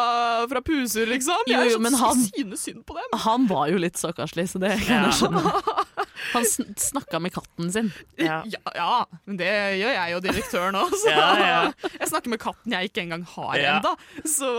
fra 0.49 0.61
Puser, 0.65 1.05
liksom. 1.09 1.45
Jeg, 1.49 1.69
Jo, 1.69 1.75
jo, 1.75 1.81
men 1.83 1.93
han- 1.99 2.23
synes 2.31 2.63
synd 2.65 2.83
på 2.87 2.95
dem. 2.97 3.19
Han 3.25 3.45
var 3.51 3.69
jo 3.73 3.77
litt 3.81 3.99
stakkarslig, 3.99 4.47
så 4.51 4.61
det 4.63 4.73
kan 4.85 4.95
Ja. 4.95 5.03
jeg 5.09 5.19
skjønne. 5.21 5.84
Han 6.33 6.45
sn 6.45 6.71
snakka 6.79 7.19
med 7.21 7.33
katten 7.35 7.71
sin. 7.71 7.91
Ja. 8.17 8.41
Ja, 8.49 8.61
ja, 8.75 9.05
men 9.25 9.37
det 9.37 9.49
gjør 9.79 9.93
jeg 9.97 10.13
jo 10.15 10.19
direktøren 10.25 10.75
òg, 10.79 10.95
Ja, 11.09 11.27
ja. 11.39 11.59
jeg 11.99 12.09
snakker 12.09 12.29
med 12.33 12.39
katten 12.41 12.71
jeg 12.75 12.89
ikke 12.89 13.03
engang 13.05 13.23
har 13.35 13.55
Ja. 13.59 13.75
enda 13.77 13.95
Så 14.25 14.49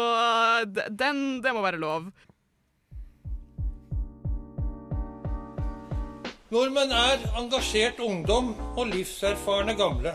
den, 0.91 1.43
det 1.43 1.53
må 1.57 1.63
være 1.65 1.81
lov. 1.83 2.09
Nordmenn 6.55 6.93
er 6.95 7.19
engasjert 7.41 7.99
ungdom 7.99 8.53
og 8.79 8.87
livserfarne 8.93 9.75
gamle. 9.75 10.13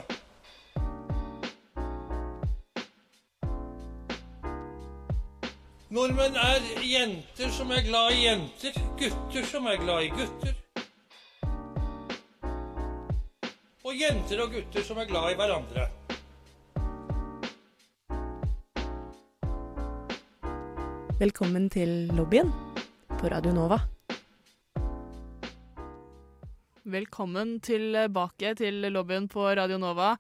Nordmenn 5.92 6.38
er 6.40 6.64
jenter 6.88 7.52
som 7.52 7.72
er 7.76 7.84
glad 7.84 8.14
i 8.16 8.22
jenter, 8.26 8.78
gutter 9.00 9.48
som 9.50 9.68
er 9.68 9.80
glad 9.82 10.06
i 10.08 10.12
gutter. 10.16 10.54
Og 13.92 13.98
jenter 14.00 14.40
og 14.40 14.54
gutter 14.54 14.84
som 14.88 15.00
er 15.02 15.08
glad 15.10 15.34
i 15.34 15.36
hverandre. 15.36 15.82
Velkommen 21.20 21.66
til 21.74 22.08
lobbyen 22.16 22.54
på 23.18 23.32
Radio 23.34 23.52
Nova. 23.52 23.82
Velkommen 26.88 27.58
tilbake 27.60 28.54
til 28.62 28.80
lobbyen 28.96 29.28
på 29.28 29.50
Radio 29.60 29.82
Nova. 29.84 30.14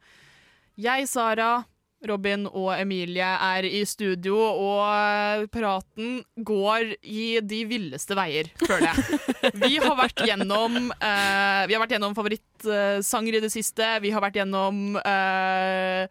Jeg, 0.75 1.07
Sara, 1.07 1.63
Robin 2.09 2.47
og 2.49 2.71
Emilie 2.79 3.25
er 3.25 3.67
i 3.67 3.83
studio, 3.85 4.37
og 4.41 5.45
praten 5.53 6.23
går 6.37 6.95
i 7.05 7.25
de 7.45 7.59
villeste 7.69 8.17
veier, 8.17 8.49
føler 8.63 8.89
jeg. 8.89 9.53
Vi 9.61 9.75
har 9.83 9.93
vært 9.99 10.23
gjennom, 10.25 10.79
eh, 10.97 11.61
vi 11.69 11.75
har 11.77 11.83
vært 11.83 11.93
gjennom 11.97 12.17
favorittsanger 12.17 13.37
i 13.37 13.43
det 13.45 13.51
siste. 13.53 13.85
Vi 14.01 14.13
har 14.13 14.23
vært 14.25 14.41
gjennom 14.41 14.97
eh, 15.03 16.07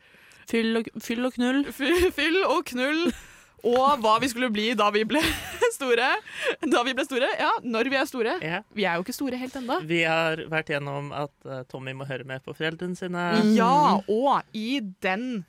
Fyll 0.50 0.80
og, 0.80 0.88
fyll 0.98 1.26
og 1.28 1.34
knull. 1.36 1.60
Fyll 1.70 2.40
og 2.42 2.64
knull. 2.72 3.04
Og 3.60 4.00
hva 4.00 4.14
vi 4.22 4.30
skulle 4.30 4.48
bli 4.52 4.70
da 4.78 4.88
vi 4.94 5.02
ble 5.08 5.20
store. 5.76 6.08
Da 6.64 6.82
vi 6.86 6.94
ble 6.96 7.04
store, 7.06 7.28
ja, 7.38 7.50
når 7.62 7.90
vi 7.92 7.98
er 8.00 8.08
store. 8.08 8.36
Ja. 8.44 8.62
Vi 8.74 8.86
er 8.88 8.96
jo 8.98 9.04
ikke 9.04 9.14
store 9.14 9.38
helt 9.40 9.58
ennå. 9.60 9.80
Vi 9.86 10.00
har 10.08 10.42
vært 10.50 10.72
gjennom 10.72 11.12
at 11.14 11.34
eh, 11.46 11.62
Tommy 11.70 11.94
må 11.96 12.08
høre 12.08 12.26
med 12.26 12.42
på 12.46 12.54
foreldrene 12.56 12.98
sine. 12.98 13.26
Ja, 13.54 14.00
og 14.00 14.56
i 14.56 14.80
den 15.04 15.44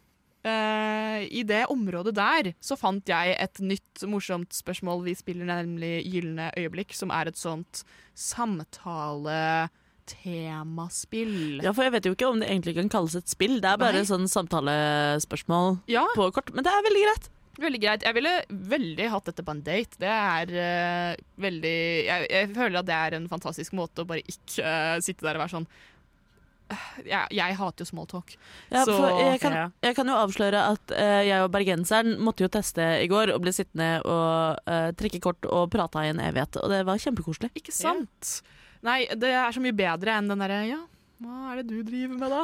eh, 0.48 1.28
I 1.30 1.44
det 1.48 1.66
området 1.72 2.14
der 2.18 2.52
så 2.64 2.78
fant 2.80 3.08
jeg 3.10 3.36
et 3.40 3.60
nytt 3.62 4.04
morsomt 4.10 4.54
spørsmål. 4.54 5.04
Vi 5.06 5.16
spiller 5.20 5.46
nemlig 5.50 6.04
Gylne 6.12 6.52
øyeblikk, 6.58 6.94
som 6.98 7.12
er 7.14 7.28
et 7.32 7.38
sånt 7.40 7.84
samtale-temaspill. 10.12 11.62
Ja, 11.64 11.72
for 11.74 11.84
jeg 11.86 11.94
vet 11.98 12.06
jo 12.10 12.14
ikke 12.16 12.30
om 12.32 12.40
det 12.42 12.50
egentlig 12.50 12.76
kan 12.80 12.90
kalles 12.92 13.16
et 13.20 13.30
spill. 13.32 13.60
Det 13.62 13.70
er 13.72 13.78
bare 13.82 14.02
Nei. 14.02 14.08
sånn 14.10 14.28
samtalespørsmål 14.32 15.78
Ja, 15.92 16.06
på 16.16 16.32
kort. 16.36 16.50
Men 16.56 16.64
det 16.68 16.72
er 16.74 16.88
veldig 16.88 17.04
greit. 17.08 17.30
veldig 17.62 17.82
greit. 17.84 18.04
Jeg 18.08 18.16
ville 18.18 18.34
veldig 18.50 19.08
hatt 19.12 19.26
dette 19.30 19.44
på 19.46 19.52
en 19.54 19.62
date. 19.66 19.98
Det 20.02 20.10
er 20.10 20.48
uh, 20.56 21.14
veldig 21.44 21.78
jeg, 22.08 22.28
jeg 22.32 22.50
føler 22.56 22.80
at 22.80 22.88
det 22.88 22.96
er 22.98 23.12
en 23.20 23.28
fantastisk 23.30 23.72
måte 23.78 24.02
å 24.02 24.08
bare 24.10 24.24
ikke 24.26 24.64
uh, 24.66 24.98
sitte 25.04 25.26
der 25.28 25.36
og 25.38 25.44
være 25.46 25.56
sånn 25.60 25.68
«Øh, 25.68 25.76
jeg, 27.06 27.28
jeg 27.38 27.58
hater 27.60 27.84
jo 27.86 27.90
smalltalk. 27.90 28.36
Ja, 28.72 28.84
Så- 28.86 29.00
jeg 29.20 29.40
kan, 29.44 29.58
jeg 29.84 29.96
kan 29.98 30.08
jo 30.12 30.20
avsløre 30.22 30.62
at 30.76 30.94
uh, 30.96 31.22
jeg 31.28 31.42
og 31.46 31.52
bergenseren 31.54 32.16
måtte 32.24 32.46
jo 32.46 32.52
teste 32.54 32.86
i 33.04 33.10
går 33.12 33.34
og 33.36 33.42
ble 33.44 33.54
sittende 33.56 33.92
og 34.06 34.62
uh, 34.68 34.92
trekke 34.98 35.20
kort 35.24 35.46
og 35.50 35.70
prata 35.74 36.06
i 36.06 36.14
en 36.14 36.20
evighet. 36.24 36.58
Og 36.64 36.70
det 36.74 36.84
var 36.88 36.98
kjempekoselig. 37.02 37.52
Ikke 37.60 37.76
sant? 37.76 38.42
Nei, 38.82 39.04
det 39.14 39.30
er 39.30 39.52
så 39.54 39.62
mye 39.62 39.76
bedre 39.78 40.16
enn 40.18 40.32
den 40.32 40.42
derre 40.42 40.64
ja, 40.66 40.80
hva 41.22 41.52
er 41.54 41.60
det 41.62 41.68
du 41.70 41.84
driver 41.86 42.18
med 42.18 42.32
da? 42.34 42.40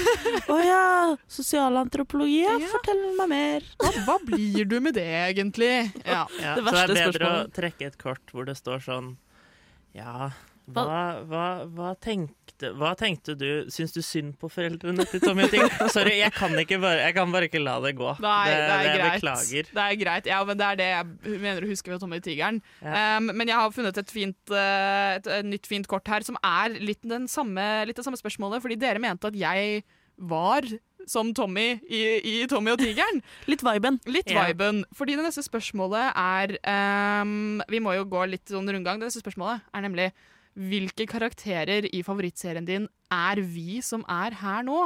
Å 0.54 0.56
ja! 0.62 0.82
Sosialantropologi, 1.26 2.44
ja. 2.44 2.52
Fortell 2.70 3.00
meg 3.18 3.28
mer. 3.32 3.66
Hva, 3.82 3.90
hva 4.06 4.14
blir 4.28 4.68
du 4.70 4.76
med 4.84 4.94
det 4.94 5.08
egentlig? 5.32 5.72
Ja. 6.06 6.20
Ja, 6.38 6.52
Det 6.54 6.62
så 6.62 6.70
det 6.70 6.82
er 6.82 6.92
bedre 6.92 7.10
spørsmålet. 7.10 7.50
å 7.50 7.56
trekke 7.58 7.88
et 7.90 7.98
kort 7.98 8.30
hvor 8.30 8.46
det 8.46 8.54
står 8.60 8.84
sånn 8.86 9.08
Ja, 9.98 10.30
hva, 10.70 10.84
hva, 11.26 11.46
hva, 11.66 11.88
tenkte, 11.98 12.70
hva 12.78 12.92
tenkte 12.98 13.34
du 13.34 13.66
Syns 13.72 13.94
du 13.94 13.98
synd 14.04 14.36
på 14.38 14.46
foreldrene 14.52 15.06
til 15.10 15.22
Tommy 15.24 15.46
og 15.48 15.50
Tigger? 15.50 15.72
Sorry, 15.94 16.14
jeg 16.20 16.34
kan, 16.36 16.54
ikke 16.60 16.78
bare, 16.82 17.00
jeg 17.02 17.16
kan 17.16 17.32
bare 17.34 17.48
ikke 17.50 17.62
la 17.62 17.78
det 17.82 17.94
gå. 17.98 18.12
Nei, 18.22 18.44
det, 18.46 18.60
er 18.60 18.70
det, 18.70 18.92
greit. 19.00 19.16
beklager. 19.16 19.72
Det 19.72 19.86
er 19.86 19.98
greit. 20.04 20.30
Ja, 20.30 20.42
men 20.46 20.60
det 20.60 20.68
er 20.68 20.78
det 20.78 20.90
jeg 20.92 21.40
mener 21.42 21.66
å 21.66 21.72
huske 21.72 21.92
ved 21.92 22.04
Tommy 22.04 22.20
Tigeren. 22.22 22.62
Ja. 22.78 23.18
Um, 23.18 23.32
men 23.32 23.50
jeg 23.50 23.58
har 23.58 23.74
funnet 23.74 23.98
et, 23.98 24.14
fint, 24.14 24.54
eh, 24.54 25.16
et, 25.16 25.32
et 25.40 25.50
nytt 25.50 25.66
fint 25.70 25.90
kort 25.90 26.08
her, 26.12 26.22
som 26.26 26.38
er 26.38 26.78
litt, 26.78 27.02
den 27.02 27.26
samme, 27.30 27.66
litt 27.88 27.98
det 27.98 28.06
samme 28.06 28.20
spørsmålet. 28.20 28.62
Fordi 28.62 28.78
dere 28.80 29.02
mente 29.02 29.32
at 29.32 29.38
jeg 29.38 29.82
var 30.22 30.66
som 31.10 31.32
Tommy 31.34 31.80
i, 31.90 32.02
i 32.22 32.34
Tommy 32.50 32.72
og 32.74 32.80
Tigeren. 32.80 33.22
Litt 33.50 33.64
viben. 33.66 33.98
Litt 34.06 34.30
yeah. 34.30 34.50
viben. 34.50 34.84
Fordi 34.94 35.16
det 35.18 35.26
neste 35.26 35.42
spørsmålet 35.42 36.12
er 36.14 36.54
um, 37.22 37.62
Vi 37.70 37.80
må 37.82 37.96
jo 37.96 38.06
gå 38.10 38.26
litt 38.30 38.52
sånn 38.52 38.68
rundgang. 38.70 39.00
Det 39.00 39.10
neste 39.10 39.24
spørsmålet 39.24 39.66
er 39.72 39.84
nemlig 39.84 40.12
hvilke 40.54 41.06
karakterer 41.08 41.86
i 41.94 42.02
favorittserien 42.04 42.66
din 42.68 42.88
er 43.12 43.40
vi 43.40 43.80
som 43.84 44.04
er 44.10 44.36
her 44.42 44.64
nå? 44.66 44.80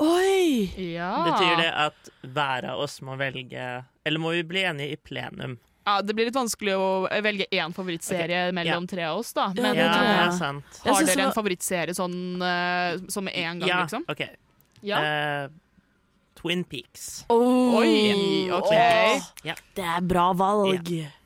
Oi! 0.00 0.70
Ja. 0.94 1.12
Betyr 1.26 1.58
det 1.60 1.70
at 1.76 2.12
hver 2.24 2.70
av 2.72 2.80
oss 2.80 3.00
må 3.04 3.18
velge 3.20 3.64
Eller 4.08 4.22
må 4.22 4.32
vi 4.32 4.44
bli 4.48 4.62
enige 4.64 4.94
i 4.94 4.96
plenum? 4.96 5.58
Ja, 5.84 5.98
Det 6.02 6.14
blir 6.16 6.28
litt 6.28 6.36
vanskelig 6.36 6.76
å 6.80 6.90
velge 7.24 7.48
én 7.50 7.74
favorittserie 7.76 8.46
okay. 8.46 8.56
mellom 8.56 8.86
tre 8.88 9.04
av 9.08 9.20
oss, 9.20 9.32
da. 9.36 9.50
Ja, 9.56 9.62
Men 9.62 9.76
det 9.76 9.84
Ja, 9.84 9.96
det 9.96 10.18
er 10.22 10.36
sant. 10.38 10.80
Har 10.84 11.08
dere 11.08 11.26
en 11.26 11.34
favorittserie 11.36 11.96
sånn 11.96 12.18
uh, 12.40 13.00
som 13.12 13.26
med 13.26 13.36
en 13.36 13.62
gang, 13.62 13.68
Ja, 13.68 13.80
liksom? 13.84 14.06
OK. 14.08 14.24
Ja. 14.86 15.00
uh, 15.00 15.58
Twin 16.40 16.64
Peaks. 16.64 17.26
Oi, 17.28 18.48
OK. 18.54 18.70
Det 19.76 19.84
er 19.84 20.04
bra 20.08 20.30
valg. 20.32 20.88
Eh, 20.88 21.19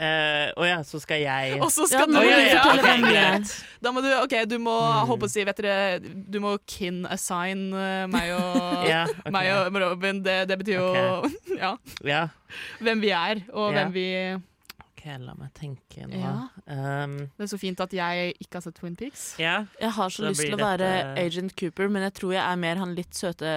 Å 0.00 0.64
ja, 0.68 0.78
så 0.86 1.00
skal 1.02 1.20
jeg 1.20 1.58
Og 1.60 1.68
så 1.72 1.84
Ja, 1.84 2.04
skal 2.04 2.14
ja, 2.14 2.20
du 2.20 2.26
ja, 2.26 2.62
fortelle 2.62 2.80
ok, 2.80 2.86
hvem 2.88 3.04
er. 3.04 3.14
greit. 3.36 3.54
Da 3.84 3.92
må 3.92 4.02
du, 4.04 4.08
ok, 4.22 4.34
du 4.48 4.56
må 4.58 4.76
Mm. 4.80 5.18
på 5.20 5.26
å 5.28 5.30
si, 5.30 5.44
vet 5.44 5.56
dere, 5.60 6.00
du 6.00 6.38
må 6.40 6.54
kin 6.66 7.02
assign 7.10 7.66
eh, 7.74 8.06
meg 8.10 8.32
og, 8.36 8.86
Ja, 8.92 9.04
okay. 9.10 9.30
meg 9.34 9.50
og 9.56 9.76
Robin. 9.84 10.22
Det, 10.24 10.38
det 10.48 10.58
betyr 10.62 10.78
jo 10.80 10.88
ja, 11.62 11.74
Ja. 12.04 12.22
hvem 12.80 13.00
vi 13.04 13.10
er, 13.12 13.42
og 13.52 13.72
Ja. 13.72 13.84
hvem 13.84 13.92
vi 13.92 14.06
OK, 15.00 15.06
la 15.24 15.32
meg 15.38 15.48
tenke 15.56 16.04
nå. 16.04 16.18
Ja. 16.20 16.32
Um, 16.68 17.14
Det 17.38 17.46
er 17.46 17.48
så 17.48 17.58
fint 17.60 17.80
at 17.80 17.92
jeg 17.96 18.34
ikke 18.42 18.58
har 18.58 18.64
sett 18.66 18.74
Twin 18.76 18.96
Peaks. 19.00 19.22
ja. 19.40 19.64
Jeg 19.80 19.92
har 19.96 20.10
så 20.12 20.26
lyst 20.28 20.42
til 20.44 20.54
å 20.54 20.58
være 20.60 20.78
dette- 20.84 21.22
Agent 21.24 21.54
Cooper, 21.56 21.88
men 21.88 22.02
jeg 22.02 22.12
tror 22.18 22.32
jeg 22.34 22.42
er 22.44 22.56
mer 22.60 22.76
han 22.76 22.94
litt 22.94 23.14
søte 23.16 23.48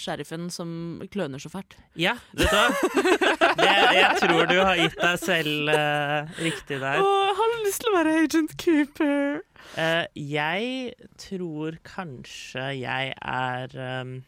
sheriffen 0.00 0.48
som 0.50 1.00
kløner 1.12 1.38
så 1.38 1.50
fælt. 1.52 1.76
ja, 1.94 2.14
vet 2.32 2.48
du 2.48 2.56
hva? 2.56 2.68
Det, 3.58 3.68
jeg 3.98 4.16
tror 4.22 4.46
du 4.48 4.56
har 4.64 4.76
gitt 4.80 4.96
deg 4.96 5.18
selv 5.20 5.68
uh, 5.68 6.32
riktig 6.40 6.80
der. 6.80 6.96
jeg 7.02 7.36
har 7.36 7.54
lyst 7.66 7.80
til 7.84 7.90
å 7.92 7.96
være 7.98 8.16
Agent 8.24 8.56
Cooper. 8.64 9.42
Uh, 9.76 10.06
jeg 10.14 10.94
tror 11.20 11.76
kanskje 11.84 12.70
jeg 12.80 13.12
er 13.20 14.00
um, 14.00 14.22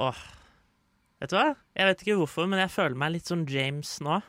Åh. 0.00 0.22
Vet 1.20 1.30
du 1.30 1.36
hva? 1.36 1.54
Jeg 1.76 1.86
vet 1.86 2.00
ikke 2.02 2.16
hvorfor, 2.18 2.48
men 2.50 2.58
jeg 2.64 2.70
føler 2.74 2.96
meg 2.98 3.12
litt 3.14 3.28
sånn 3.30 3.44
James 3.48 3.98
nå. 4.04 4.20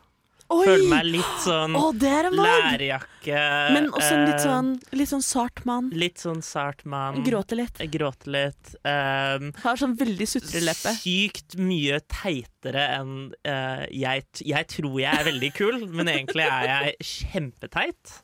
Oi! 0.54 0.62
Føler 0.68 0.90
meg 0.92 1.08
litt 1.10 1.38
sånn 1.42 1.74
valg! 1.74 2.04
lærjakke 2.38 3.46
Men 3.74 3.88
også 3.90 4.20
litt 4.20 4.36
eh, 4.36 4.44
sånn, 4.44 4.68
litt 4.94 5.10
sånn 5.10 5.24
sart 5.26 5.64
mann. 5.66 5.88
Litt 5.96 6.22
sånn 6.22 6.44
sart 6.46 6.84
mann. 6.86 7.24
Gråter 7.26 7.58
litt. 7.58 7.82
Gråter 7.90 8.34
litt. 8.36 8.76
Um, 8.86 9.50
Har 9.64 9.82
sånn 9.82 9.96
veldig 9.98 10.28
sutreleppe. 10.30 10.94
Sykt 11.00 11.58
mye 11.58 11.98
teitere 12.12 12.86
enn 13.00 13.16
uh, 13.48 13.88
jeg, 13.90 14.28
jeg 14.46 14.70
tror 14.76 15.00
jeg 15.02 15.10
er 15.10 15.28
veldig 15.32 15.52
kul, 15.58 15.82
men 15.90 16.14
egentlig 16.14 16.46
er 16.46 16.70
jeg 16.70 17.10
kjempeteit. 17.16 18.20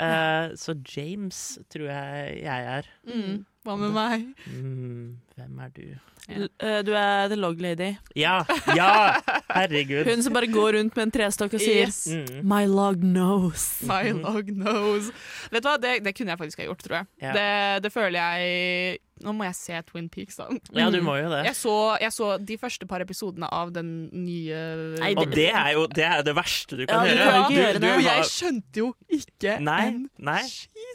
Eh, 0.00 0.52
så 0.56 0.74
James 0.96 1.58
tror 1.72 1.88
jeg 1.90 2.42
jeg 2.44 2.68
er. 2.78 2.88
Mm. 3.06 3.40
Hva 3.66 3.74
med 3.76 3.90
meg? 3.92 4.22
Mm, 4.48 5.18
hvem 5.36 5.58
er 5.60 5.72
du? 5.76 5.82
Ja. 6.30 6.46
eh, 6.64 6.78
Du 6.86 6.92
er 6.96 7.28
the 7.28 7.36
log 7.36 7.60
lady. 7.60 7.90
Ja! 8.16 8.38
Ja! 8.76 9.20
Herregud. 9.50 10.06
Hun 10.08 10.22
som 10.24 10.32
bare 10.36 10.48
går 10.48 10.78
rundt 10.78 10.96
med 10.96 11.08
en 11.08 11.12
trestokk 11.12 11.58
og 11.58 11.60
sier 11.60 11.84
Yes. 11.90 12.06
Mm. 12.08 12.40
My 12.48 12.62
log 12.70 13.02
knows. 13.04 13.66
My 13.84 14.14
log 14.16 14.48
knows. 14.54 15.10
Vet 15.52 15.64
du 15.64 15.68
hva, 15.68 15.76
det, 15.82 15.98
det 16.06 16.14
kunne 16.16 16.32
jeg 16.32 16.40
faktisk 16.40 16.62
ha 16.62 16.70
gjort, 16.70 16.84
tror 16.86 17.00
jeg. 17.02 17.10
Ja. 17.26 17.32
Det, 17.36 17.82
det 17.84 17.92
føler 17.92 18.16
jeg 18.20 18.98
Nå 19.20 19.32
må 19.36 19.44
jeg 19.44 19.56
se 19.58 19.78
Twin 19.90 20.06
Peaks, 20.12 20.36
da. 20.40 20.46
Ja, 20.76 20.86
du 20.92 20.98
må 21.04 21.16
jo 21.20 21.28
det. 21.32 21.42
Jeg 21.50 21.56
så, 21.58 21.74
jeg 22.00 22.12
så 22.14 22.28
de 22.40 22.56
første 22.60 22.86
par 22.88 23.02
episodene 23.04 23.48
av 23.52 23.72
den 23.74 23.90
nye 24.24 24.60
Nei, 25.00 25.10
Og 25.20 25.30
det 25.34 25.48
er 25.52 25.72
jo 25.76 25.82
det, 25.92 26.06
er 26.06 26.22
det 26.24 26.34
verste 26.38 26.78
du 26.80 26.86
kan 26.88 27.04
Ja, 27.04 27.10
du 27.10 27.54
gjøre. 27.54 27.72
kan 27.74 27.82
du, 27.82 27.86
du, 27.86 28.04
jeg 28.06 28.24
skjønte 28.30 28.82
jo 28.82 28.88
ikke 29.20 29.58
Nei, 29.66 29.80
en 29.90 29.98
nei, 30.16 30.40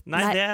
nei, 0.06 0.24
Nei. 0.24 0.34
det, 0.34 0.48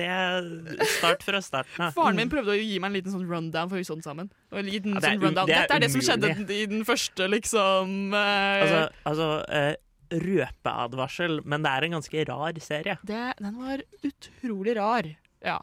det 0.00 0.08
er 0.10 0.50
Start 0.98 1.22
fra 1.26 1.40
starten 1.44 1.86
av. 1.88 1.94
Faren 1.96 2.18
min 2.18 2.32
prøvde 2.32 2.56
å 2.56 2.58
gi 2.58 2.78
meg 2.82 2.90
en 2.90 2.98
liten 2.98 3.14
sånn 3.14 3.28
rundown, 3.30 3.70
for 3.70 3.78
vi 3.78 3.86
så 3.86 3.94
den 3.98 4.04
sammen. 4.06 4.32
Ja, 4.50 4.62
det 4.66 4.74
er 4.82 5.06
sånn 5.06 5.22
rundown. 5.22 5.46
det 5.46 5.56
er 5.56 5.64
Dette 5.66 5.78
er 5.78 5.86
det 5.86 5.92
som 5.94 6.04
skjedde 6.04 6.34
i 6.58 6.66
den 6.74 6.84
første, 6.88 7.30
liksom 7.30 8.12
eh, 8.18 8.62
Altså, 8.66 8.82
altså 9.12 9.30
eh, 9.48 9.72
røpeadvarsel, 10.12 11.38
men 11.48 11.64
det 11.64 11.70
er 11.72 11.86
en 11.86 11.94
ganske 11.98 12.24
rar 12.28 12.58
serie. 12.62 12.98
det, 13.06 13.20
Den 13.38 13.54
var 13.60 13.82
utrolig 14.04 14.74
rar. 14.76 15.08
Ja. 15.42 15.60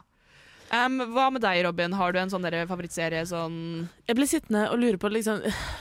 Em, 0.70 1.00
hva 1.10 1.26
med 1.34 1.42
deg, 1.42 1.64
Robin? 1.66 1.94
Har 1.98 2.12
du 2.14 2.20
en 2.20 2.30
sånn 2.30 2.44
favorittserie 2.46 3.24
sånn 3.26 3.88
Jeg 4.06 4.14
ble 4.18 4.26
sittende 4.30 4.68
og 4.70 4.78
lure 4.78 5.00
på 5.02 5.10
liksom 5.10 5.40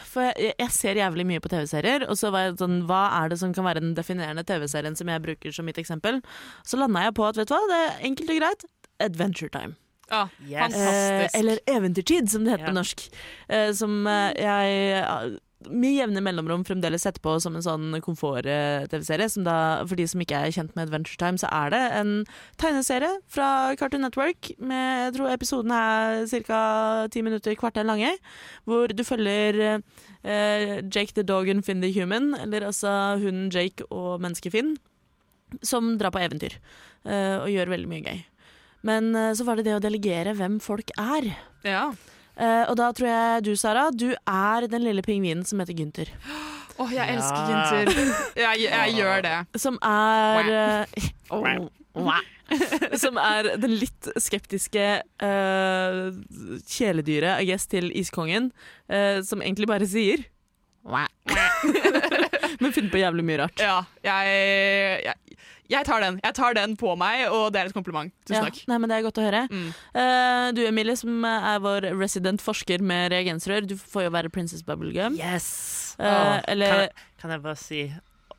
For 0.09 0.31
jeg, 0.31 0.55
jeg 0.57 0.73
ser 0.73 0.97
jævlig 0.97 1.27
mye 1.29 1.43
på 1.43 1.51
TV-serier, 1.51 2.07
og 2.09 2.17
så 2.17 2.31
var 2.33 2.47
jeg 2.47 2.57
sånn 2.61 2.79
Hva 2.89 3.03
er 3.19 3.29
det 3.29 3.37
som 3.41 3.53
kan 3.53 3.67
være 3.67 3.83
den 3.83 3.93
definerende 3.97 4.45
TV-serien 4.49 4.97
som 4.97 5.11
jeg 5.13 5.21
bruker 5.27 5.53
som 5.53 5.69
mitt 5.69 5.77
eksempel? 5.81 6.23
Så 6.65 6.79
landa 6.81 7.05
jeg 7.05 7.13
på 7.19 7.27
at 7.27 7.37
vet 7.37 7.51
du 7.51 7.53
hva, 7.53 7.61
det 7.69 7.83
er 7.83 8.09
enkelt 8.09 8.33
og 8.33 8.41
greit. 8.41 8.65
Adventure 8.99 9.53
Time. 9.53 9.77
Ja, 10.09 10.27
Yes. 10.41 10.73
fantastisk. 10.73 11.35
Eh, 11.35 11.39
eller 11.39 11.59
Eventyrtid, 11.69 12.31
som 12.31 12.43
det 12.43 12.55
heter 12.55 12.63
yeah. 12.63 12.71
på 12.73 12.77
norsk. 12.79 13.03
Eh, 13.47 13.71
som 13.77 14.07
eh, 14.07 14.31
jeg 14.41 15.03
eh, 15.03 15.37
med 15.67 15.91
jevne 15.97 16.21
mellomrom 16.23 16.61
fremdeles 16.63 17.03
sett 17.03 17.17
på 17.21 17.33
som 17.43 17.57
en 17.57 17.63
sånn 17.65 17.97
komfort-TV-serie. 18.05 19.27
For 19.89 19.95
de 19.99 20.05
som 20.07 20.21
ikke 20.23 20.39
er 20.45 20.53
kjent 20.55 20.71
med 20.77 20.87
Adventure 20.87 21.19
Time, 21.19 21.39
så 21.41 21.49
er 21.51 21.73
det 21.73 21.81
en 21.99 22.11
tegneserie 22.61 23.09
fra 23.27 23.75
Cartoon 23.79 24.05
Network. 24.05 24.51
Med, 24.63 25.09
jeg 25.09 25.15
tror 25.17 25.33
episoden 25.33 25.73
er 25.75 26.23
ca. 26.47 26.61
ti 27.11 27.23
minutter, 27.25 27.57
kvarter 27.59 27.83
lange. 27.87 28.13
Hvor 28.63 28.87
du 28.87 29.03
følger 29.03 29.59
eh, 30.23 30.79
Jake 30.87 31.13
the 31.17 31.23
Dog 31.27 31.49
and 31.51 31.65
Finn 31.67 31.83
the 31.83 31.91
Human, 31.91 32.31
eller 32.39 32.69
altså 32.71 33.17
hunden 33.19 33.49
Jake 33.51 33.83
og 33.91 34.21
mennesket 34.23 34.55
Finn, 34.55 34.77
som 35.65 35.97
drar 35.99 36.13
på 36.15 36.21
eventyr. 36.23 36.55
eh, 37.03 37.35
og 37.41 37.49
gjør 37.51 37.75
veldig 37.75 37.89
mye 37.91 38.05
gøy. 38.05 38.23
Men 38.87 39.11
eh, 39.15 39.33
så 39.35 39.43
var 39.43 39.59
det 39.59 39.67
det 39.67 39.75
å 39.75 39.83
delegere 39.83 40.35
hvem 40.39 40.59
folk 40.63 40.91
er. 40.95 41.33
Ja. 41.67 41.89
Eh, 42.39 42.63
og 42.71 42.75
da 42.79 42.89
tror 42.95 43.09
jeg 43.11 43.43
du, 43.49 43.51
Sara, 43.59 43.89
du 43.91 44.13
er 44.15 44.67
den 44.71 44.85
lille 44.87 45.03
pingvinen 45.03 45.43
som 45.47 45.59
heter 45.59 45.75
Gunther. 45.75 46.11
Åh, 46.79 46.93
jeg 46.95 47.03
Ja. 47.03 47.15
elsker 47.17 47.41
Gunther. 47.49 47.89
Jeg, 48.45 48.61
jeg 48.69 48.93
gjør 48.95 49.21
det. 49.25 49.37
Som 49.59 49.75
er 49.83 50.85
oh, 51.29 51.43
Som 53.03 53.19
er 53.19 53.49
den 53.59 53.75
litt 53.81 54.07
skeptiske 54.17 54.85
uh, 55.21 56.07
kjæledyret, 56.71 57.43
I 57.43 57.49
guess, 57.51 57.67
til 57.69 57.91
iskongen. 57.99 58.51
Uh, 58.87 59.19
som 59.27 59.43
egentlig 59.43 59.67
bare 59.69 59.85
sier 59.89 60.23
Men 62.63 62.71
finner 62.73 62.89
på 62.89 63.01
jævlig 63.03 63.25
mye 63.27 63.41
rart. 63.43 63.59
Ja, 63.61 63.81
jeg, 64.07 65.03
jeg, 65.05 65.28
jeg 65.69 65.85
tar 65.85 66.01
den. 66.01 66.19
Jeg 66.23 66.33
tar 66.33 66.53
den 66.57 66.75
på 66.79 66.95
meg, 66.97 67.27
og 67.29 67.51
det 67.53 67.61
er 67.61 67.69
et 67.69 67.75
kompliment. 67.77 68.11
Tusen 68.25 68.39
Ja, 68.39 68.43
takk. 68.49 68.61
nei, 68.67 68.77
men 68.77 68.89
Det 68.89 68.97
er 68.97 69.05
godt 69.05 69.19
å 69.21 69.25
høre. 69.27 69.43
Mm. 69.51 69.67
Uh, 69.93 70.51
du 70.57 70.63
Emilie, 70.65 70.95
som 70.97 71.23
er 71.25 71.59
vår 71.63 71.89
resident 71.99 72.41
forsker 72.41 72.81
med 72.81 73.11
reagensrør, 73.13 73.67
du 73.69 73.75
får 73.77 74.07
jo 74.07 74.09
være 74.17 74.29
Princess 74.33 74.63
Bubblegum. 74.65 75.15
Yes! 75.19 75.95
Uh, 75.99 76.05
oh, 76.05 76.39
eller- 76.47 76.69
kan, 76.73 76.79
jeg, 76.79 76.91
kan 77.21 77.31
jeg 77.35 77.41
bare 77.43 77.55
si 77.59 77.81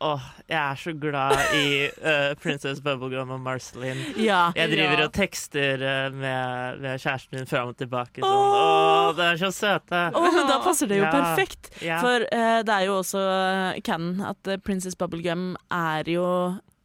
Åh, 0.01 0.21
jeg 0.49 0.57
er 0.57 0.79
så 0.81 0.91
glad 0.97 1.41
i 1.53 1.65
uh, 2.01 2.31
Princess 2.41 2.79
Bubblegum 2.81 3.29
og 3.35 3.39
Marceline. 3.45 4.01
Ja. 4.17 4.47
Jeg 4.57 4.71
driver 4.71 4.97
Ja. 4.97 5.05
og 5.05 5.13
tekster 5.13 5.83
uh, 5.85 6.15
med, 6.15 6.79
med 6.81 6.99
kjæresten 7.03 7.37
min 7.37 7.45
fram 7.49 7.69
og 7.69 7.77
tilbake 7.77 8.23
sånn 8.23 8.33
Åh, 8.33 9.11
det 9.19 9.27
er 9.27 9.37
så 9.43 9.51
søte! 9.53 10.01
Åh, 10.17 10.27
men 10.33 10.49
da 10.49 10.57
passer 10.65 10.89
det 10.89 10.97
jo 10.97 11.05
Ja. 11.05 11.11
perfekt. 11.13 11.69
Ja. 11.85 11.99
For 12.01 12.25
uh, 12.33 12.63
det 12.65 12.73
er 12.79 12.87
jo 12.89 12.97
også 13.03 13.21
uh, 13.21 13.79
canon 13.85 14.25
at 14.31 14.51
Princess 14.65 14.97
Bubblegum 14.97 15.51
er 15.69 16.09
jo 16.09 16.25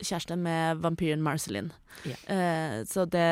kjæreste 0.04 0.36
med 0.36 0.82
vampyren 0.84 1.22
Marceline. 1.24 1.70
Yeah. 2.04 2.20
Uh, 2.28 2.84
så 2.84 3.06
det 3.08 3.26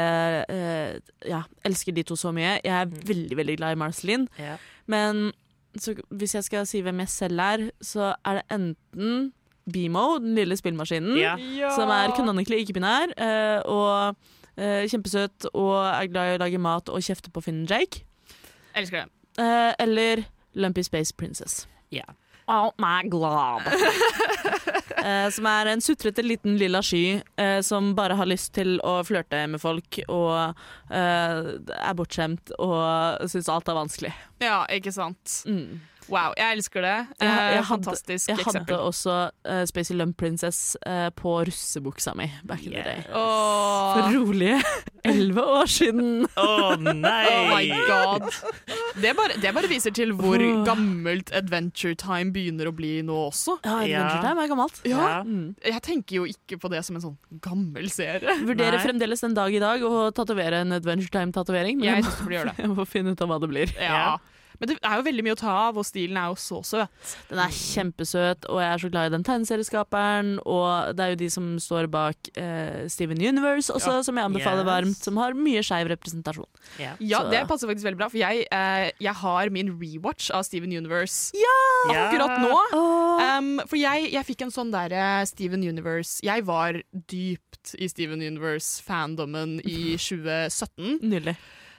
uh, 0.49 0.97
Ja, 1.28 1.43
elsker 1.68 1.93
de 1.93 2.03
to 2.09 2.16
så 2.16 2.32
mye. 2.32 2.57
Jeg 2.64 2.72
er 2.72 2.87
Mm. 2.89 2.97
veldig, 3.12 3.37
veldig 3.37 3.57
glad 3.61 3.72
i 3.76 3.82
Marceline. 3.85 4.28
Yeah. 4.41 4.57
Men 4.87 5.32
så, 5.76 5.93
hvis 6.09 6.35
jeg 6.39 6.45
skal 6.47 6.66
si 6.66 6.80
hvem 6.80 7.01
jeg 7.05 7.09
selv 7.12 7.41
er, 7.41 7.68
så 7.82 8.14
er 8.24 8.41
det 8.41 8.45
enten 8.55 9.32
Bimo, 9.71 10.19
den 10.21 10.35
lille 10.37 10.57
spillmaskinen, 10.57 11.17
Ja. 11.19 11.37
som 11.75 11.89
er 11.91 12.12
canonically 12.17 12.59
ikke-binær, 12.65 13.15
eh, 13.17 13.62
og 13.65 14.17
eh, 14.57 14.85
kjempesøt 14.91 15.47
og 15.55 15.77
er 15.87 16.07
glad 16.12 16.33
i 16.33 16.37
å 16.37 16.43
lage 16.45 16.59
mat 16.61 16.89
og 16.93 17.01
kjefte 17.03 17.31
på 17.33 17.43
Finn 17.43 17.65
Jake. 17.67 18.03
Elsker 18.77 19.05
det. 19.05 19.09
Eh, 19.39 19.73
eller 19.81 20.25
Lumpy 20.55 20.83
Space 20.87 21.12
Princess. 21.17 21.67
Ja. 21.91 22.05
Oh 22.47 22.71
my 22.79 23.09
glob. 23.09 23.62
eh, 25.05 25.31
som 25.33 25.47
er 25.49 25.71
en 25.73 25.81
sutrete 25.81 26.23
liten 26.25 26.59
lilla 26.61 26.83
sky 26.85 27.21
eh, 27.41 27.61
som 27.65 27.95
bare 27.97 28.17
har 28.19 28.29
lyst 28.29 28.53
til 28.57 28.77
å 28.85 28.99
flørte 29.07 29.47
med 29.51 29.62
folk 29.62 29.99
og 30.09 30.55
eh, 30.91 31.49
er 31.79 31.97
bortskjemt 31.97 32.53
og 32.59 33.25
syns 33.33 33.49
alt 33.53 33.69
er 33.73 33.79
vanskelig. 33.81 34.12
Ja, 34.45 34.65
ikke 34.69 34.93
sant. 34.95 35.39
Mm. 35.49 35.81
Wow, 36.09 36.33
jeg 36.37 36.57
elsker 36.59 36.83
det. 36.85 36.95
Jeg- 37.21 37.29
jeg 37.29 37.59
Eh, 37.59 37.63
hadde- 37.65 37.85
Fantastisk 37.85 38.29
Jeg 38.29 38.37
hadde 38.45 38.77
også 38.79 39.31
uh, 39.49 39.65
Spacey 39.65 39.95
Lump 39.97 40.17
Princess 40.17 40.77
uh, 40.87 41.09
på 41.11 41.45
russebuksa 41.49 42.15
mi 42.17 42.31
back 42.45 42.63
in 42.67 42.73
the 42.73 42.83
day. 42.83 43.05
Oh. 43.13 43.95
For 43.95 44.13
rolige 44.13 44.59
elleve 45.05 45.43
år 45.43 45.67
siden. 45.67 46.27
Å 46.37 46.77
nei! 46.81 47.25
Oh 47.31 47.57
my 47.57 47.69
god. 47.89 48.29
Det 49.01 49.15
bare, 49.17 49.39
det 49.41 49.55
bare 49.57 49.69
viser 49.69 49.91
til 49.97 50.13
hvor 50.19 50.37
oh. 50.41 50.65
gammelt 50.67 51.33
Adventure 51.35 51.95
Time 51.97 52.33
begynner 52.33 52.69
å 52.69 52.75
bli 52.77 53.01
nå 53.03 53.17
også. 53.31 53.59
Ja, 53.65 53.81
Ja. 53.85 54.05
Adventure 54.05 54.29
Time 54.29 54.45
er 54.45 54.53
gammelt. 54.53 54.81
Ja. 54.89 55.09
Mm. 55.25 55.55
Jeg 55.65 55.83
tenker 55.83 56.17
jo 56.21 56.25
ikke 56.29 56.59
på 56.61 56.71
det 56.73 56.85
som 56.85 56.97
en 56.97 57.03
sånn 57.03 57.17
gammel 57.41 57.89
serie. 57.91 58.39
Vurderer 58.45 58.77
Nei. 58.79 58.85
fremdeles 58.85 59.21
den 59.25 59.35
dag 59.35 59.53
i 59.55 59.59
dag 59.63 59.83
å 59.83 60.11
tatovere 60.15 60.61
en 60.65 60.73
Adventure 60.77 61.11
Time-tatovering. 61.17 61.81
Men 61.81 61.89
Jeg 61.89 62.05
jeg 62.05 62.47
må, 62.47 62.55
jeg 62.63 62.71
må 62.77 62.87
finne 62.89 63.13
ut 63.17 63.21
av 63.25 63.29
hva 63.33 63.41
det 63.41 63.49
blir. 63.51 63.75
Ja. 63.81 64.19
Men 64.61 64.69
det 64.71 64.79
er 64.83 64.97
jo 65.01 65.03
veldig 65.09 65.25
mye 65.27 65.35
å 65.37 65.41
ta 65.41 65.53
av, 65.69 65.79
og 65.79 65.85
stilen 65.85 66.17
er 66.17 66.29
jo 66.33 66.37
så 66.39 66.61
søt. 66.65 67.15
Den 67.29 67.39
er 67.43 67.51
kjempesøt, 67.51 68.47
og 68.49 68.61
jeg 68.63 68.71
er 68.75 68.79
så 68.85 68.91
glad 68.93 69.07
i 69.07 69.15
den 69.17 69.25
tegneserieskaperen. 69.27 70.39
Og 70.47 70.95
det 70.97 71.05
er 71.05 71.11
jo 71.15 71.21
de 71.25 71.29
som 71.35 71.49
står 71.59 71.89
bak 71.91 72.31
eh, 72.39 72.87
Steven 72.93 73.19
Universe 73.21 73.73
også, 73.75 74.03
som 74.07 74.17
jeg 74.17 74.25
anbefaler 74.31 74.63
Yes. 74.65 74.71
varmt. 74.71 75.03
Som 75.05 75.17
har 75.21 75.35
mye 75.35 75.63
skeiv 75.67 75.89
representasjon. 75.91 76.47
Ja. 76.79 76.95
Ja, 77.01 77.21
Så- 77.25 77.31
det 77.31 77.49
passer 77.49 77.69
faktisk 77.69 77.85
veldig 77.89 77.99
bra, 77.99 78.09
for 78.09 78.19
jeg, 78.19 78.47
eh, 78.51 78.91
jeg 79.01 79.15
har 79.15 79.51
min 79.51 79.75
rewatch 79.81 80.31
av 80.31 80.45
Steven 80.45 80.71
Universe 80.73 81.33
Ja. 81.35 82.11
akkurat 82.11 82.39
nå. 82.41 82.55
Um, 83.39 83.61
for 83.67 83.77
jeg, 83.77 84.13
jeg 84.13 84.25
fikk 84.27 84.43
en 84.43 84.51
sånn 84.51 84.71
derre 84.73 85.27
Steven 85.27 85.63
Universe 85.63 86.21
Jeg 86.23 86.45
var 86.45 86.75
dypt 87.09 87.75
i 87.79 87.87
Steven 87.89 88.21
Universe-fandommen 88.21 89.61
i 89.65 89.97
2017. 89.97 90.99
Nydelig. 91.03 91.37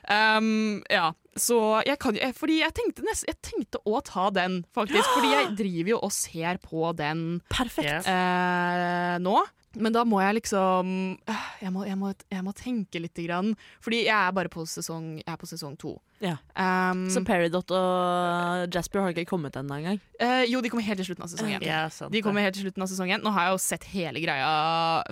Um, 0.07 0.83
ja, 0.89 1.11
så 1.35 1.57
jeg 1.83 1.99
kan 1.99 2.15
jo 2.15 2.31
Fordi 2.37 2.61
jeg 2.61 2.73
tenkte, 2.77 3.03
nest, 3.03 3.27
jeg 3.27 3.35
tenkte 3.43 3.81
å 3.83 3.99
ta 4.05 4.29
den, 4.33 4.61
faktisk. 4.75 5.09
Fordi 5.17 5.33
jeg 5.33 5.51
driver 5.61 5.93
jo 5.95 5.99
og 6.07 6.15
ser 6.15 6.61
på 6.63 6.89
den 6.97 7.27
Perfekt. 7.51 8.07
Eh, 8.07 9.19
nå. 9.23 9.43
Men 9.75 9.91
da 9.91 10.05
må 10.07 10.21
jeg 10.23 10.37
liksom 10.37 10.91
øh, 11.19 11.47
jeg 11.59 11.71
må, 11.75 11.83
jeg, 11.83 11.97
må, 11.99 12.13
jeg 12.31 12.43
må 12.45 12.53
tenke 12.55 13.01
lite 13.03 13.25
grann. 13.25 13.53
Fordi 13.83 14.05
jeg 14.05 14.15
er 14.15 14.31
bare 14.35 14.51
på 14.51 14.63
sesong, 14.69 15.17
jeg 15.19 15.27
er 15.33 15.39
på 15.41 15.49
sesong 15.49 15.75
to. 15.81 15.95
Ja. 16.23 16.37
Um, 16.55 17.05
Så 17.11 17.19
Peridot 17.27 17.73
og 17.75 18.71
Jasper 18.71 19.03
har 19.03 19.11
ikke 19.11 19.27
kommet 19.33 19.57
ennå 19.59 19.81
engang. 19.81 19.99
Uh, 20.15 20.47
jo, 20.47 20.61
de 20.63 20.71
kommer 20.71 20.87
helt 20.87 21.01
til 21.03 21.09
slutten 21.09 21.27
av 21.27 21.31
sesongen. 21.33 21.65
Ja, 21.67 21.83
De 21.91 22.23
kommer 22.23 22.45
helt 22.45 22.55
til 22.55 22.69
slutten 22.69 22.85
av 22.85 22.91
sesongen. 22.91 23.25
Nå 23.25 23.35
har 23.35 23.49
jeg 23.49 23.57
jo 23.57 23.63
sett 23.65 23.87
hele 23.91 24.23
greia 24.23 24.51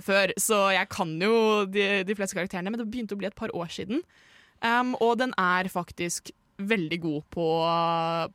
før, 0.04 0.32
så 0.40 0.64
jeg 0.72 0.88
kan 0.96 1.12
jo 1.20 1.34
de, 1.68 1.88
de 2.08 2.16
fleste 2.16 2.38
karakterene, 2.38 2.72
men 2.72 2.80
det 2.80 2.88
begynte 2.88 3.18
å 3.18 3.20
bli 3.20 3.28
et 3.28 3.36
par 3.36 3.52
år 3.52 3.68
siden. 3.72 4.00
Um, 4.62 4.94
og 5.02 5.18
den 5.20 5.34
er 5.40 5.68
faktisk 5.72 6.30
veldig 6.54 6.98
god 7.02 7.24
på, 7.34 7.46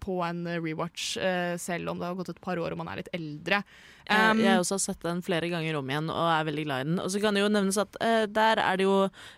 på 0.03 0.17
en 0.27 0.41
rewatch, 0.59 1.13
uh, 1.21 1.55
selv 1.61 1.93
om 1.93 2.01
det 2.01 2.09
har 2.09 2.17
gått 2.19 2.33
et 2.33 2.41
par 2.43 2.59
år 2.59 2.75
og 2.75 2.81
man 2.81 2.89
er 2.91 2.99
litt 2.99 3.11
eldre. 3.15 3.61
Um, 4.09 4.41
jeg 4.41 4.49
har 4.49 4.63
også 4.63 4.79
sett 4.81 5.03
den 5.05 5.21
flere 5.23 5.51
ganger 5.51 5.77
om 5.79 5.89
igjen 5.89 6.09
og 6.11 6.31
er 6.33 6.47
veldig 6.49 6.65
glad 6.65 6.81
i 6.83 6.87
den. 6.89 7.01
Og 7.03 7.11
så 7.13 7.21
kan 7.23 7.37
det 7.37 7.43
jo 7.43 7.51
nevnes 7.53 7.79
at 7.79 7.99
uh, 8.01 8.25
der 8.27 8.61
er 8.63 8.79
det 8.79 8.87
jo 8.87 8.97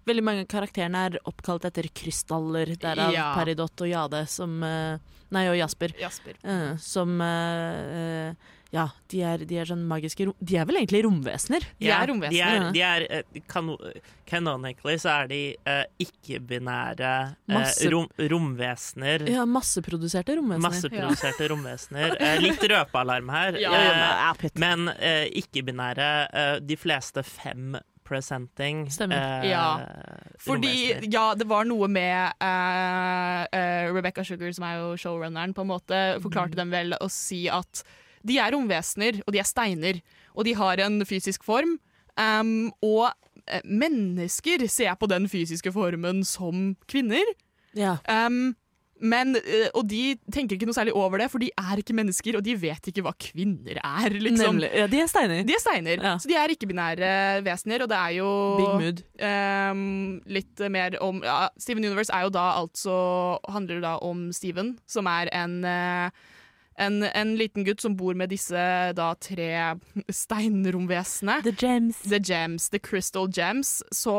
veldig 0.09 0.25
mange 0.25 0.45
karakterer 0.45 0.59
karakterene 0.61 0.99
er 1.09 1.19
oppkalt 1.29 1.65
etter 1.67 1.87
krystaller. 1.93 2.73
Derav 2.81 3.13
Ja. 3.13 3.31
Peridot 3.37 3.83
og 3.85 3.89
Jade 3.91 4.25
som 4.31 4.61
uh, 4.63 4.97
Nei, 5.31 5.45
og 5.47 5.55
Jasper. 5.55 5.93
Jasper. 5.95 6.35
som 6.83 7.21
Ja, 8.71 8.85
de 9.11 9.19
er, 9.27 9.41
de 9.43 9.57
er 9.59 9.67
sånn 9.67 9.81
magiske 9.83 10.23
rom... 10.29 10.35
De 10.39 10.55
er 10.55 10.63
vel 10.69 10.77
egentlig 10.79 11.01
romvesener? 11.03 11.65
De 11.81 11.89
er 11.91 12.07
romvesener. 12.07 12.31
De 12.31 12.39
er, 12.39 12.55
ja. 12.55 12.69
de 12.71 12.83
er, 12.87 13.05
eh, 13.19 14.01
canonically 14.31 14.95
så 15.01 15.11
er 15.17 15.27
de 15.27 15.39
uh, 15.67 15.81
ikke-binære 16.05 17.11
uh, 17.51 17.73
rom 17.91 18.07
romvesener. 18.31 19.27
Ja, 19.27 19.43
masseproduserte 19.49 20.37
romvesener. 20.39 20.63
Masseproduserte 20.69 21.49
romvesener. 21.51 22.15
Uh, 22.15 22.37
litt 22.45 22.63
røpealarm 22.71 23.31
her. 23.35 23.59
Ja, 23.59 23.73
eh, 23.75 23.87
ja, 23.91 24.31
ja, 24.31 24.51
men 24.63 24.87
eh, 24.95 25.25
ikke-binære, 25.43 26.09
eh, 26.31 26.57
de 26.63 26.79
fleste 26.79 27.23
fem 27.27 27.75
presenting 28.07 28.85
Stemmer. 28.91 29.43
eh, 29.43 29.49
Ja. 29.51 29.67
Fordi, 30.41 30.73
ja, 31.11 31.33
det 31.35 31.47
var 31.47 31.67
noe 31.67 31.87
med 31.91 32.33
eh, 32.43 33.41
eh, 33.51 33.91
Rebecca 33.93 34.23
Sugar, 34.23 34.51
som 34.55 34.65
er 34.67 34.79
jo 34.79 34.93
showrunneren, 34.99 35.53
på 35.55 35.63
en 35.63 35.71
måte, 35.71 36.01
forklarte 36.23 36.55
dem 36.59 36.71
vel 36.73 36.95
å 36.99 37.07
si 37.11 37.45
at 37.51 37.83
de 38.27 38.37
er 38.41 38.53
romvesener, 38.55 39.21
og 39.25 39.33
de 39.33 39.41
er 39.41 39.47
steiner, 39.49 40.01
og 40.35 40.45
de 40.47 40.55
har 40.57 40.81
en 40.85 41.01
fysisk 41.07 41.43
form. 41.47 41.77
Um, 42.19 42.71
og 42.83 43.09
eh, 43.47 43.61
mennesker 43.65 44.67
ser 44.69 44.97
på 44.99 45.07
den 45.11 45.29
fysiske 45.31 45.71
formen 45.73 46.25
som 46.27 46.73
kvinner. 46.91 47.23
Ja. 47.77 47.97
Um, 48.07 48.51
men, 49.01 49.33
eh, 49.39 49.69
og 49.73 49.87
de 49.89 50.13
tenker 50.31 50.55
ikke 50.55 50.67
noe 50.69 50.77
særlig 50.77 50.93
over 50.93 51.23
det, 51.23 51.27
for 51.33 51.41
de 51.41 51.49
er 51.57 51.79
ikke 51.81 51.95
mennesker, 51.97 52.35
og 52.37 52.43
de 52.45 52.53
vet 52.61 52.89
ikke 52.91 53.01
hva 53.05 53.13
kvinner 53.17 53.79
er. 53.81 54.13
Liksom. 54.13 54.59
Nemlig. 54.59 54.69
Ja, 54.77 54.85
de 54.91 54.99
er 55.01 55.09
steiner. 55.09 55.41
De 55.47 55.55
er 55.57 55.63
steiner, 55.63 56.03
Ja. 56.05 56.11
så 56.21 56.29
de 56.29 56.37
er 56.37 56.53
ikke-binære 56.53 57.09
vesener, 57.47 57.81
og 57.81 57.89
det 57.89 57.97
er 57.97 58.11
jo 58.19 58.29
Big 58.59 58.75
mood. 58.83 59.01
Um, 59.17 60.21
litt 60.29 60.61
mer 60.69 60.99
om 61.01 61.23
ja, 61.25 61.49
Steven 61.57 61.85
Universe 61.87 62.13
er 62.13 62.27
jo 62.27 62.35
da 62.35 62.45
altså 62.61 63.39
handler 63.49 63.81
da 63.81 63.95
om 64.05 64.29
Steven, 64.31 64.75
som 64.85 65.09
er 65.09 65.33
en, 65.33 65.63
eh, 65.65 66.11
en 66.77 67.03
en 67.03 67.33
liten 67.37 67.65
gutt 67.67 67.81
som 67.81 67.95
bor 67.97 68.15
med 68.17 68.31
disse 68.31 68.61
da 68.97 69.09
tre 69.19 69.51
steinromvesenene. 70.09 71.41
The 71.43 71.55
Gems. 71.57 72.01
The 72.05 72.19
Gems, 72.19 72.69
The 72.69 72.79
Crystal 72.79 73.29
Gems, 73.29 73.81
så, 73.91 74.15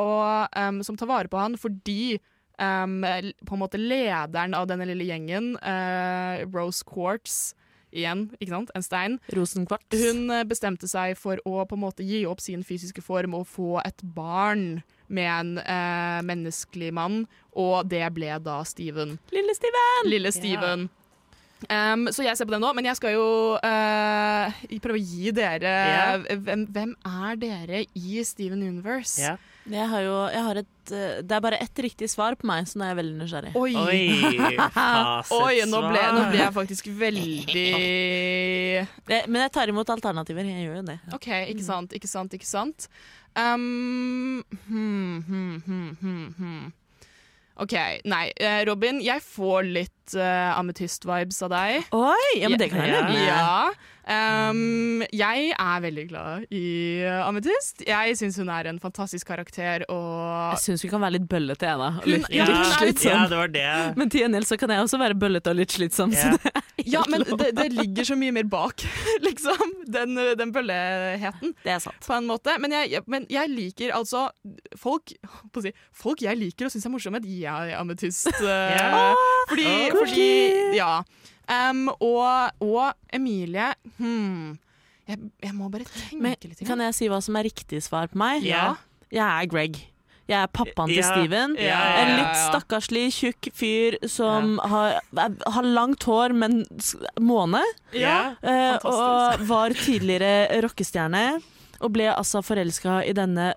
um, 0.56 0.82
som 0.84 0.96
tar 0.96 1.10
vare 1.10 1.32
på 1.32 1.40
han 1.40 1.56
fordi 1.58 2.18
um, 2.58 3.02
på 3.46 3.56
en 3.56 3.62
måte 3.62 3.80
lederen 3.80 4.54
av 4.54 4.68
denne 4.70 4.86
lille 4.90 5.08
gjengen, 5.08 5.56
uh, 5.58 6.44
Rose 6.52 6.84
Quartz, 6.86 7.54
igjen, 7.92 8.30
ikke 8.40 8.54
sant, 8.54 8.72
en 8.76 8.84
stein, 8.84 9.18
Rosenkvarts. 9.36 9.92
hun 9.92 10.30
eh, 10.32 10.46
bestemte 10.48 10.88
seg 10.88 11.12
for 11.20 11.40
å 11.44 11.66
på 11.68 11.76
en 11.76 11.82
måte 11.82 12.06
gi 12.06 12.22
opp 12.24 12.40
sin 12.40 12.64
fysiske 12.64 13.04
form 13.04 13.36
og 13.36 13.44
få 13.50 13.82
et 13.84 14.00
barn 14.16 14.80
med 15.12 15.28
en 15.28 15.50
uh, 15.60 16.20
menneskelig 16.24 16.88
mann, 16.96 17.26
og 17.52 17.84
det 17.92 18.06
ble 18.16 18.32
da 18.40 18.62
Steven. 18.64 19.18
Lille 19.34 19.56
Steven! 19.58 20.08
Lille 20.08 20.32
Steven. 20.32 20.88
Um, 21.70 22.08
så 22.10 22.24
jeg 22.26 22.38
ser 22.38 22.48
på 22.48 22.54
den 22.56 22.62
nå, 22.64 22.72
men 22.74 22.88
jeg 22.88 22.98
skal 22.98 23.14
jo 23.14 23.26
uh, 23.54 24.62
prøve 24.82 24.98
å 24.98 25.02
gi 25.02 25.30
dere 25.36 25.70
yeah. 25.70 26.38
hvem, 26.42 26.66
hvem 26.74 26.94
er 27.06 27.38
dere 27.38 27.84
i 27.94 28.24
Steven 28.26 28.64
Universe? 28.66 29.20
Yeah. 29.22 29.40
Jeg 29.70 29.86
har 29.86 30.02
jo 30.02 30.14
jeg 30.32 30.42
har 30.42 30.58
et, 30.58 30.90
eh, 30.90 31.22
Det 31.22 31.36
er 31.36 31.40
bare 31.40 31.58
ett 31.62 31.78
riktig 31.78 32.10
svar 32.10 32.34
på 32.34 32.46
meg, 32.46 32.66
så 32.66 32.78
nå 32.78 32.84
er 32.84 32.90
jeg 32.90 32.98
veldig 32.98 33.18
nysgjerrig. 33.20 33.52
Oi. 33.54 33.74
Oi. 33.78 34.00
Oi, 35.38 35.62
nå 35.70 35.82
ble, 35.86 36.02
nå 36.16 36.24
ble 36.32 36.40
jeg 36.40 36.54
faktisk 36.56 36.90
veldig 36.98 37.46
Eh, 37.62 39.26
Men 39.28 39.42
jeg 39.44 39.52
tar 39.54 39.70
imot 39.70 39.88
alternativer. 39.92 40.44
Jeg 40.48 40.66
gjør 40.66 40.80
jo 40.80 40.84
det. 40.90 40.98
OK, 41.14 41.28
ikke 41.52 41.66
sant, 41.66 41.94
ikke 41.94 42.10
sant, 42.10 42.34
ikke 42.34 42.48
sant. 42.48 42.88
Um, 43.38 44.42
hmm, 44.66 45.22
hmm, 45.28 45.56
hmm, 45.66 45.90
hmm, 46.00 46.26
hmm. 46.38 46.72
OK, 47.62 47.74
nei. 48.10 48.26
Robin, 48.66 48.98
jeg 49.04 49.22
får 49.22 49.68
litt 49.68 50.01
uh, 50.18 50.52
ametyst-vibes 50.58 51.42
av 51.46 51.50
deg. 51.54 51.88
Oi! 51.92 52.40
Ja, 52.40 52.48
men 52.52 52.58
det 52.58 52.70
kan 52.72 52.80
jeg 52.84 52.92
Ja. 52.92 53.00
leve 53.00 53.12
med. 53.12 53.26
Ja. 53.28 53.72
Um, 54.50 55.02
jeg 55.14 55.52
er 55.54 55.80
veldig 55.84 56.04
glad 56.10 56.46
i 56.50 56.62
uh, 57.06 57.20
Ametyst. 57.28 57.84
Jeg 57.86 58.16
syns 58.18 58.36
hun 58.40 58.48
er 58.50 58.66
en 58.72 58.80
fantastisk 58.82 59.28
karakter, 59.30 59.84
og 59.88 60.56
Jeg 60.56 60.62
syns 60.64 60.82
vi 60.82 60.90
kan 60.90 61.00
være 61.04 61.16
litt 61.20 61.28
bøllete, 61.30 61.68
jeg, 61.70 61.78
da. 61.78 61.90
Hun- 62.00 62.10
Litt, 62.16 62.26
ja, 62.34 62.44
litt 62.48 62.56
er 62.56 62.62
litt- 62.62 62.98
slitsom. 62.98 63.12
Ja, 63.14 63.26
det 63.30 63.38
var 63.38 63.52
det. 63.54 63.96
Men 63.96 64.10
til 64.10 64.24
gjengjeld 64.24 64.48
så 64.50 64.58
kan 64.58 64.74
jeg 64.74 64.82
også 64.88 64.98
være 64.98 65.14
bøllete 65.22 65.50
og 65.54 65.56
litt 65.62 65.70
slitsom. 65.78 66.12
Ja. 66.18 66.32
Så 66.32 66.38
det 66.42 66.61
Ja, 66.88 67.02
men 67.12 67.24
det, 67.26 67.50
det 67.56 67.68
ligger 67.72 68.06
så 68.08 68.16
mye 68.18 68.34
mer 68.34 68.48
bak, 68.50 68.84
liksom. 69.26 69.60
Den, 69.92 70.16
den 70.38 70.52
bølleheten. 70.54 71.54
det 71.64 71.74
er 71.76 71.82
sant. 71.82 72.00
på 72.06 72.16
en 72.16 72.28
måte. 72.30 72.54
Men 72.62 72.74
jeg, 72.76 73.02
men 73.10 73.26
jeg 73.32 73.50
liker 73.52 73.92
altså 73.96 74.28
Folk 74.78 75.12
si, 75.62 75.72
Folk 75.96 76.22
jeg 76.24 76.38
liker 76.38 76.68
og 76.68 76.74
syns 76.74 76.86
er 76.88 76.94
morsomme, 76.94 77.20
de 77.22 77.38
er 77.48 77.74
ametyst. 77.78 78.30
yeah. 78.42 79.12
Fordi, 79.50 79.68
oh, 79.90 79.98
fordi 80.02 80.28
Ja. 80.78 80.92
Um, 81.52 81.88
og, 81.98 82.52
og 82.62 82.92
Emilie 83.12 83.72
hmm, 83.98 84.52
jeg, 85.10 85.18
jeg 85.42 85.54
må 85.58 85.66
bare 85.72 85.84
tenke 85.90 86.22
Men 86.22 86.36
litt. 86.46 86.62
kan 86.64 86.80
jeg 86.86 86.94
si 86.96 87.08
hva 87.10 87.18
som 87.24 87.36
er 87.36 87.48
riktig 87.50 87.82
svar 87.84 88.06
på 88.12 88.20
meg? 88.22 88.46
Ja. 88.46 88.76
Jeg 89.12 89.26
er 89.26 89.50
Greg. 89.50 89.80
Jeg 90.30 90.38
er 90.38 90.50
pappaen 90.54 90.88
til 90.88 91.00
Ja. 91.00 91.08
Steven. 91.10 91.56
Ja, 91.58 91.64
ja, 91.64 92.02
En 92.02 92.08
ja, 92.08 92.16
litt 92.20 92.36
stakkarslig, 92.38 93.06
tjukk 93.12 93.48
fyr 93.58 93.96
som 94.08 94.58
har, 94.58 95.00
har 95.18 95.62
langt 95.66 96.04
hår, 96.04 96.32
men 96.32 96.62
måne. 97.20 97.62
Ja. 97.92 98.34
Eh, 98.40 98.78
og 98.84 99.42
var 99.48 99.74
tidligere 99.76 100.62
rockestjerne. 100.62 101.42
Og 101.82 101.90
ble 101.96 102.06
altså 102.14 102.42
forelska 102.46 103.00
i 103.04 103.12
denne 103.12 103.54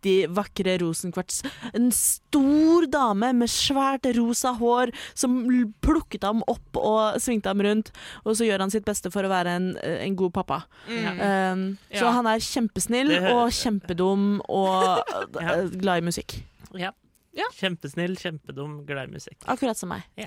vanvittig 0.00 0.28
vakre 0.34 0.78
Rosenkvarts. 0.80 1.42
En 1.74 1.90
stor 1.92 2.86
dame 2.90 3.32
med 3.34 3.48
svært 3.48 4.06
rosa 4.16 4.52
hår 4.56 4.90
som 5.14 5.34
plukket 5.82 6.22
ham 6.24 6.42
opp 6.48 6.76
og 6.76 7.20
svingte 7.20 7.48
ham 7.50 7.60
rundt. 7.60 7.90
Og 8.24 8.36
så 8.36 8.44
gjør 8.46 8.60
han 8.64 8.70
sitt 8.70 8.84
beste 8.84 9.10
for 9.10 9.22
å 9.24 9.28
være 9.30 9.50
en, 9.56 9.76
en 9.82 10.16
god 10.16 10.32
pappa. 10.32 10.62
Mm. 10.88 11.20
Um, 11.20 11.78
Så 11.92 12.06
han 12.10 12.26
er 12.26 12.38
kjempesnill 12.40 13.12
og 13.34 13.50
kjempedum 13.52 14.40
og 14.48 15.04
Ja. 15.40 15.54
eh, 15.60 15.68
glad 15.80 16.02
i 16.02 16.06
musikk. 16.06 16.38
Ja. 16.74 16.92
Ja. 17.36 17.46
Kjempesnill, 17.54 18.16
kjempedum, 18.18 18.80
glad 18.86 19.08
i 19.10 19.12
musikk. 19.18 19.38
Akkurat 19.46 19.76
som 19.78 19.92
meg. 19.92 20.02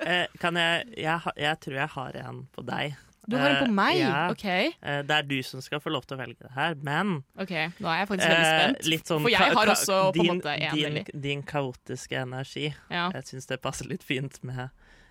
Eh, 0.00 0.26
kan 0.40 0.56
jeg, 0.56 0.86
jeg 0.98 1.32
Jeg 1.36 1.58
tror 1.60 1.74
jeg 1.76 1.88
har 1.92 2.16
en 2.24 2.38
på 2.56 2.62
deg. 2.66 2.96
Du 3.28 3.36
har 3.36 3.52
den 3.52 3.66
på 3.66 3.72
meg? 3.76 3.96
Uh, 3.96 4.00
Ja. 4.00 4.30
OK, 4.32 4.44
Uh, 4.80 5.02
det 5.06 5.16
er 5.18 5.22
du 5.28 5.36
som 5.42 5.60
skal 5.60 5.80
få 5.84 5.90
lov 5.92 6.06
til 6.08 6.16
å 6.16 6.20
velge 6.22 6.40
det 6.40 6.52
her, 6.56 6.74
men 6.82 7.18
ok, 7.36 7.52
nå 7.78 7.88
er 7.92 7.98
jeg 8.00 8.08
faktisk 8.08 8.28
veldig 8.30 8.46
eh, 8.46 8.62
spent. 8.62 8.86
litt 8.88 9.06
sånn 9.12 9.22
For 9.26 9.34
jeg 9.34 9.54
har 9.58 9.72
også 9.74 9.98
på 10.16 10.24
en 10.24 10.30
måte 10.38 10.54
en 10.56 10.76
din, 10.76 11.04
din 11.28 11.42
kaotiske 11.42 12.16
energi. 12.16 12.70
Ja. 12.90 13.10
Jeg 13.14 13.28
syns 13.28 13.46
det 13.50 13.60
passer 13.62 13.90
litt 13.90 14.02
fint 14.06 14.40
med 14.42 14.70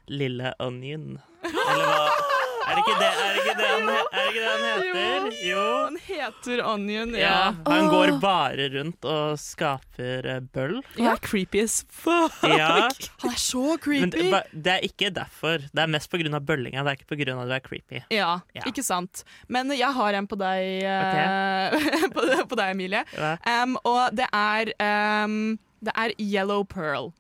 Lille 0.10 0.54
Onion. 0.60 1.20
Eller 1.46 1.86
hva 1.86 2.10
Er 2.70 2.76
det 2.78 2.82
ikke 2.84 2.98
det, 3.00 3.10
er 3.10 3.34
det, 3.34 3.42
ikke 3.42 3.54
det, 3.58 3.68
han, 3.70 3.90
er 3.90 4.04
det, 4.14 4.26
ikke 4.30 4.42
det 4.44 4.50
han 4.54 4.66
heter? 4.70 5.38
Jo. 5.50 5.64
Han 5.86 5.98
heter 6.06 6.62
Onion, 6.70 7.14
Ja. 7.18 7.30
ja. 7.30 7.40
Han 7.66 7.86
Åh. 7.86 7.90
går 7.94 8.12
bare 8.22 8.68
rundt 8.76 9.06
og 9.10 9.40
skaper 9.42 10.28
eh, 10.36 10.40
bøll. 10.54 10.76
Han 10.98 11.08
er 11.14 11.22
creepy 11.26 11.64
as 11.64 11.80
fuck. 11.90 12.36
Ja. 12.46 12.68
Han 13.24 13.32
er 13.34 13.40
så 13.42 13.64
Men 13.74 13.80
creepy. 13.84 14.22
det, 14.30 14.44
det 14.54 14.74
er 14.76 14.86
ikke 14.86 15.10
derfor. 15.16 15.66
Det 15.74 15.82
er 15.86 15.88
mest 15.92 16.12
pga. 16.12 16.40
bøllinga. 16.40 16.84
Det 16.86 16.94
er 16.94 17.00
ikke 17.00 17.10
pga. 17.16 17.40
at 17.42 17.50
du 17.50 17.56
er 17.58 17.66
creepy. 17.66 18.04
Ja, 18.14 18.32
Ja. 18.56 18.62
ikke 18.70 18.84
sant. 18.84 19.24
Men 19.48 19.72
jeg 19.74 19.94
har 19.94 20.14
en 20.14 20.28
på 20.28 20.38
deg, 20.38 20.84
okay. 20.84 22.10
på, 22.16 22.28
på 22.50 22.56
deg 22.60 22.76
Emilie. 22.76 23.04
Um, 23.48 23.78
og 23.84 24.14
det 24.16 24.28
er 24.34 24.72
um, 25.26 25.58
Det 25.82 25.94
er 25.96 26.12
Yellow 26.20 26.64
Pearl. 26.64 27.12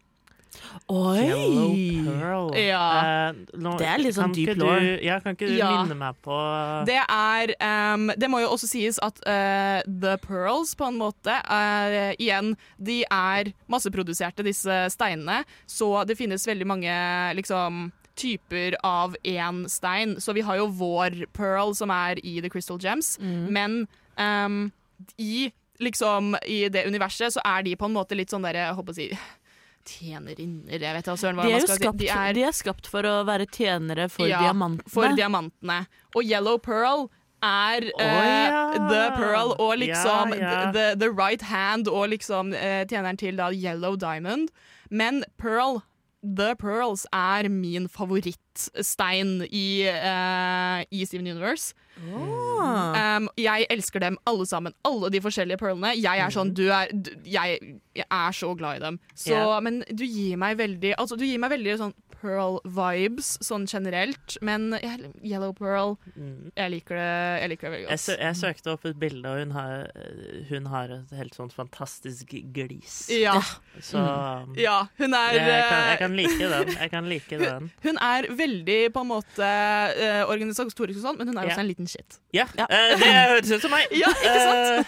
Oi! 0.89 1.21
Yellow 1.27 1.73
Pearl. 2.19 2.49
Ja. 2.57 2.83
Eh, 3.29 3.33
nå- 3.57 3.77
Det 3.77 3.87
er 3.87 3.97
litt 4.01 4.15
sånn 4.15 4.33
dyp 4.33 4.55
lår 4.57 4.79
deep. 4.79 5.03
Ja, 5.05 5.19
kan 5.19 5.35
ikke 5.35 5.47
du 5.47 5.57
Ja. 5.57 5.69
minne 5.83 5.95
meg 5.97 6.15
på 6.21 6.85
Det 6.85 6.99
er 7.09 7.53
um, 7.93 8.07
Det 8.17 8.29
må 8.29 8.41
jo 8.41 8.49
også 8.49 8.67
sies 8.67 8.99
at 9.01 9.19
uh, 9.27 9.81
The 9.85 10.17
Pearls, 10.17 10.75
på 10.75 10.87
en 10.87 10.97
måte 10.97 11.29
eh, 11.49 12.15
Igjen, 12.19 12.55
de 12.81 13.03
er 13.09 13.53
masseproduserte, 13.69 14.43
disse 14.43 14.89
steinene. 14.89 15.43
Så 15.67 16.05
det 16.07 16.17
finnes 16.17 16.45
veldig 16.47 16.65
mange 16.67 17.35
liksom 17.35 17.91
typer 18.19 18.75
av 18.83 19.15
én 19.23 19.63
stein. 19.69 20.17
Så 20.19 20.33
vi 20.35 20.41
har 20.41 20.57
jo 20.57 20.67
vår 20.67 21.25
pearl, 21.31 21.73
som 21.73 21.89
er 21.89 22.19
i 22.23 22.41
The 22.41 22.49
Crystal 22.49 22.77
Gems. 22.77 23.17
Men 23.21 23.87
um, 24.17 24.71
i 25.17 25.51
liksom 25.79 26.35
i 26.45 26.67
det 26.67 26.85
universet 26.85 27.31
så 27.31 27.39
er 27.45 27.63
de 27.63 27.75
på 27.79 27.85
en 27.87 27.93
måte 27.95 28.11
litt 28.17 28.27
sånn 28.29 28.43
derre 28.43 28.65
Jeg 28.67 28.75
håper 28.75 28.91
å 28.91 28.95
si 28.97 29.05
tjenerinner, 29.87 30.79
jeg 30.81 30.95
vet 30.97 31.07
da 31.07 31.15
søren 31.17 31.39
hva 31.39 31.45
man 31.47 31.55
jo 31.55 31.67
skapt, 31.67 31.99
si. 31.99 32.05
De 32.05 32.09
er 32.13 32.35
de 32.37 32.43
er 32.47 32.55
skapt 32.55 32.89
for 32.89 33.05
å 33.07 33.15
være 33.27 33.47
tjenere 33.49 34.09
for 34.11 34.27
Ja, 34.29 34.41
diamantene. 34.45 34.91
for 34.91 35.15
diamantene. 35.17 35.79
Og 36.15 36.23
Yellow 36.23 36.57
Pearl 36.57 37.09
er 37.41 37.85
oh, 37.95 38.03
eh, 38.03 38.51
uh, 38.51 38.89
The 38.89 39.03
Pearl 39.15 39.53
og 39.57 39.77
liksom 39.79 40.33
Ja, 40.35 40.39
ja. 40.65 40.71
The, 40.75 40.95
the 40.99 41.09
right 41.11 41.41
hand 41.41 41.87
og 41.87 42.09
liksom 42.09 42.51
uh, 42.53 42.83
tjeneren 42.89 43.17
til 43.17 43.39
da 43.39 43.51
Yellow 43.51 43.95
Diamond. 43.95 44.49
Men 44.89 45.23
Pearl, 45.37 45.81
The 46.23 46.55
Pearls, 46.59 47.07
er 47.13 47.49
min 47.49 47.87
favorittstein 48.59 49.47
i, 49.51 49.87
uh, 49.87 50.83
i 50.91 51.05
Steven 51.05 51.27
Universe. 51.27 51.73
Oh. 51.99 52.95
Um, 52.95 53.27
jeg 53.37 53.65
elsker 53.69 53.99
dem 53.99 54.17
alle 54.25 54.45
sammen. 54.47 54.73
Alle 54.87 55.09
de 55.11 55.21
forskjellige 55.21 55.57
pearlene. 55.59 55.93
Jeg 55.99 56.19
er 56.23 56.29
sånn, 56.31 56.53
du 56.55 56.69
er, 56.71 56.91
du, 56.93 57.11
jeg, 57.27 57.59
jeg 57.97 58.05
er 58.07 58.31
så 58.31 58.53
glad 58.55 58.79
i 58.79 58.85
dem. 58.85 58.99
Så, 59.15 59.33
yeah. 59.35 59.57
Men 59.63 59.81
du 59.91 60.05
gir 60.05 60.37
meg 60.39 60.57
veldig 60.59 60.93
Altså, 60.99 61.17
du 61.19 61.25
gir 61.27 61.39
meg 61.43 61.51
veldig 61.57 61.75
sånn 61.81 61.95
Pearl-vibes 62.19 63.37
sånn 63.47 63.65
generelt. 63.67 64.35
Men 64.43 64.73
Yellow 65.23 65.53
Pearl 65.55 65.97
Mm. 66.19 66.51
jeg 66.57 66.71
liker, 66.71 66.95
det, 66.97 67.41
jeg 67.41 67.49
liker 67.51 67.67
det 67.67 67.71
veldig 67.71 67.85
Jeg, 67.85 67.97
godt. 67.97 68.03
sø 68.03 68.15
jeg 68.19 68.35
søkte 68.39 68.71
opp 68.73 68.85
et 68.89 68.97
bilde, 68.99 69.29
og 69.29 69.39
hun 69.39 69.51
har, 69.55 69.85
hun 70.49 70.65
har 70.71 70.91
et 70.95 71.11
helt 71.15 71.35
sånn 71.37 71.51
fantastisk 71.53 72.33
glis. 72.55 72.95
Ja, 73.13 73.35
Så 73.79 74.01
ja, 74.59 74.87
hun 74.99 75.13
er 75.15 75.37
jeg, 75.37 75.45
kan, 75.45 75.85
jeg 75.85 75.93
eh, 75.93 75.99
kan 76.01 76.17
like 76.17 76.49
den. 76.55 76.73
Jeg 76.75 76.91
kan 76.91 77.07
like 77.11 77.39
den. 77.39 77.69
Hun 77.85 77.97
er 78.03 78.27
veldig 78.27 78.48
på 78.93 79.01
en 79.03 79.09
måte 79.09 79.45
eh, 79.45 80.21
organisatorisk 80.29 80.99
og 80.99 81.03
sånn, 81.05 81.17
men 81.19 81.27
hun 81.31 81.37
er 81.37 81.47
Ja. 81.47 81.53
også 81.53 81.63
en 81.63 81.67
liten 81.69 81.87
shit. 81.89 82.17
Ja, 82.35 82.45
eh, 82.57 82.93
det 82.99 83.09
høres 83.09 83.51
ut 83.51 83.61
som 83.65 83.71
meg! 83.71 83.87
Ja, 84.01 84.09
ikke 84.13 84.41
sant? 84.45 84.87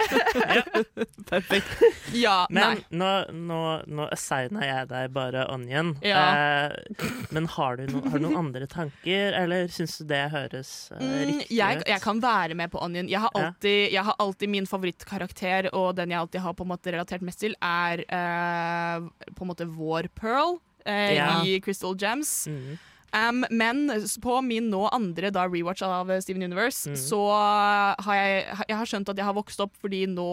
Perfekt. 1.32 1.84
Ja, 2.14 2.46
men 2.50 2.62
nei. 2.64 2.86
nå, 3.02 3.10
nå, 3.34 3.60
nå 3.88 4.08
assigner 4.14 4.66
jeg 4.68 4.90
deg 4.92 5.12
bare 5.16 5.46
Onion. 5.54 5.94
Ja. 6.06 6.24
Eh, 6.68 7.06
men 7.34 7.48
har 7.56 7.78
du, 7.80 7.86
no, 7.94 8.02
har 8.10 8.20
du 8.20 8.26
noen 8.28 8.40
andre 8.42 8.68
tanker, 8.72 9.34
eller 9.42 9.68
syns 9.72 9.98
du 10.02 10.06
det 10.12 10.24
høres 10.34 10.74
eh, 10.96 11.00
Mm, 11.02 11.14
riktig 11.32 11.58
jeg, 11.58 11.78
ut? 11.82 11.88
jeg 11.90 12.02
kan 12.04 12.20
være 12.24 12.56
med 12.60 12.72
på 12.74 12.82
Onion. 12.84 13.08
Jeg 13.10 13.20
har 13.24 13.32
Ja. 13.36 13.46
alltid, 13.48 13.92
jeg 13.94 14.04
har 14.10 14.16
alltid 14.20 14.50
min 14.50 14.68
favorittkarakter, 14.70 15.70
og 15.74 15.96
den 15.98 16.12
jeg 16.14 16.20
alltid 16.20 16.42
har 16.42 16.54
på 16.54 16.64
en 16.68 16.72
måte 16.74 16.92
relatert 16.94 17.22
mest 17.26 17.40
til, 17.42 17.56
er 17.62 18.04
eh, 18.08 19.08
på 19.36 19.42
en 19.46 19.50
måte 19.52 19.66
vår 19.68 20.10
Pearl 20.16 20.60
eh, 20.86 21.16
Ja. 21.18 21.42
i 21.46 21.60
Crystal 21.64 21.96
Gems. 21.98 22.48
Mm. 22.48 22.78
Um, 23.14 23.44
men 23.52 23.86
på 24.24 24.38
min 24.46 24.70
nå 24.72 24.86
andre 24.96 25.32
da 25.36 25.44
rewatch 25.52 25.82
av 25.84 26.10
eh, 26.12 26.22
Steven 26.24 26.44
Universe, 26.48 26.90
Mm. 26.90 26.96
så 26.96 27.22
har 27.32 28.16
jeg, 28.16 28.44
jeg 28.70 28.78
har 28.78 28.86
skjønt 28.88 29.10
at 29.12 29.18
jeg 29.20 29.26
har 29.28 29.36
vokst 29.36 29.60
opp 29.60 29.74
fordi 29.82 30.06
nå 30.08 30.30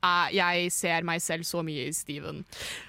er, 0.00 0.30
jeg 0.32 0.70
ser 0.72 1.04
meg 1.04 1.20
selv 1.20 1.44
så 1.44 1.60
mye 1.64 1.90
i 1.90 1.92
Steven. 1.92 2.38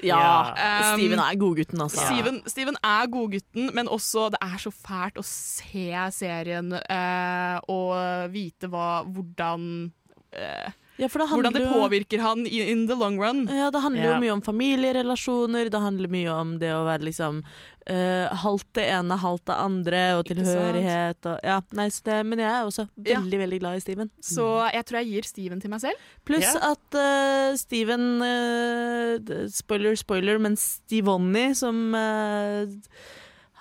Ja, 0.07 0.53
um, 0.55 0.93
Steven 0.95 1.19
er 1.19 1.35
godgutten, 1.35 1.81
altså. 1.83 2.05
Steven, 2.07 2.37
Steven 2.47 2.77
er 2.87 3.09
godgutten, 3.11 3.67
men 3.75 3.91
også 3.91 4.29
det 4.31 4.39
er 4.47 4.55
så 4.63 4.71
fælt 4.71 5.19
å 5.19 5.25
se 5.27 5.89
serien 6.15 6.71
uh, 6.71 7.57
og 7.67 8.31
vite 8.31 8.71
hva, 8.71 9.01
hvordan 9.11 9.91
eh, 10.31 10.71
Ja, 10.99 11.07
for 11.09 11.23
det 11.23 11.29
Hvordan 11.31 11.55
det 11.55 11.67
påvirker 11.71 12.19
han 12.21 12.45
in 12.45 12.87
the 12.87 12.95
long 12.95 13.17
run. 13.21 13.45
Ja, 13.49 13.71
det 13.71 13.81
handler 13.81 14.09
jo 14.11 14.17
mye 14.21 14.33
om 14.35 14.41
familierelasjoner, 14.45 15.69
det 15.71 15.79
handler 15.81 16.11
mye 16.11 16.33
om 16.35 16.57
det 16.61 16.71
å 16.75 16.83
være 16.85 17.07
liksom 17.07 17.39
uh, 17.41 18.27
halvt 18.43 18.67
det 18.77 18.85
ene, 18.91 19.17
halvt 19.23 19.45
det 19.49 19.57
andre, 19.65 20.01
og 20.19 20.25
tilhørighet 20.29 21.29
og 21.31 21.39
Ja, 21.47 21.59
nei, 21.77 21.87
så 21.93 22.05
det, 22.09 22.19
men 22.27 22.43
jeg 22.43 22.51
er 22.51 22.67
også 22.67 22.87
Ja. 23.07 23.19
veldig, 23.19 23.39
veldig 23.45 23.59
glad 23.63 23.79
i 23.79 23.83
Steven. 23.85 24.11
Så 24.21 24.47
jeg 24.73 24.85
tror 24.85 25.01
jeg 25.01 25.11
gir 25.15 25.29
Steven 25.31 25.63
til 25.63 25.73
meg 25.73 25.81
selv. 25.81 26.05
Pluss 26.27 26.45
yeah. 26.45 26.71
at 26.73 26.99
uh, 26.99 27.57
Steven 27.57 28.07
uh, 28.21 29.47
Spoiler, 29.49 29.95
spoiler, 29.95 30.37
men 30.43 30.57
Stevonny, 30.59 31.53
som 31.57 31.95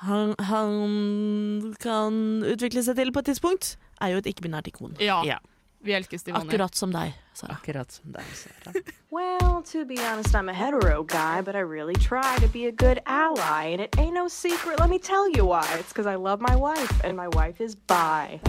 han, 0.01 0.35
han 0.39 1.75
kan 1.81 2.15
utvikle 2.49 2.83
seg 2.85 2.99
til 2.99 3.13
på 3.13 3.23
et 3.23 3.33
tidspunkt, 3.33 3.75
er 4.01 4.15
jo 4.15 4.21
et 4.21 4.29
ikke-binært 4.33 4.69
ikon. 4.73 4.97
Ja, 5.01 5.23
Ja. 5.29 5.39
Vi 5.83 5.93
elsker 5.93 6.19
Steven. 6.19 6.41
Akkurat 6.49 6.75
som 6.75 6.93
deg, 6.93 7.13
Sara. 7.35 7.53
Akkurat 7.53 7.93
som 7.93 8.13
deg, 8.13 8.23
Sara. 8.35 8.73
Well, 9.11 9.63
to 9.73 9.85
be 9.85 9.99
honest, 9.99 10.35
I'm 10.35 10.49
a 10.49 10.53
hetero 10.55 11.03
guy, 11.03 11.41
but 11.43 11.55
I 11.57 11.61
really 11.61 11.95
try 11.95 12.37
to 12.39 12.49
be 12.49 12.67
a 12.67 12.73
good 12.73 13.01
ally. 13.07 13.73
And 13.73 13.81
it 13.81 13.99
ain't 13.99 14.15
no 14.15 14.29
secret, 14.29 14.79
let 14.79 14.89
me 14.91 14.99
tell 14.99 15.29
you 15.37 15.45
why. 15.47 15.67
It's 15.79 15.89
because 15.93 16.07
I 16.07 16.17
love 16.17 16.41
my 16.41 16.57
wife, 16.57 17.05
and 17.05 17.17
my 17.17 17.29
wife 17.29 17.61
is 17.65 17.75
bi. 17.75 18.41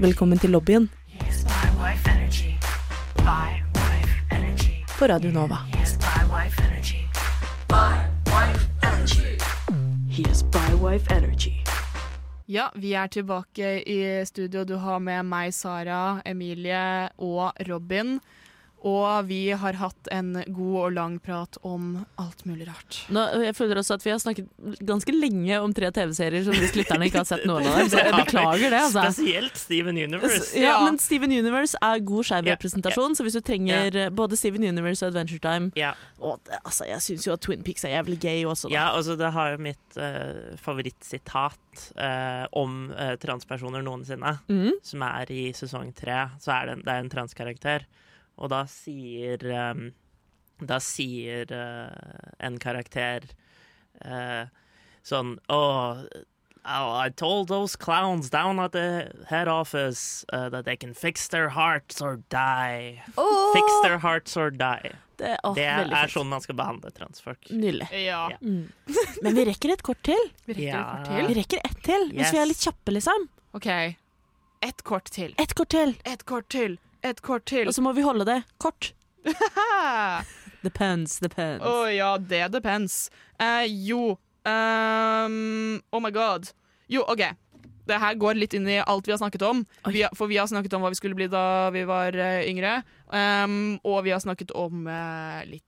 Velkommen 0.00 0.38
til 0.38 0.50
lobbyen 0.50 0.88
Yes, 1.08 1.44
bi 1.44 1.68
wife 1.82 2.10
energy. 2.10 2.58
Bi 3.16 3.62
wife 3.74 4.12
energy. 4.30 4.84
på 4.98 5.06
Radio 5.06 5.30
Nova. 5.30 5.58
Yes, 5.78 5.98
wife 6.30 6.62
energy. 6.64 7.08
Bi 7.68 8.06
wife 8.26 8.64
energy. 8.82 9.38
He 10.08 10.22
is 10.30 10.42
by 10.42 10.74
wife 10.74 11.10
energy. 11.14 11.59
Ja, 12.50 12.64
vi 12.74 12.96
er 12.98 13.06
tilbake 13.06 13.66
i 13.86 14.26
studio. 14.26 14.64
Du 14.66 14.74
har 14.82 14.98
med 14.98 15.22
meg, 15.22 15.52
Sara, 15.54 16.18
Emilie 16.26 17.06
og 17.22 17.60
Robin. 17.68 18.16
Og 18.86 19.26
vi 19.28 19.50
har 19.52 19.76
hatt 19.76 20.08
en 20.14 20.32
god 20.46 20.76
og 20.80 20.92
lang 20.96 21.18
prat 21.20 21.58
om 21.68 21.98
alt 22.20 22.44
mulig 22.48 22.64
rart. 22.68 23.02
Nå, 23.12 23.24
jeg 23.44 23.56
føler 23.58 23.80
også 23.82 23.98
at 23.98 24.06
vi 24.06 24.12
har 24.14 24.20
snakket 24.22 24.46
ganske 24.88 25.12
lenge 25.12 25.58
om 25.60 25.74
tre 25.76 25.90
TV-serier 25.92 26.46
som 26.46 26.56
hvis 26.56 26.72
lytterne 26.78 27.10
ikke 27.10 27.20
har 27.20 27.28
sett 27.28 27.44
noen 27.48 27.66
av 27.68 27.76
dem. 27.76 27.90
Så 27.92 28.00
jeg 28.00 28.14
beklager 28.16 28.72
det. 28.72 28.80
Altså. 28.86 29.04
Spesielt 29.10 29.60
Steven 29.60 29.98
Universe. 30.00 30.54
Ja, 30.56 30.70
Ja. 30.70 30.78
men 30.86 30.96
Steven 31.02 31.32
Universe 31.34 31.76
er 31.82 32.00
god 32.00 32.24
skeiv 32.24 32.46
Ja, 32.48 32.56
yeah. 32.56 33.14
så 33.16 33.26
hvis 33.26 33.36
du 33.36 33.40
trenger 33.44 33.94
yeah. 33.94 34.10
både 34.10 34.36
Steven 34.38 34.64
Universe 34.64 35.04
og 35.04 35.10
Adventure 35.12 35.42
Time 35.44 35.70
yeah. 35.76 35.94
og 36.18 36.40
det, 36.46 36.56
altså, 36.64 36.84
Jeg 36.88 37.02
syns 37.02 37.26
jo 37.26 37.32
at 37.34 37.40
Twin 37.44 37.62
Peaks 37.66 37.84
er 37.84 37.96
jævlig 37.98 38.18
gay 38.20 38.44
også. 38.48 38.68
Da. 38.68 38.74
Ja, 38.74 38.86
altså 38.96 39.16
det 39.18 39.32
har 39.32 39.50
jo 39.52 39.58
mitt 39.66 39.98
uh, 39.98 40.56
favorittsitat 40.60 41.84
uh, 41.96 42.46
om 42.56 42.90
uh, 42.92 43.14
transpersoner 43.20 43.82
noensinne, 43.84 44.38
mm. 44.48 44.80
som 44.82 45.02
er 45.06 45.32
i 45.32 45.50
sesong 45.56 45.92
tre. 45.96 46.28
Så 46.40 46.52
er 46.54 46.66
det, 46.70 46.78
en- 46.78 46.84
det 46.86 46.94
er 46.94 47.04
en 47.04 47.12
transkarakter, 47.12 47.86
og 48.40 48.50
da 48.50 48.64
sier 48.66 49.44
um, 49.70 49.90
Da 50.60 50.76
sier 50.80 51.48
uh, 51.52 52.32
en 52.40 52.58
karakter 52.60 53.24
uh, 54.04 54.44
sånn 55.06 55.38
Å, 55.48 55.60
Oh, 56.62 56.92
I 56.92 57.08
told 57.08 57.48
those 57.48 57.74
clowns 57.74 58.28
down 58.28 58.58
at 58.60 58.72
the 58.72 59.10
head 59.30 59.48
office 59.48 60.26
uh, 60.30 60.50
that 60.50 60.66
they 60.66 60.76
can 60.76 60.92
fix 60.92 61.26
their 61.28 61.48
hearts 61.48 62.02
or 62.02 62.18
die. 62.28 63.00
Oh! 63.16 63.52
Fix 63.54 63.72
their 63.82 63.96
hearts 63.96 64.36
or 64.36 64.50
die. 64.50 64.90
Det, 65.16 65.38
oh, 65.42 65.54
Det 65.56 65.64
er 65.64 65.86
fint. 65.88 66.12
sånn 66.12 66.28
man 66.28 66.44
skal 66.44 66.58
behandle 66.60 66.90
transfolk. 66.92 67.48
Nydelig. 67.48 67.88
Ja. 68.04 68.26
Ja. 68.34 68.36
Mm. 68.44 68.68
Men 69.24 69.38
vi 69.40 69.46
rekker 69.48 69.72
et 69.72 69.82
kort 69.88 70.02
til. 70.04 70.20
Vi 70.44 70.58
rekker 70.58 70.68
Ja. 70.68 70.82
et 70.82 70.92
kort 70.92 71.08
til. 71.16 71.26
Vi 71.32 71.38
rekker 71.40 71.64
ett 71.64 71.80
til, 71.88 72.06
hvis 72.12 72.34
vi 72.36 72.42
er 72.44 72.46
litt 72.52 72.60
kjappe, 72.68 72.92
liksom. 72.98 73.26
OK. 73.56 73.70
Ett 74.68 74.84
kort 74.84 75.08
til. 75.16 75.32
Ett 75.40 75.54
kort 75.56 75.72
til, 75.72 75.96
Et 76.04 76.26
kort 76.28 76.50
til. 76.52 76.76
Ett 77.02 77.20
kort 77.24 77.46
til. 77.48 77.68
og 77.68 77.74
så 77.74 77.82
må 77.84 77.92
vi 77.96 78.04
holde 78.04 78.26
det 78.28 78.42
kort. 78.60 78.92
depends, 80.62 80.62
Depends, 80.62 81.18
depends. 81.20 81.64
ja, 81.96 82.16
det 82.18 82.48
depends. 82.52 83.10
Uh, 83.40 83.64
jo 83.68 84.18
um, 84.44 85.80
Oh 85.92 86.00
my 86.00 86.10
god. 86.12 86.50
Jo, 86.88 87.04
OK. 87.08 87.22
Det 87.88 87.98
her 87.98 88.14
går 88.20 88.38
litt 88.38 88.54
inn 88.54 88.68
i 88.70 88.78
alt 88.78 89.08
vi 89.08 89.14
har 89.14 89.20
snakket 89.20 89.42
om. 89.48 89.64
Vi, 89.88 90.04
for 90.14 90.30
vi 90.30 90.38
har 90.38 90.46
snakket 90.50 90.74
om 90.76 90.84
hva 90.84 90.92
vi 90.92 90.98
skulle 91.00 91.16
bli 91.18 91.30
da 91.32 91.70
vi 91.74 91.86
var 91.88 92.14
uh, 92.16 92.42
yngre. 92.44 92.82
Um, 93.08 93.80
og 93.82 94.04
vi 94.06 94.12
har 94.14 94.22
snakket 94.22 94.52
om 94.56 94.86
uh, 94.86 95.40
litt 95.48 95.64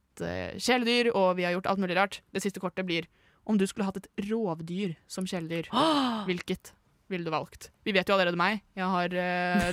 kjæledyr, 0.61 1.09
og 1.17 1.39
vi 1.39 1.47
har 1.49 1.55
gjort 1.57 1.71
alt 1.73 1.81
mulig 1.81 1.97
rart. 1.97 2.21
Det 2.37 2.43
siste 2.45 2.61
kortet 2.61 2.85
blir 2.87 3.09
om 3.49 3.57
du 3.59 3.65
skulle 3.67 3.89
hatt 3.89 3.97
et 3.99 4.29
rovdyr 4.29 4.93
som 5.11 5.25
kjæledyr. 5.27 5.73
Hvilket 6.29 6.75
ville 7.11 7.27
du 7.27 7.33
valgt? 7.33 7.71
Vi 7.85 7.97
vet 7.97 8.09
jo 8.09 8.15
allerede 8.15 8.39
meg. 8.39 8.61
Jeg 8.77 8.93
har 8.93 9.17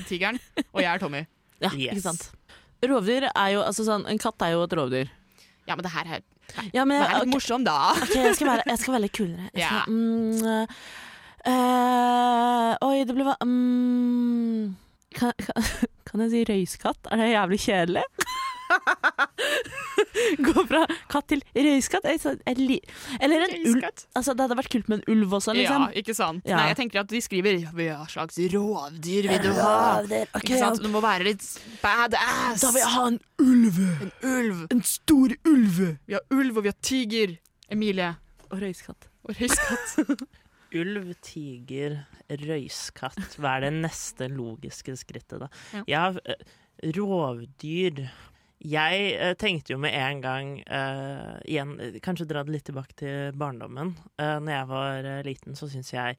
tigeren, 0.07 0.39
og 0.71 0.81
jeg 0.81 0.89
er 0.89 1.03
Tommy. 1.03 1.25
Ja, 1.61 1.69
Yes. 1.75 1.93
ikke 1.97 2.01
sant. 2.05 2.29
Rovdyr 2.81 3.25
er 3.35 3.49
jo 3.51 3.61
altså 3.65 3.83
sånn 3.83 4.05
En 4.07 4.17
katt 4.17 4.39
er 4.45 4.53
jo 4.55 4.61
et 4.63 4.71
rovdyr. 4.79 5.09
Ja, 5.67 5.75
men 5.75 5.83
det 5.83 5.91
her 5.91 6.05
er, 6.15 6.21
Ja, 6.73 6.85
men 6.85 7.01
det 7.01 7.09
er 7.09 7.19
litt 7.19 7.27
ok, 7.27 7.33
morsomt, 7.35 7.65
da. 7.67 7.91
ok, 7.93 8.13
jeg, 8.15 8.35
skal 8.39 8.47
være, 8.47 8.63
jeg 8.71 8.79
skal 8.81 8.93
være 8.95 9.01
litt 9.03 9.13
kulere. 9.19 9.49
Jeg 9.53 9.61
Ja. 9.61 9.67
skal, 9.67 9.93
mm, 9.93 10.67
eh, 11.45 12.71
oi, 12.87 13.03
det 13.05 13.15
ble 13.15 13.23
hva 13.27 13.35
mm, 13.43 14.75
kan, 15.19 15.33
kan, 15.37 15.69
kan 16.09 16.23
jeg 16.25 16.31
si 16.33 16.43
røyskatt? 16.49 17.11
Er 17.11 17.21
det 17.21 17.29
jævlig 17.35 17.59
kjedelig? 17.67 18.03
Gå 20.47 20.63
fra 20.69 20.83
katt 21.11 21.27
til 21.31 21.43
røyskatt? 21.55 22.07
Jeg 22.09 22.19
jeg 22.23 22.79
Eller 23.21 23.45
en 23.45 23.55
ulv. 23.59 23.83
Altså, 24.15 24.33
det 24.33 24.45
hadde 24.45 24.57
vært 24.59 24.71
kult 24.73 24.89
med 24.91 25.01
en 25.01 25.13
ulv 25.15 25.35
også, 25.39 25.55
liksom. 25.57 25.87
Ja, 25.89 26.01
ikke 26.01 26.15
sant? 26.17 26.45
Ja. 26.47 26.57
Nei, 26.59 26.69
jeg 26.71 26.79
tenker 26.81 27.03
at 27.03 27.11
de 27.11 27.21
skriver 27.23 27.61
Hva 27.75 27.99
slags 28.11 28.39
rovdyr 28.53 29.29
vil 29.31 29.43
du 29.43 29.51
ha? 29.59 29.75
Okay, 30.03 30.25
Ikke 30.41 30.61
sant? 30.61 30.83
Du 30.83 30.89
må 30.91 31.03
være 31.03 31.29
litt 31.31 31.45
badass. 31.83 32.63
Da 32.63 32.73
vil 32.75 32.83
jeg 32.83 32.93
ha 32.95 33.05
en 33.13 33.21
ulv! 33.43 33.79
en 34.05 34.11
ulv. 34.33 34.65
En 34.73 34.83
stor 34.85 35.35
ulv! 35.47 35.79
Vi 36.09 36.17
har 36.17 36.25
ulv, 36.35 36.57
og 36.57 36.65
vi 36.65 36.73
har 36.73 36.79
tiger. 36.81 37.37
Emilie. 37.71 38.13
Og 38.49 38.61
røyskatt. 38.63 39.09
Og 39.27 39.35
røyskatt. 39.37 40.23
Ulv, 40.79 41.15
tiger, 41.25 41.95
røyskatt. 42.29 43.37
Hva 43.41 43.55
er 43.57 43.63
det 43.65 43.71
neste 43.79 44.27
logiske 44.29 44.93
skrittet, 44.99 45.39
da? 45.41 45.47
Ja. 45.73 45.81
Ja, 45.89 46.03
eh, 46.29 46.43
rovdyr 46.93 48.03
Jeg 48.59 49.13
eh, 49.15 49.33
tenkte 49.39 49.71
jo 49.73 49.79
med 49.79 49.93
en 49.95 50.19
gang 50.23 50.51
eh, 50.67 51.37
Igjen, 51.47 51.77
eh, 51.79 51.99
kanskje 52.03 52.27
dra 52.27 52.43
det 52.43 52.51
litt 52.57 52.65
tilbake 52.67 52.97
til 52.99 53.31
barndommen. 53.39 53.93
Uh, 54.19 54.37
når 54.43 54.51
jeg 54.51 54.69
var 54.73 55.07
eh, 55.13 55.21
liten, 55.23 55.55
så 55.55 55.69
syns 55.71 55.93
jeg 55.93 56.17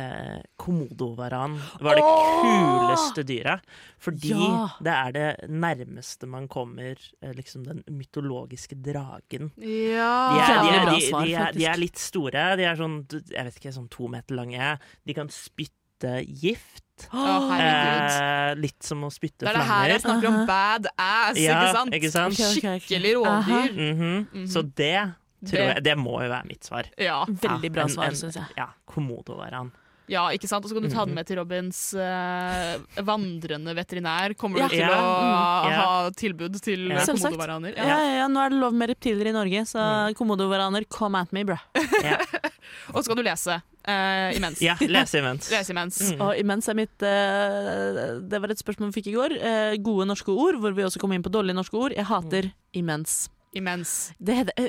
uh, 0.00 0.40
komodovaran 0.58 1.54
var 1.80 1.94
det 1.96 2.02
Åh! 2.02 2.32
kuleste 2.42 3.22
dyret. 3.28 3.62
Fordi 4.02 4.32
Ja. 4.34 4.66
det 4.82 4.94
er 4.96 5.14
det 5.14 5.28
nærmeste 5.48 6.26
man 6.26 6.48
kommer 6.50 6.96
eh, 7.22 7.32
liksom 7.38 7.64
den 7.68 7.84
mytologiske 7.86 8.76
dragen. 8.82 9.52
Ja. 9.56 10.10
De 10.34 10.42
er, 10.42 10.50
de, 10.50 10.50
Jævlig 10.50 10.74
er, 10.74 10.84
bra 10.84 10.96
de, 10.96 11.06
svar, 11.06 11.22
de, 11.22 11.32
er, 11.34 11.38
de 11.38 11.44
faktisk. 11.46 11.68
er 11.70 11.82
litt 11.84 12.02
store. 12.02 12.48
De 12.58 12.66
er 12.66 12.82
sånn, 12.82 12.98
jeg 13.30 13.46
vet 13.50 13.60
ikke, 13.62 13.76
sånn 13.78 13.88
to 13.94 14.10
meter 14.10 14.34
lange. 14.42 14.74
De 15.06 15.16
kan 15.16 15.30
spytte 15.30 16.18
gift. 16.26 16.82
Herregud. 17.12 18.10
Eh, 18.16 18.54
litt 18.62 18.82
som 18.82 19.02
å 19.04 19.10
spytte 19.12 19.44
Det 19.44 19.48
er 19.52 19.58
det 19.58 19.66
her 19.68 19.88
jeg 19.94 20.00
snakker 20.04 20.28
om 20.30 20.46
badass, 20.48 21.38
Ja, 21.40 21.60
ikke 21.60 21.72
sant? 21.76 21.94
ikke 21.94 22.10
sant? 22.10 22.34
Okay, 22.34 22.46
okay, 22.46 22.58
okay. 22.58 22.78
Skikkelig 22.80 23.14
rovdyr. 23.20 23.72
Mm 23.76 23.96
-hmm. 24.00 24.46
Så 24.48 24.62
det 24.74 25.12
tror 25.44 25.58
Det- 25.58 25.74
jeg 25.74 25.82
Det 25.84 25.96
må 25.98 26.22
jo 26.22 26.28
være 26.30 26.44
mitt 26.46 26.64
svar. 26.64 26.84
Ja. 26.98 27.24
Veldig 27.26 27.72
bra 27.72 27.82
en- 27.82 27.88
svar, 27.88 28.10
syns 28.14 28.34
jeg. 28.34 28.44
Ja, 28.56 28.68
komodovaran. 28.86 29.70
ja, 30.08 30.28
ikke 30.30 30.46
sant? 30.48 30.64
Og 30.64 30.70
så 30.70 30.74
kan 30.74 30.82
du 30.82 30.88
ta 30.88 31.04
den 31.04 31.08
Mhm. 31.10 31.14
med 31.14 31.26
til 31.26 31.36
Robins 31.36 31.94
uh, 31.94 32.78
vandrende 33.02 33.74
veterinær. 33.74 34.34
Kommer 34.36 34.58
Ja. 34.58 34.68
du 34.68 34.70
til 34.70 34.78
Ja. 34.78 34.88
å 34.88 35.20
Mm. 35.66 35.70
Ja. 35.70 35.80
ha 35.82 36.10
tilbud 36.10 36.60
til 36.62 36.88
Ja. 36.88 36.94
ja. 36.98 37.04
Komodovaraner? 37.04 37.74
Ja, 37.76 37.84
ja, 37.84 38.16
ja, 38.18 38.28
nå 38.28 38.38
er 38.46 38.50
det 38.50 38.58
lov 38.60 38.72
med 38.72 38.88
reptiler 38.90 39.26
i 39.26 39.32
Norge, 39.32 39.64
så 39.66 39.78
Mm. 39.78 40.14
komodovaraner, 40.14 40.84
come 40.88 41.16
at 41.18 41.32
me, 41.32 41.42
bro. 41.44 41.56
Ja. 42.02 42.16
Og 42.94 43.02
så 43.04 43.08
kan 43.08 43.16
du 43.16 43.22
lese 43.22 43.62
eh, 43.86 44.36
imens. 44.36 44.60
ja, 44.62 44.74
lese 44.80 45.18
imens. 45.22 45.50
Lese 45.54 45.72
imens. 45.74 46.00
Mm. 46.12 46.20
Og 46.26 46.38
imens 46.42 46.68
er 46.68 46.74
mitt 46.78 47.06
uh, 47.06 48.18
Det 48.26 48.40
var 48.42 48.52
et 48.54 48.60
spørsmål 48.62 48.90
vi 48.92 49.00
fikk 49.00 49.12
i 49.12 49.16
går. 49.16 49.36
Uh, 49.38 49.76
gode 49.82 50.06
norske 50.10 50.32
ord, 50.34 50.58
hvor 50.62 50.74
vi 50.76 50.84
også 50.86 51.00
kom 51.02 51.12
inn 51.16 51.24
på 51.26 51.32
dårlige 51.32 51.56
norske 51.58 51.76
ord. 51.78 51.94
Jeg 51.96 52.06
hater 52.10 52.50
imens. 52.76 53.26
Imens. 53.56 53.92
Det 54.20 54.34
heter, 54.36 54.66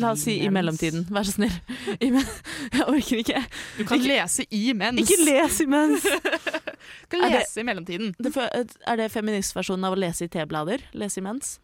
la 0.00 0.14
oss 0.14 0.22
si 0.24 0.38
i 0.40 0.48
mellomtiden, 0.48 1.02
vær 1.12 1.26
så 1.28 1.34
snill. 1.36 1.52
Imens. 2.06 2.30
jeg 2.72 2.86
orker 2.88 3.20
ikke. 3.20 3.42
Du 3.76 3.82
kan 3.84 3.98
Ikke- 4.00 4.14
lese 4.14 4.46
imens. 4.50 5.02
Ikke 5.02 5.18
les 5.28 5.60
imens! 5.66 6.06
Du 7.10 7.16
kan 7.18 7.24
Er 7.26 7.28
det- 7.34 7.38
lese 7.42 7.60
i 7.60 7.64
mellomtiden. 7.68 8.14
Det, 8.16 8.30
er 8.40 8.96
det 8.96 9.10
feministversjonen 9.12 9.84
av 9.84 9.92
å 9.92 9.98
lese 10.00 10.24
i 10.24 10.30
T-blader? 10.32 10.86
Lese 10.96 11.20
imens? 11.20 11.58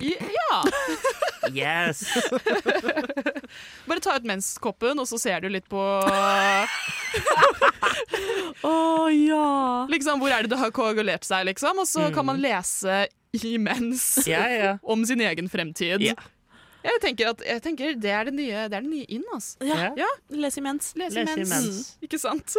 Ja. 0.00 0.64
Yes! 1.54 2.00
Bare 3.86 4.00
ta 4.02 4.16
ut 4.18 4.26
menskoppen, 4.26 4.98
og 4.98 5.06
så 5.08 5.18
ser 5.20 5.40
du 5.44 5.48
litt 5.52 5.68
på 5.70 5.78
Å 8.66 9.08
ja! 9.12 9.86
liksom, 9.90 10.20
Hvor 10.22 10.32
er 10.32 10.42
det 10.46 10.50
det 10.54 10.58
har 10.60 10.70
koagulert 10.74 11.24
seg, 11.26 11.44
liksom? 11.50 11.78
Og 11.82 11.86
så 11.88 12.06
Mm. 12.08 12.14
kan 12.14 12.26
man 12.26 12.40
lese 12.42 13.06
imens 13.36 14.18
Ja, 14.26 14.46
ja. 14.48 14.78
om 14.82 15.04
sin 15.06 15.20
egen 15.20 15.48
fremtid. 15.52 16.00
Ja. 16.02 16.14
Jeg 16.86 17.00
tenker 17.02 17.32
at 17.32 17.40
jeg 17.42 17.62
tenker 17.64 17.96
det 17.98 18.10
er 18.14 18.28
det 18.28 18.32
nye, 18.36 18.68
det 18.70 18.76
er 18.78 18.82
det 18.84 18.90
nye 18.92 19.06
inn, 19.10 19.24
altså. 19.34 19.56
ja. 19.66 19.88
Ja. 19.98 20.06
Les 20.30 20.54
imens. 20.60 20.92
Les 20.94 21.16
imens. 21.18 21.34
Les 21.34 21.48
imens. 21.48 21.66
Mm. 21.66 22.04
Ikke 22.06 22.18
sant? 22.22 22.54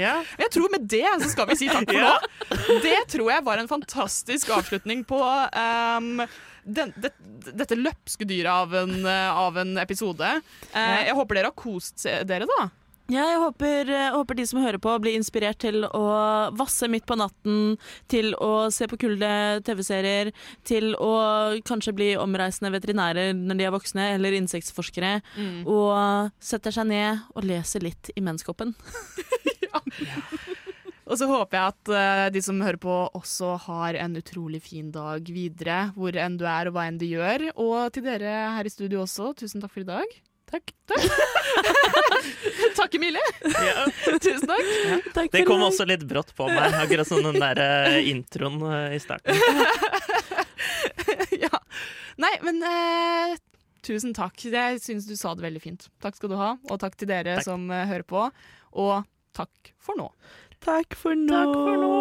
ja. 0.00 0.14
Jeg 0.40 0.48
tror 0.54 0.70
med 0.72 0.86
det 0.88 1.02
så 1.20 1.28
skal 1.34 1.44
vi 1.50 1.58
si 1.60 1.68
takk 1.68 1.84
for 1.90 2.00
Ja. 2.00 2.14
nå. 2.16 2.80
Det 2.80 2.96
tror 3.12 3.28
jeg 3.34 3.44
var 3.44 3.60
en 3.60 3.68
fantastisk 3.68 4.48
avslutning 4.56 5.04
på 5.04 5.20
ehm, 5.52 6.24
den, 6.64 6.92
det, 7.00 7.12
dette 7.52 7.78
løpske 7.78 8.26
dyret 8.28 8.50
av 8.52 8.74
en, 8.82 8.98
eh, 9.06 9.30
av 9.46 9.58
en 9.60 9.78
episode. 9.80 10.36
Eh, 10.72 10.98
jeg 11.06 11.16
håper 11.18 11.40
dere 11.40 11.52
har 11.52 11.58
kost 11.58 12.04
dere, 12.04 12.48
da. 12.50 12.68
Ja, 13.10 13.24
jeg 13.26 13.40
håper, 13.42 13.88
eh, 13.90 14.12
håper 14.14 14.36
de 14.38 14.44
som 14.46 14.60
hører 14.62 14.78
på, 14.78 14.92
blir 15.02 15.16
inspirert 15.18 15.58
til 15.58 15.82
å 15.82 16.04
vasse 16.54 16.86
midt 16.86 17.08
på 17.10 17.16
natten, 17.18 17.74
til 18.06 18.36
å 18.38 18.70
se 18.70 18.86
på 18.86 19.00
kulde 19.02 19.30
TV-serier, 19.66 20.30
til 20.64 20.94
å 20.94 21.58
kanskje 21.66 21.96
bli 21.96 22.10
omreisende 22.14 22.70
veterinærer 22.70 23.34
når 23.34 23.58
de 23.58 23.66
er 23.66 23.74
voksne, 23.74 24.06
eller 24.14 24.38
insektforskere, 24.38 25.16
og 25.66 26.30
setter 26.38 26.70
seg 26.70 26.86
ned 26.92 27.26
og 27.34 27.50
leser 27.50 27.82
litt 27.82 28.14
i 28.14 28.22
menskoppen. 28.22 28.76
Og 31.10 31.18
så 31.18 31.26
håper 31.26 31.58
jeg 31.58 31.74
at 31.74 31.90
uh, 31.90 32.24
de 32.30 32.40
som 32.44 32.60
hører 32.62 32.78
på, 32.80 32.96
også 33.18 33.56
har 33.66 33.98
en 33.98 34.14
utrolig 34.20 34.60
fin 34.62 34.92
dag 34.94 35.26
videre, 35.26 35.78
hvor 35.98 36.14
enn 36.14 36.36
du 36.38 36.44
er 36.46 36.70
og 36.70 36.76
hva 36.76 36.86
enn 36.86 37.00
du 37.00 37.06
gjør. 37.08 37.48
Og 37.58 37.90
til 37.96 38.06
dere 38.06 38.34
her 38.56 38.68
i 38.68 38.70
studio 38.72 39.02
også, 39.02 39.32
tusen 39.40 39.62
takk 39.64 39.74
for 39.74 39.82
i 39.82 39.88
dag. 39.90 40.20
Takk. 40.50 40.72
Takk, 40.90 41.04
takk 42.78 42.94
Emilie. 42.98 43.22
ja. 43.46 43.84
Tusen 44.24 44.48
takk. 44.50 44.70
Takk 45.14 45.28
Det 45.30 45.44
kom 45.46 45.60
deg. 45.62 45.66
også 45.68 45.86
litt 45.86 46.02
brått 46.10 46.32
på 46.34 46.48
meg, 46.50 46.74
akkurat 46.74 47.06
som 47.06 47.22
den 47.22 47.38
der 47.38 47.60
uh, 47.62 47.98
introen 48.10 48.58
uh, 48.64 48.88
i 48.94 48.98
starten. 49.02 49.38
ja. 51.44 51.60
Nei, 52.20 52.32
men 52.44 52.58
eh, 52.66 53.36
tusen 53.86 54.10
takk. 54.16 54.42
Jeg 54.50 54.82
syns 54.82 55.06
du 55.08 55.14
sa 55.18 55.36
det 55.38 55.46
veldig 55.46 55.62
fint. 55.62 55.86
Takk 56.02 56.18
skal 56.18 56.34
du 56.34 56.38
ha, 56.40 56.50
og 56.66 56.82
takk 56.82 56.98
til 56.98 57.10
dere 57.10 57.38
Takk. 57.38 57.46
som 57.46 57.70
hører 57.70 58.04
på. 58.10 58.26
Og 58.82 59.06
takk 59.38 59.70
for 59.78 59.98
nå. 60.02 60.10
Takk 60.60 60.92
for 60.92 61.16
nå. 61.16 61.32
Takk 61.32 61.54
for 61.56 61.76
nå. 61.80 61.94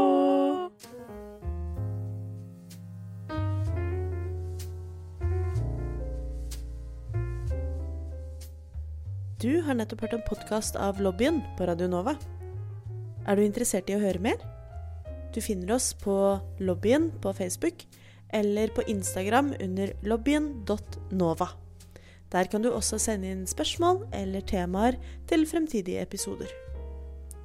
Du 9.39 9.61
har 9.63 9.79
nettopp 9.79 10.03
hørt 10.03 10.17
en 10.17 10.25
podkast 10.27 10.75
av 10.75 10.99
Lobbyen 10.99 11.39
på 11.55 11.69
Radio 11.71 11.87
Nova. 11.87 12.17
Er 13.23 13.39
du 13.39 13.45
interessert 13.47 13.87
i 13.87 13.95
å 13.95 14.03
høre 14.03 14.19
mer? 14.19 14.43
Du 15.31 15.39
finner 15.39 15.77
oss 15.77 15.93
på 15.95 16.19
Lobbyen 16.59 17.13
på 17.23 17.31
Facebook 17.39 17.87
eller 18.35 18.75
på 18.75 18.83
Instagram 18.91 19.53
under 19.63 19.95
lobbyen.nova. 20.03 21.53
Der 22.35 22.51
kan 22.51 22.67
du 22.67 22.73
også 22.75 22.99
sende 22.99 23.31
inn 23.31 23.47
spørsmål 23.47 24.09
eller 24.11 24.43
temaer 24.43 24.99
til 25.31 25.47
fremtidige 25.47 26.03
episoder. 26.03 26.51